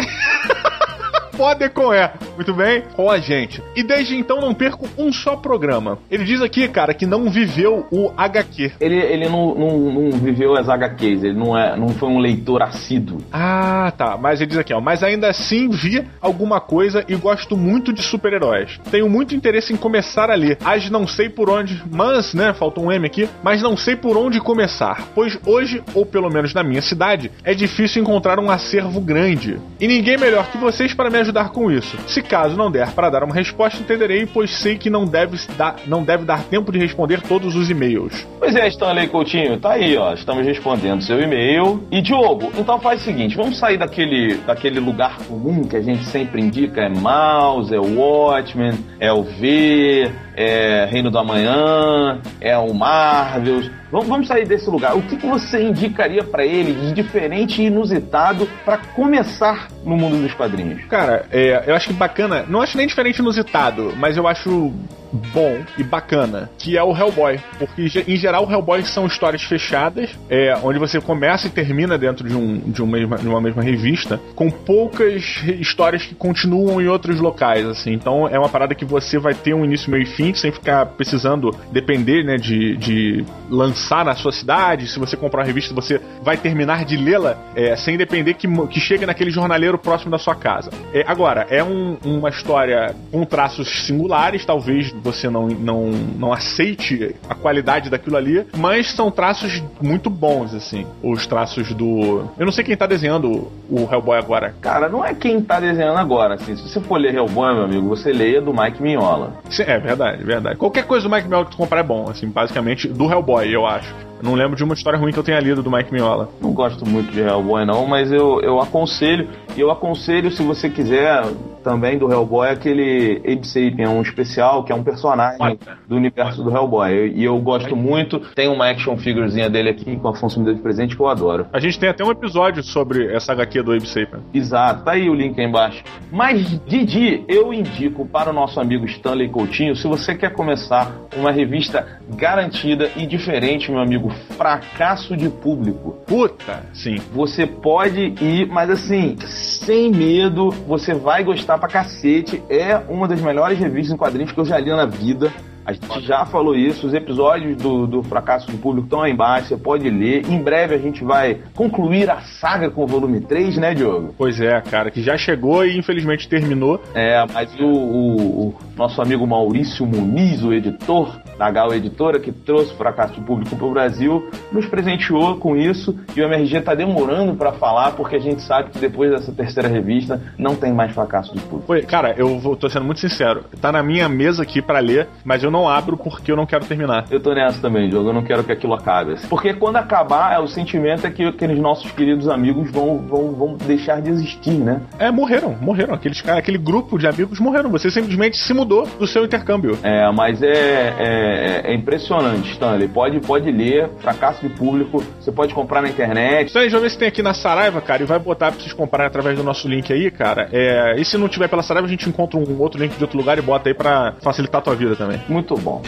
Pode 1.38 1.70
com 1.70 1.94
E. 1.94 2.29
Muito 2.40 2.54
bem? 2.54 2.84
Com 2.96 3.12
a 3.12 3.20
gente. 3.20 3.62
E 3.76 3.84
desde 3.84 4.16
então 4.16 4.40
não 4.40 4.54
perco 4.54 4.88
um 4.98 5.12
só 5.12 5.36
programa. 5.36 6.00
Ele 6.10 6.24
diz 6.24 6.42
aqui, 6.42 6.70
cara, 6.70 6.94
que 6.94 7.06
não 7.06 7.30
viveu 7.30 7.86
o 7.92 8.14
HQ. 8.16 8.72
Ele, 8.80 8.96
ele 8.96 9.28
não, 9.28 9.54
não, 9.54 9.78
não 9.78 10.12
viveu 10.12 10.56
as 10.56 10.70
HQs, 10.70 11.26
ele 11.26 11.34
não, 11.34 11.58
é, 11.58 11.76
não 11.76 11.90
foi 11.90 12.08
um 12.08 12.18
leitor 12.18 12.64
assíduo. 12.64 13.18
Ah, 13.30 13.92
tá. 13.98 14.18
Mas 14.18 14.40
ele 14.40 14.52
diz 14.52 14.58
aqui, 14.58 14.74
ó. 14.74 14.80
Mas 14.80 15.04
ainda 15.04 15.28
assim 15.28 15.68
vi 15.68 16.02
alguma 16.22 16.62
coisa 16.62 17.04
e 17.10 17.16
gosto 17.18 17.58
muito 17.58 17.92
de 17.92 18.02
super-heróis. 18.02 18.80
Tenho 18.90 19.10
muito 19.10 19.36
interesse 19.36 19.74
em 19.74 19.76
começar 19.76 20.32
a 20.32 20.36
ler. 20.36 20.60
As 20.64 20.90
não 20.90 21.06
sei 21.06 21.28
por 21.28 21.50
onde, 21.50 21.84
mas, 21.92 22.34
né, 22.34 22.54
faltou 22.54 22.86
um 22.86 22.92
M 22.92 23.06
aqui, 23.06 23.28
mas 23.44 23.62
não 23.62 23.76
sei 23.76 23.98
por 23.98 24.16
onde 24.16 24.40
começar. 24.40 25.10
Pois 25.14 25.38
hoje, 25.46 25.84
ou 25.94 26.06
pelo 26.06 26.30
menos 26.30 26.54
na 26.54 26.64
minha 26.64 26.82
cidade, 26.82 27.30
é 27.44 27.54
difícil 27.54 28.02
encontrar 28.02 28.40
um 28.40 28.50
acervo 28.50 29.02
grande. 29.02 29.60
E 29.78 29.86
ninguém 29.90 30.18
melhor 30.18 30.50
que 30.50 30.58
vocês 30.58 30.94
para 30.94 31.10
me 31.10 31.18
ajudar 31.18 31.50
com 31.50 31.70
isso. 31.70 31.98
Se 32.08 32.29
caso 32.30 32.56
não 32.56 32.70
der 32.70 32.92
para 32.92 33.10
dar 33.10 33.24
uma 33.24 33.34
resposta, 33.34 33.82
entenderei, 33.82 34.26
pois 34.28 34.52
sei 34.52 34.78
que 34.78 34.90
não 34.90 35.04
deve, 35.04 35.38
dar, 35.58 35.78
não 35.88 36.04
deve 36.04 36.24
dar 36.24 36.44
tempo 36.44 36.72
de 36.72 36.78
responder 36.78 37.22
todos 37.22 37.56
os 37.56 37.70
e-mails. 37.70 38.26
Pois 38.38 38.56
é, 38.56 38.68
Stanley 38.68 39.08
Coutinho, 39.08 39.60
tá 39.60 39.72
aí, 39.72 39.98
ó. 39.98 40.14
Estamos 40.14 40.46
respondendo 40.46 41.02
seu 41.02 41.20
e-mail. 41.20 41.84
E 41.92 42.02
Diogo, 42.02 42.52
então 42.58 42.80
faz 42.80 43.02
o 43.02 43.04
seguinte: 43.04 43.36
vamos 43.36 43.58
sair 43.58 43.78
daquele, 43.78 44.36
daquele 44.46 44.80
lugar 44.80 45.18
comum 45.28 45.64
que 45.64 45.76
a 45.76 45.82
gente 45.82 46.06
sempre 46.06 46.42
indica: 46.42 46.82
é 46.82 46.90
Mouse, 46.90 47.74
é 47.74 47.80
Watchmen, 47.80 48.78
é 49.00 49.12
o 49.12 49.24
V, 49.24 50.12
é 50.40 50.86
Reino 50.86 51.12
do 51.12 51.20
Amanhã, 51.20 52.22
é 52.40 52.58
o 52.58 52.74
Marvels. 52.74 53.70
Vamos, 53.92 54.08
vamos 54.08 54.28
sair 54.28 54.48
desse 54.48 54.70
lugar. 54.70 54.96
O 54.96 55.02
que, 55.02 55.18
que 55.18 55.28
você 55.28 55.62
indicaria 55.62 56.24
para 56.24 56.46
ele 56.46 56.72
de 56.72 56.94
diferente 56.94 57.62
e 57.62 57.66
inusitado 57.66 58.48
para 58.64 58.78
começar 58.78 59.68
no 59.84 59.98
mundo 59.98 60.16
dos 60.22 60.34
quadrinhos? 60.34 60.86
Cara, 60.86 61.26
é, 61.30 61.66
eu 61.68 61.76
acho 61.76 61.88
que 61.88 61.94
bacana, 61.94 62.46
não 62.48 62.62
acho 62.62 62.78
nem 62.78 62.88
diferente 62.88 63.20
inusitado, 63.20 63.94
mas 63.98 64.16
eu 64.16 64.26
acho 64.26 64.72
bom 65.12 65.60
e 65.78 65.84
bacana, 65.84 66.50
que 66.58 66.78
é 66.78 66.84
o 66.84 66.96
Hellboy. 66.96 67.40
Porque 67.58 68.04
em 68.08 68.16
geral 68.18 68.46
o 68.48 68.52
Hellboy 68.52 68.84
são 68.84 69.06
histórias 69.06 69.44
fechadas, 69.44 70.10
é, 70.30 70.58
onde 70.64 70.80
você 70.80 71.00
começa 71.02 71.48
e 71.48 71.50
termina 71.50 71.98
dentro 71.98 72.28
de, 72.28 72.36
um, 72.36 72.58
de, 72.60 72.82
uma 72.82 72.92
mesma, 72.98 73.18
de 73.18 73.28
uma 73.28 73.42
mesma 73.42 73.62
revista, 73.64 74.20
com 74.36 74.50
poucas 74.50 75.24
histórias 75.60 76.04
que 76.06 76.16
continuam 76.16 76.82
em 76.82 76.88
outros 76.88 77.20
locais, 77.20 77.66
assim. 77.66 77.94
Então 77.94 78.28
é 78.28 78.38
uma 78.38 78.50
parada 78.50 78.76
que 78.76 78.86
você 78.86 79.18
vai 79.18 79.34
ter 79.34 79.54
um 79.54 79.66
início, 79.66 79.90
meio 79.92 80.04
e 80.04 80.06
fim, 80.06 80.34
sem 80.34 80.52
ficar 80.52 80.86
precisando 80.86 81.52
depender, 81.72 82.24
né, 82.24 82.38
de, 82.38 82.78
de 82.78 83.26
lançar 83.50 84.06
na 84.06 84.16
sua 84.16 84.32
cidade. 84.32 84.88
Se 84.88 85.00
você 85.00 85.16
comprar 85.18 85.42
uma 85.42 85.46
revista, 85.48 85.74
você 85.74 86.00
vai 86.22 86.38
terminar 86.38 86.86
de 86.86 86.96
lê-la 86.98 87.38
é, 87.56 87.76
sem 87.76 87.98
depender 87.98 88.34
que, 88.36 88.48
que 88.68 88.80
chegue 88.80 89.06
naquele 89.06 89.32
jornaleiro 89.32 89.78
próximo 89.78 90.12
da 90.12 90.18
sua 90.18 90.36
casa. 90.36 90.70
É, 90.94 91.04
agora, 91.08 91.48
é 91.50 91.64
um- 91.64 91.98
uma 92.04 92.30
história 92.30 92.96
com 93.12 93.24
traços 93.26 93.86
singulares, 93.86 94.46
talvez 94.46 94.92
você 95.02 95.30
não, 95.30 95.48
não, 95.48 95.90
não 96.18 96.34
aceite 96.34 97.16
a 97.30 97.36
qualidade 97.36 97.90
daquilo 97.90 98.18
ali, 98.18 98.46
mas 98.58 98.92
são 98.92 99.12
traços 99.12 99.64
muito 99.82 100.10
bons, 100.10 100.54
assim. 100.54 100.86
Os 101.04 101.26
traços 101.26 101.74
do. 101.74 102.26
Eu 102.38 102.46
não 102.46 102.52
sei 102.52 102.64
quem 102.64 102.78
tá 102.78 102.86
desenhando 102.86 103.52
o 103.70 103.88
Hellboy 103.92 104.18
agora. 104.18 104.54
Cara, 104.62 104.90
não 104.90 105.04
é 105.04 105.14
quem 105.14 105.42
tá 105.42 105.60
desenhando 105.60 105.98
agora, 105.98 106.36
assim. 106.36 106.56
Se 106.56 106.70
você 106.70 106.80
for 106.80 106.98
ler 106.98 107.16
Hellboy, 107.16 107.54
meu 107.54 107.64
amigo, 107.64 107.88
você 107.88 108.12
leia 108.12 108.42
do 108.42 108.54
Mike 108.54 108.82
Mignola. 108.82 109.34
É 109.60 109.78
verdade, 109.78 110.24
verdade. 110.24 110.58
Qualquer 110.58 110.86
coisa 110.86 111.08
do 111.08 111.14
Mike 111.14 111.24
Mignola 111.24 111.46
que 111.46 111.52
tu 111.52 111.58
comprar 111.58 111.80
é 111.80 111.84
bom, 111.84 112.10
assim, 112.10 112.28
basicamente, 112.28 112.88
do 112.88 113.12
Hellboy, 113.12 113.54
eu 113.54 113.66
acho. 113.66 113.94
Não 114.22 114.36
lembro 114.36 114.56
de 114.56 114.64
uma 114.64 114.74
história 114.74 115.00
ruim 115.00 115.12
que 115.12 115.20
eu 115.20 115.24
tenha 115.24 115.40
lido 115.40 115.64
do 115.64 115.72
Mike 115.72 115.92
Mignola. 115.92 116.30
Não 116.42 116.52
gosto 116.52 116.86
muito 116.86 117.12
de 117.12 117.22
Hellboy, 117.22 117.66
não, 117.66 117.86
mas 117.86 118.12
eu, 118.12 118.42
eu 118.42 118.60
aconselho. 118.60 119.28
E 119.56 119.62
eu 119.62 119.72
aconselho, 119.72 120.32
se 120.32 120.44
você 120.44 120.70
quiser, 120.70 121.24
também 121.64 121.98
do 121.98 122.12
Hellboy, 122.12 122.50
aquele 122.50 123.22
Abe 123.26 123.48
Sapien, 123.48 123.88
um 123.88 124.02
especial, 124.02 124.64
que 124.64 124.72
é 124.72 124.76
um 124.76 124.84
personagem 124.84 125.60
do 125.88 125.96
universo 125.96 126.44
do 126.44 126.50
Hellboy. 126.50 127.14
E 127.16 127.24
eu 127.24 127.38
gosto 127.40 127.76
muito. 127.76 128.20
Tem 128.36 128.48
uma 128.48 128.70
action 128.70 128.98
figurezinha 128.98 129.50
dele 129.50 129.70
aqui 129.70 129.96
com 129.98 130.08
a 130.08 130.12
Afonso 130.12 130.40
me 130.40 130.46
deu 130.46 130.56
de 130.56 130.62
presente 130.62 130.96
que 130.96 131.02
eu 131.02 131.08
adoro. 131.08 131.48
A 131.54 131.60
gente 131.60 131.80
tem 131.80 131.90
até 131.90 132.04
um 132.04 132.12
episódio 132.12 132.64
sobre 132.64 133.14
essa 133.14 133.32
HQ 133.34 133.64
do 133.64 133.72
Abe 133.72 133.88
Sapien. 133.88 134.22
Exato, 134.34 134.84
tá 134.84 134.92
aí 134.92 135.10
o 135.10 135.14
link 135.14 135.40
aí 135.40 135.46
embaixo. 135.46 135.84
Mas, 136.12 136.60
Didi, 136.66 137.24
eu 137.28 137.54
indico 137.54 138.06
para 138.06 138.30
o 138.30 138.34
nosso 138.34 138.60
amigo 138.60 138.86
Stanley 138.86 139.30
Coutinho, 139.30 139.76
se 139.76 139.88
você 139.88 140.16
quer 140.16 140.34
começar 140.34 140.92
uma 141.16 141.32
revista 141.32 142.00
garantida 142.16 142.90
e 142.96 143.06
diferente, 143.06 143.72
meu 143.72 143.82
amigo, 143.82 144.09
fracasso 144.10 145.16
de 145.16 145.30
público. 145.30 145.98
Puta, 146.06 146.64
sim. 146.74 146.96
Você 147.14 147.46
pode 147.46 148.14
ir, 148.22 148.48
mas 148.48 148.70
assim, 148.70 149.18
sem 149.26 149.92
medo, 149.92 150.50
você 150.68 150.94
vai 150.94 151.24
gostar 151.24 151.58
pra 151.58 151.68
cacete. 151.68 152.42
É 152.50 152.78
uma 152.90 153.08
das 153.08 153.22
melhores 153.22 153.58
revistas 153.58 153.94
em 153.94 153.98
quadrinhos 153.98 154.32
que 154.32 154.40
eu 154.40 154.46
já 154.46 154.58
li 154.58 154.70
na 154.70 154.86
vida. 154.86 155.32
A 155.70 155.74
gente 155.74 156.02
já 156.02 156.26
falou 156.26 156.56
isso, 156.56 156.88
os 156.88 156.96
episódios 156.96 157.56
do, 157.56 157.86
do 157.86 158.02
Fracasso 158.02 158.50
do 158.50 158.58
Público 158.58 158.88
estão 158.88 159.04
aí 159.04 159.12
embaixo, 159.12 159.50
você 159.50 159.58
pode 159.58 159.88
ler. 159.88 160.26
Em 160.28 160.42
breve 160.42 160.74
a 160.74 160.80
gente 160.80 161.04
vai 161.04 161.38
concluir 161.54 162.10
a 162.10 162.22
saga 162.22 162.72
com 162.72 162.84
o 162.84 162.88
volume 162.88 163.22
3, 163.22 163.58
né, 163.58 163.76
Diogo? 163.76 164.16
Pois 164.18 164.42
é, 164.42 164.60
cara, 164.62 164.90
que 164.90 165.04
já 165.04 165.16
chegou 165.16 165.64
e 165.64 165.78
infelizmente 165.78 166.28
terminou. 166.28 166.82
É, 166.96 167.24
mas 167.32 167.54
o, 167.60 167.68
o 167.68 168.56
nosso 168.80 169.02
amigo 169.02 169.28
Maurício 169.28 169.86
Muniz, 169.86 170.42
o 170.42 170.54
editor 170.54 171.20
da 171.38 171.52
Gal 171.52 171.74
Editora, 171.74 172.18
que 172.18 172.32
trouxe 172.32 172.74
o 172.74 172.78
fracasso 172.78 173.22
público 173.22 173.56
para 173.58 173.68
o 173.68 173.72
Brasil, 173.72 174.30
nos 174.54 174.66
presenteou 174.68 175.36
com 175.36 175.56
isso 175.56 175.98
e 176.16 176.22
o 176.22 176.26
MRG 176.26 176.58
está 176.58 176.74
demorando 176.74 177.36
para 177.36 177.52
falar 177.52 177.92
porque 177.92 178.16
a 178.16 178.20
gente 178.20 178.42
sabe 178.42 178.70
que 178.72 178.80
depois 178.80 179.12
dessa 179.12 179.34
terceira 179.34 179.68
revista 179.68 180.22
não 180.38 180.56
tem 180.56 180.72
mais 180.72 180.94
fracasso 180.94 181.34
de 181.34 181.42
público. 181.42 181.68
Foi, 181.68 181.82
cara, 181.82 182.14
eu 182.18 182.40
vou, 182.40 182.56
tô 182.56 182.70
sendo 182.70 182.86
muito 182.86 183.02
sincero. 183.02 183.44
Tá 183.60 183.70
na 183.70 183.84
minha 183.84 184.08
mesa 184.08 184.44
aqui 184.44 184.62
pra 184.62 184.80
ler, 184.80 185.10
mas 185.26 185.44
eu 185.44 185.52
não 185.52 185.68
abro 185.68 185.98
porque 185.98 186.32
eu 186.32 186.38
não 186.38 186.46
quero 186.46 186.64
terminar. 186.64 187.06
Eu 187.12 187.20
tô 187.20 187.34
nessa 187.34 187.60
também, 187.62 187.90
Diogo. 187.90 188.10
Eu 188.10 188.14
não 188.14 188.24
quero 188.24 188.46
que 188.46 188.52
aquilo 188.54 188.74
acabe. 188.74 189.14
assim. 189.14 189.28
Porque 189.28 189.54
quando 189.54 189.76
acabar, 189.76 190.34
é, 190.36 190.40
o 190.40 190.48
sentimento 190.48 191.06
é 191.06 191.12
que 191.12 191.26
aqueles 191.26 191.60
nossos 191.60 191.92
queridos 191.92 192.30
amigos 192.30 192.72
vão, 192.72 193.00
vão, 193.00 193.34
vão 193.34 193.58
deixar 193.58 194.02
de 194.02 194.10
existir, 194.10 194.54
né? 194.54 194.82
É, 194.98 195.12
morreram, 195.12 195.58
morreram. 195.60 195.94
Aqueles 195.94 196.26
aquele 196.30 196.58
grupo 196.58 196.98
de 196.98 197.08
amigos 197.08 197.40
morreram. 197.40 197.70
Você 197.72 197.92
simplesmente 197.92 198.38
se 198.38 198.54
mudou 198.54 198.69
do 198.70 199.08
seu 199.08 199.26
intercâmbio. 199.26 199.78
É, 199.84 200.10
mas 200.12 200.42
é, 200.42 200.94
é, 200.98 201.62
é 201.66 201.74
impressionante, 201.74 202.52
Stanley. 202.52 202.88
Pode, 202.88 203.20
pode 203.20 203.52
ler, 203.52 203.90
fracasso 204.00 204.48
de 204.48 204.54
público, 204.54 205.04
você 205.20 205.32
pode 205.32 205.54
comprar 205.54 205.82
na 205.82 205.90
internet. 205.90 206.50
Então, 206.50 206.62
deixa 206.62 206.78
eu 206.78 206.82
ver 206.82 206.92
se 206.92 206.98
tem 206.98 207.08
aqui 207.08 207.22
na 207.22 207.34
Saraiva, 207.34 207.82
cara, 207.82 208.04
e 208.04 208.06
vai 208.06 208.20
botar 208.20 208.52
pra 208.52 208.62
vocês 208.62 208.74
comprarem 208.74 209.08
através 209.08 209.38
do 209.38 209.44
nosso 209.44 209.68
link 209.68 209.92
aí, 209.92 210.12
cara. 210.12 210.48
É, 210.52 210.96
e 210.98 211.04
se 211.04 211.18
não 211.18 211.28
tiver 211.28 211.48
pela 211.48 211.64
Saraiva, 211.64 211.88
a 211.88 211.90
gente 211.90 212.08
encontra 212.08 212.40
um 212.40 212.62
outro 212.62 212.80
link 212.80 212.96
de 212.96 213.04
outro 213.04 213.18
lugar 213.18 213.38
e 213.38 213.42
bota 213.42 213.70
aí 213.70 213.74
pra 213.74 214.16
facilitar 214.22 214.62
a 214.62 214.64
tua 214.64 214.76
vida 214.76 214.96
também. 214.96 215.20
Muito 215.28 215.56
bom. 215.56 215.82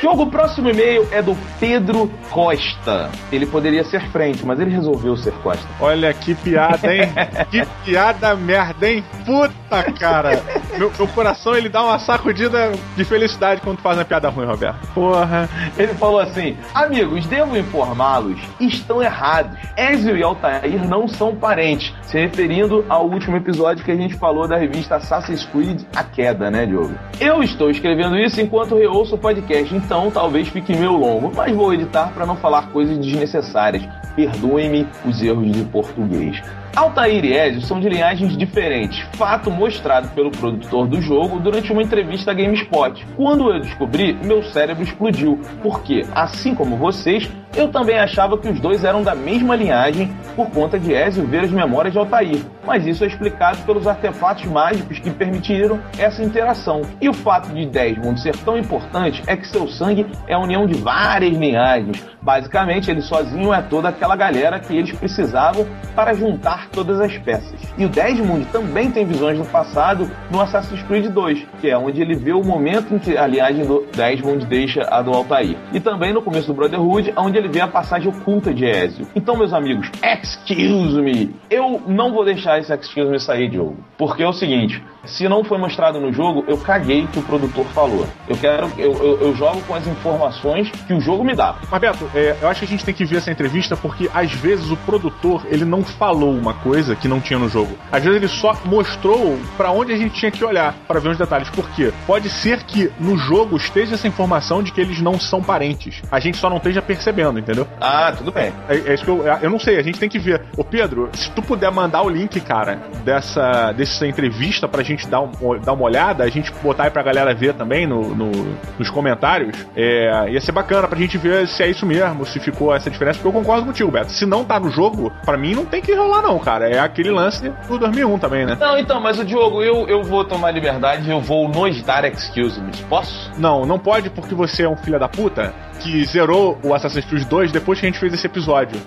Diogo, 0.00 0.22
o 0.22 0.26
próximo 0.30 0.70
e-mail 0.70 1.08
é 1.10 1.20
do 1.20 1.36
Pedro 1.58 2.10
Costa. 2.30 3.10
Ele 3.32 3.46
poderia 3.46 3.82
ser 3.84 4.00
frente, 4.10 4.46
mas 4.46 4.60
ele 4.60 4.70
resolveu 4.70 5.16
ser 5.16 5.32
Costa. 5.42 5.66
Olha 5.80 6.12
que 6.14 6.34
piada, 6.36 6.94
hein? 6.94 7.12
que 7.50 7.66
piada 7.84 8.34
merda, 8.36 8.88
hein? 8.88 9.04
Puta, 9.26 9.92
cara. 9.98 10.40
Meu, 10.78 10.92
meu 10.96 11.08
coração, 11.08 11.56
ele 11.56 11.68
dá 11.68 11.82
uma 11.82 11.98
sacudida 11.98 12.72
de 12.96 13.04
felicidade 13.04 13.60
quando 13.60 13.78
faz 13.80 13.98
uma 13.98 14.04
piada 14.04 14.28
ruim, 14.28 14.46
Roberto. 14.46 14.86
Porra. 14.94 15.48
Ele 15.76 15.92
falou 15.94 16.20
assim: 16.20 16.56
Amigos, 16.72 17.26
devo 17.26 17.56
informá-los, 17.56 18.38
estão 18.60 19.02
errados. 19.02 19.58
Ezio 19.76 20.16
e 20.16 20.22
Altair 20.22 20.86
não 20.88 21.08
são 21.08 21.34
parentes. 21.34 21.92
Se 22.02 22.18
referindo 22.18 22.84
ao 22.88 23.08
último 23.08 23.36
episódio 23.36 23.84
que 23.84 23.90
a 23.90 23.96
gente 23.96 24.14
falou 24.14 24.46
da 24.46 24.56
revista 24.56 24.96
Assassin's 24.96 25.44
Creed 25.46 25.82
A 25.94 26.04
Queda, 26.04 26.50
né, 26.50 26.66
Diogo? 26.66 26.94
Eu 27.20 27.42
estou 27.42 27.68
escrevendo 27.68 28.16
isso 28.16 28.40
enquanto 28.40 28.76
reouço 28.76 29.16
o 29.16 29.18
podcast, 29.18 29.74
então 29.74 30.08
talvez 30.08 30.46
fique 30.46 30.72
meio 30.76 30.96
longo, 30.96 31.32
mas 31.34 31.52
vou 31.52 31.74
editar 31.74 32.12
para 32.14 32.24
não 32.24 32.36
falar 32.36 32.68
coisas 32.70 32.96
desnecessárias. 32.96 33.82
Perdoem-me 34.14 34.86
os 35.04 35.20
erros 35.20 35.50
de 35.50 35.64
português. 35.64 36.40
Altair 36.78 37.24
e 37.24 37.36
Ezio 37.36 37.60
são 37.60 37.80
de 37.80 37.88
linhagens 37.88 38.36
diferentes, 38.36 39.00
fato 39.16 39.50
mostrado 39.50 40.10
pelo 40.10 40.30
produtor 40.30 40.86
do 40.86 41.02
jogo 41.02 41.40
durante 41.40 41.72
uma 41.72 41.82
entrevista 41.82 42.30
à 42.30 42.34
GameSpot. 42.34 43.04
Quando 43.16 43.52
eu 43.52 43.60
descobri, 43.60 44.12
meu 44.22 44.44
cérebro 44.44 44.84
explodiu, 44.84 45.40
porque, 45.60 46.06
assim 46.14 46.54
como 46.54 46.76
vocês, 46.76 47.28
eu 47.56 47.66
também 47.68 47.98
achava 47.98 48.38
que 48.38 48.48
os 48.48 48.60
dois 48.60 48.84
eram 48.84 49.02
da 49.02 49.12
mesma 49.12 49.56
linhagem 49.56 50.12
por 50.36 50.48
conta 50.50 50.78
de 50.78 50.92
Ezio 50.92 51.26
ver 51.26 51.40
as 51.40 51.50
memórias 51.50 51.92
de 51.92 51.98
Altair, 51.98 52.40
mas 52.64 52.86
isso 52.86 53.02
é 53.02 53.08
explicado 53.08 53.58
pelos 53.62 53.84
artefatos 53.84 54.44
mágicos 54.44 55.00
que 55.00 55.10
permitiram 55.10 55.80
essa 55.98 56.22
interação. 56.22 56.82
E 57.00 57.08
o 57.08 57.12
fato 57.12 57.48
de 57.48 57.66
Desmond 57.66 58.20
ser 58.20 58.36
tão 58.36 58.56
importante 58.56 59.20
é 59.26 59.36
que 59.36 59.48
seu 59.48 59.66
sangue 59.66 60.06
é 60.28 60.34
a 60.34 60.38
união 60.38 60.64
de 60.64 60.74
várias 60.74 61.36
linhagens. 61.36 62.06
Basicamente, 62.28 62.90
ele 62.90 63.00
sozinho 63.00 63.54
é 63.54 63.62
toda 63.62 63.88
aquela 63.88 64.14
galera 64.14 64.60
que 64.60 64.76
eles 64.76 64.92
precisavam 64.92 65.66
para 65.94 66.12
juntar 66.12 66.68
todas 66.68 67.00
as 67.00 67.16
peças. 67.16 67.58
E 67.78 67.86
o 67.86 67.88
Desmond 67.88 68.44
também 68.52 68.90
tem 68.90 69.06
visões 69.06 69.38
do 69.38 69.46
passado 69.46 70.10
no 70.30 70.38
Assassin's 70.38 70.82
Creed 70.82 71.06
2, 71.06 71.46
que 71.58 71.70
é 71.70 71.78
onde 71.78 72.02
ele 72.02 72.14
vê 72.14 72.32
o 72.32 72.44
momento 72.44 72.94
em 72.94 72.98
que 72.98 73.16
a 73.16 73.26
linhagem 73.26 73.64
do 73.64 73.86
Desmond 73.96 74.44
deixa 74.44 74.82
a 74.90 75.00
do 75.00 75.10
Altair. 75.10 75.56
E 75.72 75.80
também 75.80 76.12
no 76.12 76.20
começo 76.20 76.48
do 76.48 76.52
Brotherhood, 76.52 77.14
onde 77.16 77.38
ele 77.38 77.48
vê 77.48 77.62
a 77.62 77.66
passagem 77.66 78.10
oculta 78.10 78.52
de 78.52 78.66
Ezio. 78.66 79.06
Então, 79.16 79.34
meus 79.34 79.54
amigos, 79.54 79.90
excuse 80.04 81.00
me, 81.00 81.34
eu 81.48 81.80
não 81.86 82.12
vou 82.12 82.26
deixar 82.26 82.58
esse 82.58 82.74
excuse 82.74 83.10
me 83.10 83.18
sair, 83.18 83.48
Diogo. 83.48 83.78
Porque 83.96 84.22
é 84.22 84.28
o 84.28 84.34
seguinte, 84.34 84.82
se 85.08 85.26
não 85.28 85.42
foi 85.42 85.56
mostrado 85.56 85.98
no 85.98 86.12
jogo, 86.12 86.44
eu 86.46 86.58
caguei 86.58 87.06
que 87.06 87.18
o 87.18 87.22
produtor 87.22 87.64
falou. 87.66 88.06
Eu 88.28 88.36
quero, 88.36 88.70
eu, 88.76 88.92
eu, 88.92 89.20
eu 89.22 89.34
jogo 89.34 89.60
com 89.62 89.74
as 89.74 89.86
informações 89.86 90.70
que 90.86 90.92
o 90.92 91.00
jogo 91.00 91.24
me 91.24 91.34
dá. 91.34 91.56
Mas 91.70 91.80
Beto, 91.80 92.10
é, 92.18 92.36
eu 92.42 92.48
acho 92.48 92.60
que 92.60 92.66
a 92.66 92.68
gente 92.68 92.84
tem 92.84 92.94
que 92.94 93.04
ver 93.04 93.16
essa 93.18 93.30
entrevista 93.30 93.76
porque 93.76 94.08
às 94.12 94.32
vezes 94.32 94.70
o 94.70 94.76
produtor 94.76 95.46
ele 95.50 95.64
não 95.64 95.82
falou 95.82 96.32
uma 96.34 96.54
coisa 96.54 96.94
que 96.96 97.06
não 97.08 97.20
tinha 97.20 97.38
no 97.38 97.48
jogo. 97.48 97.76
Às 97.92 98.02
vezes 98.02 98.16
ele 98.16 98.28
só 98.28 98.56
mostrou 98.64 99.38
pra 99.56 99.70
onde 99.70 99.92
a 99.92 99.96
gente 99.96 100.14
tinha 100.14 100.30
que 100.30 100.44
olhar 100.44 100.74
pra 100.86 101.00
ver 101.00 101.10
os 101.10 101.18
detalhes. 101.18 101.48
Por 101.50 101.68
quê? 101.70 101.92
Pode 102.06 102.28
ser 102.28 102.62
que 102.64 102.90
no 102.98 103.16
jogo 103.16 103.56
esteja 103.56 103.94
essa 103.94 104.06
informação 104.08 104.62
de 104.62 104.72
que 104.72 104.80
eles 104.80 105.00
não 105.00 105.18
são 105.18 105.42
parentes. 105.42 106.02
A 106.10 106.18
gente 106.20 106.36
só 106.36 106.48
não 106.50 106.56
esteja 106.58 106.80
percebendo, 106.82 107.38
entendeu? 107.38 107.66
Ah, 107.80 108.12
tudo 108.16 108.32
bem. 108.32 108.52
É, 108.68 108.76
é 108.76 108.94
isso 108.94 109.04
que 109.04 109.10
eu, 109.10 109.24
eu 109.42 109.50
não 109.50 109.58
sei, 109.58 109.78
a 109.78 109.82
gente 109.82 109.98
tem 109.98 110.08
que 110.08 110.18
ver. 110.18 110.42
Ô 110.56 110.64
Pedro, 110.64 111.08
se 111.14 111.30
tu 111.30 111.42
puder 111.42 111.70
mandar 111.70 112.02
o 112.02 112.08
link, 112.08 112.40
cara, 112.40 112.80
dessa, 113.04 113.72
dessa 113.72 114.06
entrevista 114.06 114.66
pra 114.68 114.82
gente 114.82 115.06
dar, 115.08 115.20
um, 115.20 115.30
dar 115.64 115.72
uma 115.72 115.84
olhada, 115.84 116.24
a 116.24 116.28
gente 116.28 116.52
botar 116.62 116.84
aí 116.84 116.90
pra 116.90 117.02
galera 117.02 117.34
ver 117.34 117.54
também 117.54 117.86
no, 117.86 118.14
no- 118.14 118.56
nos 118.78 118.90
comentários, 118.90 119.56
é, 119.76 120.30
ia 120.30 120.40
ser 120.40 120.52
bacana 120.52 120.86
pra 120.88 120.98
gente 120.98 121.16
ver 121.18 121.46
se 121.48 121.62
é 121.62 121.68
isso 121.68 121.84
mesmo, 121.86 121.97
se 122.26 122.40
ficou 122.40 122.74
essa 122.74 122.90
diferença, 122.90 123.18
porque 123.18 123.28
eu 123.28 123.40
concordo 123.40 123.66
contigo, 123.66 123.90
Beto. 123.90 124.12
Se 124.12 124.26
não 124.26 124.44
tá 124.44 124.58
no 124.58 124.70
jogo, 124.70 125.12
pra 125.24 125.36
mim 125.36 125.54
não 125.54 125.64
tem 125.64 125.80
que 125.80 125.94
rolar 125.94 126.22
não, 126.22 126.38
cara. 126.38 126.68
É 126.68 126.78
aquele 126.78 127.10
lance 127.10 127.48
do 127.68 127.78
2001 127.78 128.18
também, 128.18 128.46
né? 128.46 128.56
Não, 128.58 128.78
então, 128.78 129.00
mas 129.00 129.18
o 129.18 129.24
Diogo, 129.24 129.62
eu, 129.62 129.88
eu 129.88 130.02
vou 130.02 130.24
tomar 130.24 130.50
liberdade, 130.50 131.10
eu 131.10 131.20
vou 131.20 131.48
nos 131.48 131.82
dar 131.82 132.04
excuse 132.04 132.60
me. 132.60 132.72
Posso? 132.88 133.30
Não, 133.38 133.64
não 133.64 133.78
pode 133.78 134.10
porque 134.10 134.34
você 134.34 134.64
é 134.64 134.68
um 134.68 134.76
filho 134.76 134.98
da 134.98 135.08
puta 135.08 135.54
que 135.78 136.04
zerou 136.04 136.58
o 136.62 136.74
Assassin's 136.74 137.04
Creed 137.04 137.26
2 137.28 137.52
depois 137.52 137.80
que 137.80 137.86
a 137.86 137.88
gente 137.88 137.98
fez 137.98 138.12
esse 138.12 138.26
episódio. 138.26 138.80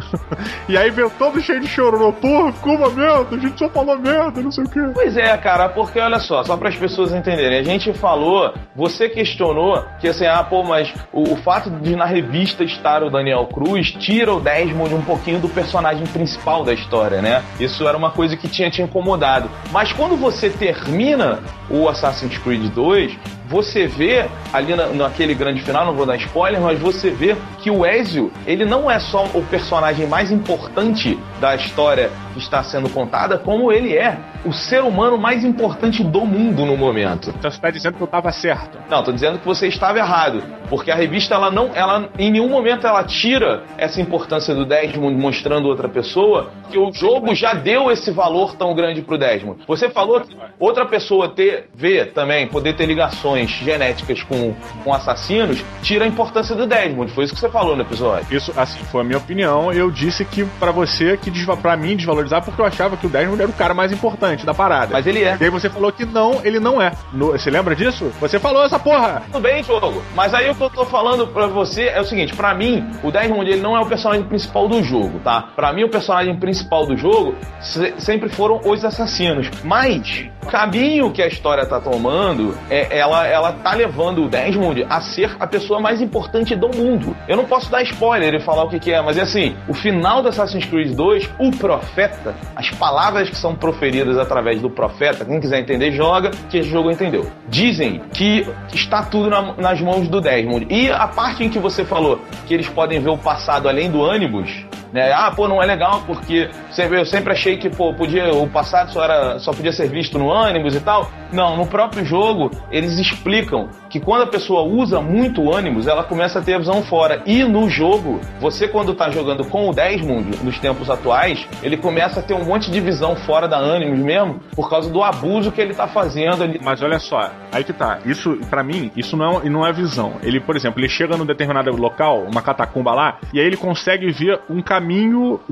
e 0.68 0.76
aí 0.76 0.90
veio 0.90 1.10
todo 1.18 1.40
cheio 1.40 1.60
de 1.60 1.68
choro. 1.68 2.12
Porra, 2.12 2.52
ficou 2.52 2.76
uma 2.76 2.90
merda, 2.90 3.36
a 3.36 3.38
gente 3.38 3.58
só 3.58 3.68
falou 3.68 3.98
merda, 3.98 4.40
não 4.40 4.50
sei 4.50 4.64
o 4.64 4.68
quê. 4.68 4.80
Pois 4.94 5.16
é, 5.16 5.36
cara, 5.36 5.68
porque 5.68 5.98
olha 5.98 6.18
só, 6.18 6.42
só 6.42 6.56
para 6.56 6.68
as 6.68 6.76
pessoas 6.76 7.12
entenderem, 7.12 7.58
a 7.58 7.62
gente 7.62 7.92
falou, 7.92 8.54
você 8.74 9.08
questionou 9.08 9.84
que 10.00 10.08
assim, 10.08 10.26
ah, 10.26 10.42
pô, 10.42 10.62
mas 10.62 10.92
o, 11.12 11.34
o 11.34 11.36
fato 11.36 11.70
de 11.70 11.96
na 11.96 12.04
revista 12.04 12.64
estar 12.64 13.02
o 13.02 13.10
Daniel 13.10 13.46
Cruz 13.46 13.92
tira 13.92 14.32
o 14.32 14.40
Desmond 14.40 14.94
um 14.94 15.02
pouquinho 15.02 15.40
do 15.40 15.48
personagem 15.48 16.06
principal 16.06 16.64
da 16.64 16.72
história, 16.72 17.20
né? 17.20 17.42
Isso 17.58 17.86
era 17.86 17.96
uma 17.96 18.10
coisa 18.10 18.36
que 18.36 18.48
tinha 18.48 18.70
te 18.70 18.82
incomodado. 18.82 19.50
Mas 19.70 19.92
quando 19.92 20.16
você 20.16 20.50
termina 20.50 21.40
o 21.68 21.88
Assassin's 21.88 22.36
Creed 22.38 22.72
2, 22.72 23.18
você 23.50 23.88
vê 23.88 24.26
ali 24.52 24.76
na, 24.76 24.86
naquele 24.86 25.34
grande 25.34 25.60
final, 25.62 25.84
não 25.84 25.92
vou 25.92 26.06
dar 26.06 26.16
spoiler, 26.16 26.60
mas 26.60 26.78
você 26.78 27.10
vê 27.10 27.36
que 27.58 27.68
o 27.68 27.84
Ezio, 27.84 28.32
ele 28.46 28.64
não 28.64 28.88
é 28.88 29.00
só 29.00 29.24
o 29.34 29.44
personagem 29.46 30.06
mais 30.06 30.30
importante 30.30 31.18
da 31.40 31.56
história 31.56 32.12
que 32.32 32.38
está 32.38 32.62
sendo 32.62 32.88
contada, 32.88 33.36
como 33.36 33.72
ele 33.72 33.96
é 33.96 34.16
o 34.44 34.52
ser 34.52 34.82
humano 34.82 35.18
mais 35.18 35.44
importante 35.44 36.02
do 36.02 36.24
mundo 36.24 36.64
no 36.64 36.76
momento. 36.76 37.30
Então 37.38 37.50
você 37.50 37.60
tá 37.60 37.70
dizendo 37.70 37.94
que 37.94 38.00
eu 38.00 38.06
tava 38.06 38.32
certo. 38.32 38.78
Não, 38.88 39.02
tô 39.02 39.12
dizendo 39.12 39.38
que 39.38 39.46
você 39.46 39.68
estava 39.68 39.98
errado, 39.98 40.42
porque 40.68 40.90
a 40.90 40.94
revista 40.94 41.34
ela 41.34 41.50
não, 41.50 41.70
ela 41.74 42.08
em 42.18 42.30
nenhum 42.30 42.48
momento 42.48 42.86
ela 42.86 43.04
tira 43.04 43.64
essa 43.76 44.00
importância 44.00 44.54
do 44.54 44.64
Desmond 44.64 45.16
mostrando 45.16 45.68
outra 45.68 45.88
pessoa, 45.88 46.50
que 46.70 46.78
o 46.78 46.92
jogo 46.92 47.34
já 47.34 47.52
deu 47.52 47.90
esse 47.90 48.10
valor 48.10 48.54
tão 48.54 48.74
grande 48.74 49.02
pro 49.02 49.18
Desmond. 49.18 49.60
Você 49.66 49.90
falou 49.90 50.20
que 50.20 50.36
outra 50.58 50.86
pessoa 50.86 51.28
ter 51.28 51.68
ver 51.74 52.12
também, 52.12 52.46
poder 52.46 52.74
ter 52.74 52.86
ligações 52.86 53.50
genéticas 53.50 54.22
com, 54.22 54.54
com 54.82 54.94
assassinos, 54.94 55.62
tira 55.82 56.04
a 56.04 56.08
importância 56.08 56.54
do 56.54 56.66
Desmond. 56.66 57.12
Foi 57.12 57.24
isso 57.24 57.34
que 57.34 57.40
você 57.40 57.50
falou 57.50 57.76
no 57.76 57.82
episódio. 57.82 58.34
Isso, 58.34 58.52
assim, 58.56 58.82
foi 58.84 59.02
a 59.02 59.04
minha 59.04 59.18
opinião. 59.18 59.72
Eu 59.72 59.90
disse 59.90 60.24
que 60.24 60.44
pra 60.58 60.70
você, 60.70 61.16
que 61.16 61.30
pra 61.60 61.76
mim 61.76 61.96
desvalorizar, 61.96 62.42
porque 62.44 62.60
eu 62.60 62.64
achava 62.64 62.96
que 62.96 63.06
o 63.06 63.10
Desmond 63.10 63.42
era 63.42 63.50
o 63.50 63.54
cara 63.54 63.74
mais 63.74 63.92
importante 63.92 64.29
da 64.44 64.54
parada. 64.54 64.92
Mas 64.92 65.06
ele 65.06 65.22
é. 65.22 65.36
E 65.40 65.44
aí 65.44 65.50
você 65.50 65.68
falou 65.68 65.90
que 65.92 66.04
não, 66.04 66.40
ele 66.44 66.58
não 66.60 66.80
é. 66.80 66.92
No- 67.12 67.32
você 67.32 67.50
lembra 67.50 67.74
disso? 67.74 68.10
Você 68.20 68.38
falou 68.38 68.64
essa 68.64 68.78
porra! 68.78 69.22
Tudo 69.26 69.40
bem, 69.40 69.62
jogo. 69.62 70.02
Mas 70.14 70.32
aí 70.34 70.50
o 70.50 70.54
que 70.54 70.62
eu 70.62 70.70
tô 70.70 70.84
falando 70.84 71.26
pra 71.26 71.46
você 71.46 71.84
é 71.88 72.00
o 72.00 72.04
seguinte: 72.04 72.34
pra 72.34 72.54
mim, 72.54 72.88
o 73.02 73.10
Desmond 73.10 73.50
ele 73.50 73.60
não 73.60 73.76
é 73.76 73.80
o 73.80 73.86
personagem 73.86 74.24
principal 74.24 74.68
do 74.68 74.82
jogo, 74.82 75.18
tá? 75.20 75.48
Pra 75.54 75.72
mim, 75.72 75.84
o 75.84 75.88
personagem 75.88 76.34
principal 76.38 76.86
do 76.86 76.96
jogo 76.96 77.34
se- 77.60 77.94
sempre 77.98 78.28
foram 78.28 78.60
os 78.64 78.84
assassinos. 78.84 79.48
Mas 79.64 80.26
o 80.42 80.46
caminho 80.46 81.10
que 81.10 81.22
a 81.22 81.26
história 81.26 81.64
tá 81.66 81.80
tomando, 81.80 82.56
é, 82.70 82.98
ela, 82.98 83.26
ela 83.26 83.52
tá 83.52 83.74
levando 83.74 84.24
o 84.24 84.28
Desmond 84.28 84.86
a 84.88 85.00
ser 85.00 85.36
a 85.38 85.46
pessoa 85.46 85.80
mais 85.80 86.00
importante 86.00 86.54
do 86.56 86.68
mundo. 86.68 87.16
Eu 87.28 87.36
não 87.36 87.44
posso 87.44 87.70
dar 87.70 87.82
spoiler 87.82 88.34
e 88.34 88.40
falar 88.40 88.64
o 88.64 88.68
que, 88.70 88.78
que 88.78 88.92
é, 88.92 89.00
mas 89.00 89.16
é 89.16 89.22
assim: 89.22 89.56
o 89.68 89.74
final 89.74 90.22
do 90.22 90.28
Assassin's 90.28 90.64
Creed 90.64 90.94
2, 90.94 91.28
o 91.38 91.50
profeta, 91.52 92.34
as 92.56 92.70
palavras 92.70 93.28
que 93.28 93.36
são 93.36 93.54
proferidas 93.54 94.18
através 94.20 94.60
do 94.60 94.70
profeta, 94.70 95.24
quem 95.24 95.40
quiser 95.40 95.60
entender, 95.60 95.92
joga, 95.92 96.30
que 96.48 96.58
esse 96.58 96.68
jogo 96.68 96.90
entendeu. 96.90 97.26
Dizem 97.48 98.00
que 98.12 98.46
está 98.72 99.02
tudo 99.02 99.28
na- 99.30 99.54
nas 99.56 99.80
mãos 99.80 100.08
do 100.08 100.20
Desmond. 100.20 100.66
E 100.70 100.90
a 100.90 101.08
parte 101.08 101.44
em 101.44 101.48
que 101.48 101.58
você 101.58 101.84
falou 101.84 102.20
que 102.46 102.54
eles 102.54 102.68
podem 102.68 103.00
ver 103.00 103.10
o 103.10 103.18
passado 103.18 103.68
além 103.68 103.90
do 103.90 104.00
ônibus, 104.00 104.64
né? 104.92 105.12
Ah, 105.12 105.30
pô, 105.30 105.48
não 105.48 105.62
é 105.62 105.66
legal 105.66 106.02
porque 106.06 106.48
eu 106.78 107.06
sempre 107.06 107.32
achei 107.32 107.56
que, 107.56 107.68
pô, 107.68 107.94
podia, 107.94 108.32
o 108.34 108.48
passado 108.48 108.92
só, 108.92 109.04
era, 109.04 109.38
só 109.38 109.52
podia 109.52 109.72
ser 109.72 109.88
visto 109.88 110.18
no 110.18 110.30
ânimos 110.30 110.74
e 110.74 110.80
tal. 110.80 111.10
Não, 111.32 111.56
no 111.56 111.66
próprio 111.66 112.04
jogo, 112.04 112.50
eles 112.70 112.98
explicam 112.98 113.68
que 113.88 114.00
quando 114.00 114.22
a 114.22 114.26
pessoa 114.26 114.62
usa 114.62 115.00
muito 115.00 115.52
ânimos, 115.52 115.86
ela 115.86 116.02
começa 116.02 116.38
a 116.40 116.42
ter 116.42 116.54
a 116.54 116.58
visão 116.58 116.82
fora. 116.82 117.22
E 117.24 117.44
no 117.44 117.68
jogo, 117.68 118.20
você 118.40 118.66
quando 118.66 118.94
tá 118.94 119.10
jogando 119.10 119.44
com 119.44 119.68
o 119.68 119.72
Desmond, 119.72 120.42
nos 120.42 120.58
tempos 120.58 120.90
atuais, 120.90 121.46
ele 121.62 121.76
começa 121.76 122.20
a 122.20 122.22
ter 122.22 122.34
um 122.34 122.44
monte 122.44 122.70
de 122.70 122.80
visão 122.80 123.14
fora 123.16 123.46
da 123.46 123.58
ânimos 123.58 123.98
mesmo, 123.98 124.40
por 124.54 124.68
causa 124.68 124.90
do 124.90 125.02
abuso 125.02 125.52
que 125.52 125.60
ele 125.60 125.74
tá 125.74 125.86
fazendo 125.86 126.42
ali. 126.42 126.60
Mas 126.62 126.82
olha 126.82 126.98
só, 126.98 127.30
aí 127.52 127.62
que 127.62 127.72
tá. 127.72 127.98
Isso, 128.04 128.36
pra 128.48 128.62
mim, 128.62 128.90
isso 128.96 129.16
não 129.16 129.40
é, 129.40 129.48
não 129.48 129.66
é 129.66 129.72
visão. 129.72 130.14
Ele, 130.22 130.40
por 130.40 130.56
exemplo, 130.56 130.80
ele 130.80 130.88
chega 130.88 131.16
num 131.16 131.26
determinado 131.26 131.70
local, 131.70 132.24
uma 132.30 132.42
catacumba 132.42 132.92
lá, 132.92 133.18
e 133.32 133.40
aí 133.40 133.46
ele 133.46 133.56
consegue 133.56 134.10
ver 134.10 134.40
um 134.48 134.60
caminho 134.60 134.79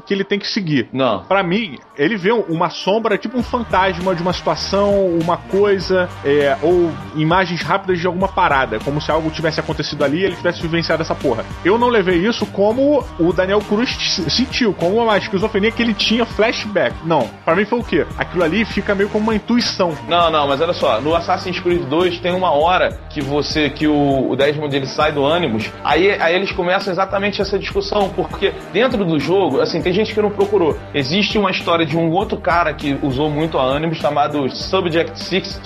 que 0.06 0.14
ele 0.14 0.24
tem 0.24 0.38
que 0.38 0.46
seguir. 0.46 0.88
Não. 0.92 1.24
Pra 1.24 1.42
mim, 1.42 1.78
ele 1.96 2.16
vê 2.16 2.32
uma 2.32 2.70
sombra, 2.70 3.18
tipo 3.18 3.36
um 3.36 3.42
fantasma 3.42 4.14
de 4.14 4.22
uma 4.22 4.32
situação, 4.32 5.06
uma 5.20 5.36
coisa, 5.36 6.08
é, 6.24 6.56
ou 6.62 6.90
imagens 7.16 7.62
rápidas 7.62 7.98
de 8.00 8.06
alguma 8.06 8.28
parada, 8.28 8.78
como 8.80 9.00
se 9.00 9.10
algo 9.10 9.30
tivesse 9.30 9.60
acontecido 9.60 10.04
ali 10.04 10.20
e 10.20 10.24
ele 10.24 10.36
tivesse 10.36 10.60
vivenciado 10.62 11.02
essa 11.02 11.14
porra. 11.14 11.44
Eu 11.64 11.78
não 11.78 11.88
levei 11.88 12.16
isso 12.16 12.46
como 12.46 13.04
o 13.18 13.32
Daniel 13.32 13.60
Cruz 13.60 13.90
sentiu, 14.28 14.72
como 14.72 15.02
uma 15.02 15.18
esquizofrenia 15.18 15.70
que 15.70 15.82
ele 15.82 15.94
tinha 15.94 16.24
flashback. 16.24 16.94
Não, 17.04 17.28
pra 17.44 17.56
mim 17.56 17.64
foi 17.64 17.78
o 17.78 17.84
quê? 17.84 18.06
Aquilo 18.16 18.44
ali 18.44 18.64
fica 18.64 18.94
meio 18.94 19.08
como 19.08 19.24
uma 19.24 19.34
intuição. 19.34 19.96
Não, 20.08 20.30
não, 20.30 20.46
mas 20.46 20.60
olha 20.60 20.72
só, 20.72 21.00
no 21.00 21.14
Assassin's 21.14 21.58
Creed 21.60 21.82
2 21.88 22.20
tem 22.20 22.32
uma 22.32 22.50
hora 22.50 22.98
que 23.10 23.20
você, 23.20 23.70
que 23.70 23.86
o, 23.86 24.30
o 24.30 24.36
Desmond 24.36 24.74
ele 24.74 24.86
sai 24.86 25.12
do 25.12 25.24
ânimos, 25.24 25.70
aí, 25.82 26.10
aí 26.20 26.34
eles 26.34 26.52
começam 26.52 26.92
exatamente 26.92 27.40
essa 27.40 27.58
discussão, 27.58 28.10
porque 28.10 28.52
dentro 28.72 29.04
do 29.04 29.17
jogo, 29.18 29.60
assim, 29.60 29.80
tem 29.80 29.92
gente 29.92 30.14
que 30.14 30.20
não 30.20 30.30
procurou. 30.30 30.76
Existe 30.94 31.38
uma 31.38 31.50
história 31.50 31.84
de 31.84 31.96
um 31.96 32.10
outro 32.10 32.38
cara 32.38 32.72
que 32.72 32.96
usou 33.02 33.30
muito 33.30 33.58
a 33.58 33.62
ânimos 33.62 33.98
chamado 33.98 34.48
Subject 34.50 35.12
16, 35.12 35.60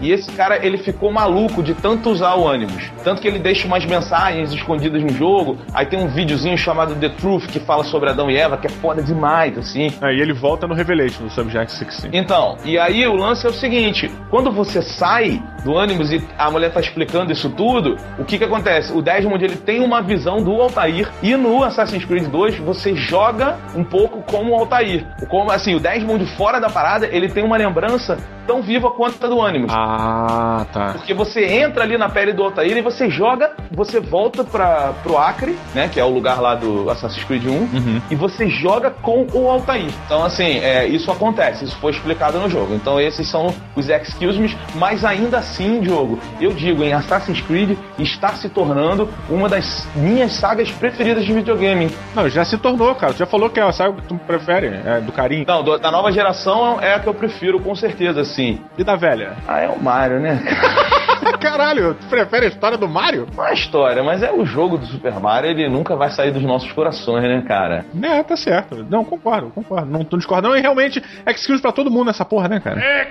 e 0.00 0.12
esse 0.12 0.30
cara 0.32 0.64
ele 0.64 0.78
ficou 0.78 1.10
maluco 1.12 1.62
de 1.62 1.74
tanto 1.74 2.10
usar 2.10 2.34
o 2.34 2.46
ânimos. 2.46 2.90
Tanto 3.02 3.20
que 3.20 3.28
ele 3.28 3.38
deixa 3.38 3.66
umas 3.66 3.84
mensagens 3.84 4.52
escondidas 4.52 5.02
no 5.02 5.10
jogo, 5.10 5.56
aí 5.72 5.86
tem 5.86 5.98
um 5.98 6.08
videozinho 6.08 6.56
chamado 6.58 6.94
The 6.94 7.08
Truth 7.10 7.46
que 7.46 7.60
fala 7.60 7.84
sobre 7.84 8.10
Adão 8.10 8.30
e 8.30 8.36
Eva, 8.36 8.56
que 8.56 8.66
é 8.66 8.70
foda 8.70 9.02
demais, 9.02 9.56
assim. 9.56 9.92
Aí 10.00 10.20
ele 10.20 10.32
volta 10.32 10.66
no 10.66 10.74
Revelation, 10.74 11.24
no 11.24 11.30
Subject 11.30 11.72
16. 11.72 12.12
Então, 12.12 12.56
e 12.64 12.78
aí 12.78 13.06
o 13.06 13.14
lance 13.14 13.46
é 13.46 13.50
o 13.50 13.52
seguinte: 13.52 14.10
quando 14.30 14.50
você 14.50 14.82
sai 14.82 15.42
do 15.64 15.76
ânimos 15.76 16.12
e 16.12 16.22
a 16.38 16.50
mulher 16.50 16.72
tá 16.72 16.80
explicando 16.80 17.32
isso 17.32 17.50
tudo, 17.50 17.96
o 18.18 18.24
que 18.24 18.38
que 18.38 18.44
acontece? 18.44 18.92
O 18.92 19.02
Desmond 19.02 19.44
ele 19.44 19.56
tem 19.56 19.80
uma 19.80 20.00
visão 20.00 20.42
do 20.42 20.52
Altair 20.60 21.08
e 21.22 21.36
no 21.36 21.64
Assassin's 21.64 22.04
Creed 22.04 22.28
2 22.28 22.58
você 22.58 22.95
joga 22.96 23.56
um 23.74 23.84
pouco 23.84 24.22
como 24.22 24.52
o 24.52 24.58
Altair. 24.58 25.06
Como 25.28 25.50
assim, 25.50 25.74
o 25.74 25.80
Desmond 25.80 26.24
fora 26.36 26.60
da 26.60 26.68
parada, 26.68 27.06
ele 27.06 27.28
tem 27.28 27.44
uma 27.44 27.56
lembrança 27.56 28.18
tão 28.46 28.62
viva 28.62 28.90
quanto 28.90 29.24
a 29.24 29.28
do 29.28 29.42
ânimos. 29.42 29.72
Ah, 29.74 30.64
tá. 30.72 30.92
Porque 30.92 31.12
você 31.12 31.44
entra 31.44 31.82
ali 31.82 31.98
na 31.98 32.08
pele 32.08 32.32
do 32.32 32.44
Altair 32.44 32.76
e 32.76 32.80
você 32.80 33.10
joga, 33.10 33.52
você 33.70 34.00
volta 34.00 34.44
para 34.44 34.92
pro 35.02 35.18
Acre, 35.18 35.58
né, 35.74 35.88
que 35.88 35.98
é 35.98 36.04
o 36.04 36.08
lugar 36.08 36.40
lá 36.40 36.54
do 36.54 36.88
Assassin's 36.88 37.24
Creed 37.24 37.44
1, 37.46 38.02
e 38.10 38.14
você 38.14 38.48
joga 38.48 38.90
com 38.90 39.26
o 39.32 39.50
Altair. 39.50 39.90
Então, 40.06 40.24
assim, 40.24 40.58
é, 40.58 40.86
isso 40.86 41.10
acontece, 41.10 41.64
isso 41.64 41.76
foi 41.78 41.92
explicado 41.92 42.38
no 42.38 42.48
jogo. 42.48 42.74
Então, 42.74 43.00
esses 43.00 43.28
são 43.28 43.52
os 43.74 43.88
excuse 43.88 44.38
me, 44.38 44.56
mas 44.76 45.04
ainda 45.04 45.38
assim, 45.38 45.80
Diogo, 45.80 46.18
eu 46.40 46.52
digo, 46.52 46.84
em 46.84 46.92
Assassin's 46.92 47.40
Creed 47.40 47.76
está 47.98 48.30
se 48.34 48.48
tornando 48.48 49.08
uma 49.28 49.48
das 49.48 49.86
minhas 49.96 50.32
sagas 50.32 50.70
preferidas 50.70 51.24
de 51.24 51.32
videogame. 51.32 51.90
Não, 52.14 52.28
já 52.28 52.44
se 52.44 52.56
tornou, 52.56 52.85
cara. 52.94 53.12
Tu 53.12 53.18
já 53.18 53.26
falou 53.26 53.50
que 53.50 53.58
é 53.60 53.62
a 53.62 53.72
saga 53.72 53.94
que 53.94 54.02
tu 54.08 54.16
prefere, 54.26 54.66
é 54.84 55.00
do 55.00 55.12
carinho. 55.12 55.44
Não, 55.46 55.62
do- 55.62 55.78
da 55.78 55.90
nova 55.90 56.10
geração 56.12 56.80
é 56.80 56.94
a 56.94 57.00
que 57.00 57.06
eu 57.08 57.14
prefiro, 57.14 57.60
com 57.60 57.74
certeza, 57.74 58.24
sim. 58.24 58.60
E 58.78 58.84
da 58.84 58.96
velha? 58.96 59.32
Ah, 59.48 59.60
é 59.60 59.68
o 59.68 59.78
Mario, 59.82 60.20
né? 60.20 60.42
Caralho, 61.40 61.94
tu 61.94 62.06
prefere 62.06 62.46
a 62.46 62.48
história 62.48 62.76
do 62.76 62.88
Mario? 62.88 63.26
Não 63.34 63.44
é 63.46 63.50
a 63.50 63.54
história, 63.54 64.02
mas 64.02 64.22
é 64.22 64.30
o 64.32 64.44
jogo 64.44 64.76
do 64.78 64.86
Super 64.86 65.14
Mario, 65.14 65.50
ele 65.50 65.68
nunca 65.68 65.96
vai 65.96 66.10
sair 66.10 66.30
dos 66.30 66.42
nossos 66.42 66.70
corações, 66.72 67.22
né, 67.24 67.42
cara? 67.46 67.84
É, 68.02 68.22
tá 68.22 68.36
certo. 68.36 68.86
Não, 68.88 69.04
concordo, 69.04 69.50
concordo. 69.50 69.86
Não 69.90 70.04
tô 70.04 70.16
discordando. 70.16 70.56
E 70.56 70.60
realmente, 70.60 71.02
excuse 71.26 71.60
pra 71.60 71.72
todo 71.72 71.90
mundo 71.90 72.06
nessa 72.06 72.24
porra, 72.24 72.48
né, 72.48 72.60
cara? 72.60 72.80
É, 72.80 73.08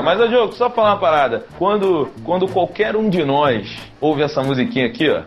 mas, 0.00 0.20
ô 0.20 0.26
Diogo, 0.28 0.52
só 0.54 0.70
falar 0.70 0.92
uma 0.92 1.00
parada. 1.00 1.46
Quando, 1.58 2.08
quando 2.24 2.46
qualquer 2.48 2.96
um 2.96 3.08
de 3.08 3.24
nós 3.24 3.76
ouve 4.00 4.22
essa 4.22 4.42
musiquinha 4.42 4.86
aqui, 4.86 5.08
ó. 5.10 5.22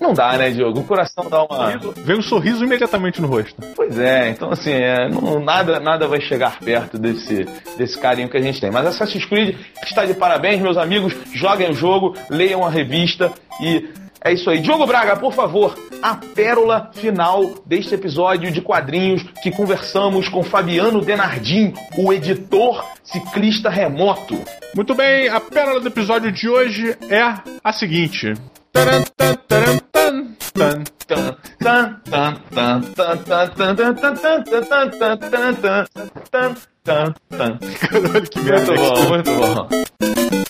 Não 0.00 0.14
dá, 0.14 0.36
né, 0.36 0.50
Diogo? 0.50 0.80
O 0.80 0.84
coração 0.84 1.28
dá 1.28 1.42
uma. 1.42 1.76
Vem 2.04 2.18
um 2.18 2.22
sorriso 2.22 2.64
imediatamente 2.64 3.20
no 3.20 3.26
rosto. 3.26 3.56
Pois 3.74 3.98
é, 3.98 4.28
então 4.30 4.50
assim, 4.52 4.70
é, 4.72 5.08
não- 5.08 5.40
nada, 5.40 5.80
nada 5.80 6.06
vai 6.06 6.20
chegar 6.20 6.60
perto 6.60 6.96
desse, 6.96 7.44
desse 7.76 7.98
carinho 7.98 8.28
que 8.28 8.36
a 8.36 8.40
gente 8.40 8.60
tem. 8.60 8.70
Mas 8.70 8.86
Assassin's 8.86 9.24
Creed 9.24 9.56
está 9.82 10.04
de 10.04 10.14
parabéns, 10.14 10.60
meus 10.60 10.76
amigos. 10.76 11.12
Joguem 11.32 11.70
o 11.70 11.74
jogo, 11.74 12.14
leiam 12.30 12.64
a 12.64 12.70
revista 12.70 13.32
e 13.60 13.88
é 14.26 14.32
isso 14.32 14.50
aí. 14.50 14.58
Diogo 14.58 14.84
Braga, 14.88 15.16
por 15.16 15.32
favor, 15.32 15.72
a 16.02 16.16
pérola 16.16 16.90
final 16.92 17.54
deste 17.64 17.94
episódio 17.94 18.50
de 18.50 18.60
quadrinhos 18.60 19.22
que 19.40 19.52
conversamos 19.52 20.28
com 20.28 20.42
Fabiano 20.42 21.00
Denardim, 21.00 21.72
o 21.96 22.12
editor 22.12 22.84
ciclista 23.04 23.70
remoto. 23.70 24.36
Muito 24.74 24.96
bem, 24.96 25.28
a 25.28 25.38
pérola 25.38 25.78
do 25.78 25.86
episódio 25.86 26.32
de 26.32 26.48
hoje 26.48 26.98
é 27.08 27.22
a 27.62 27.72
seguinte. 27.72 28.34
Que 38.28 38.40
merda. 38.40 38.72
Muito 38.72 38.82
bom, 38.82 39.08
muito 39.08 39.30
bom. 39.36 40.46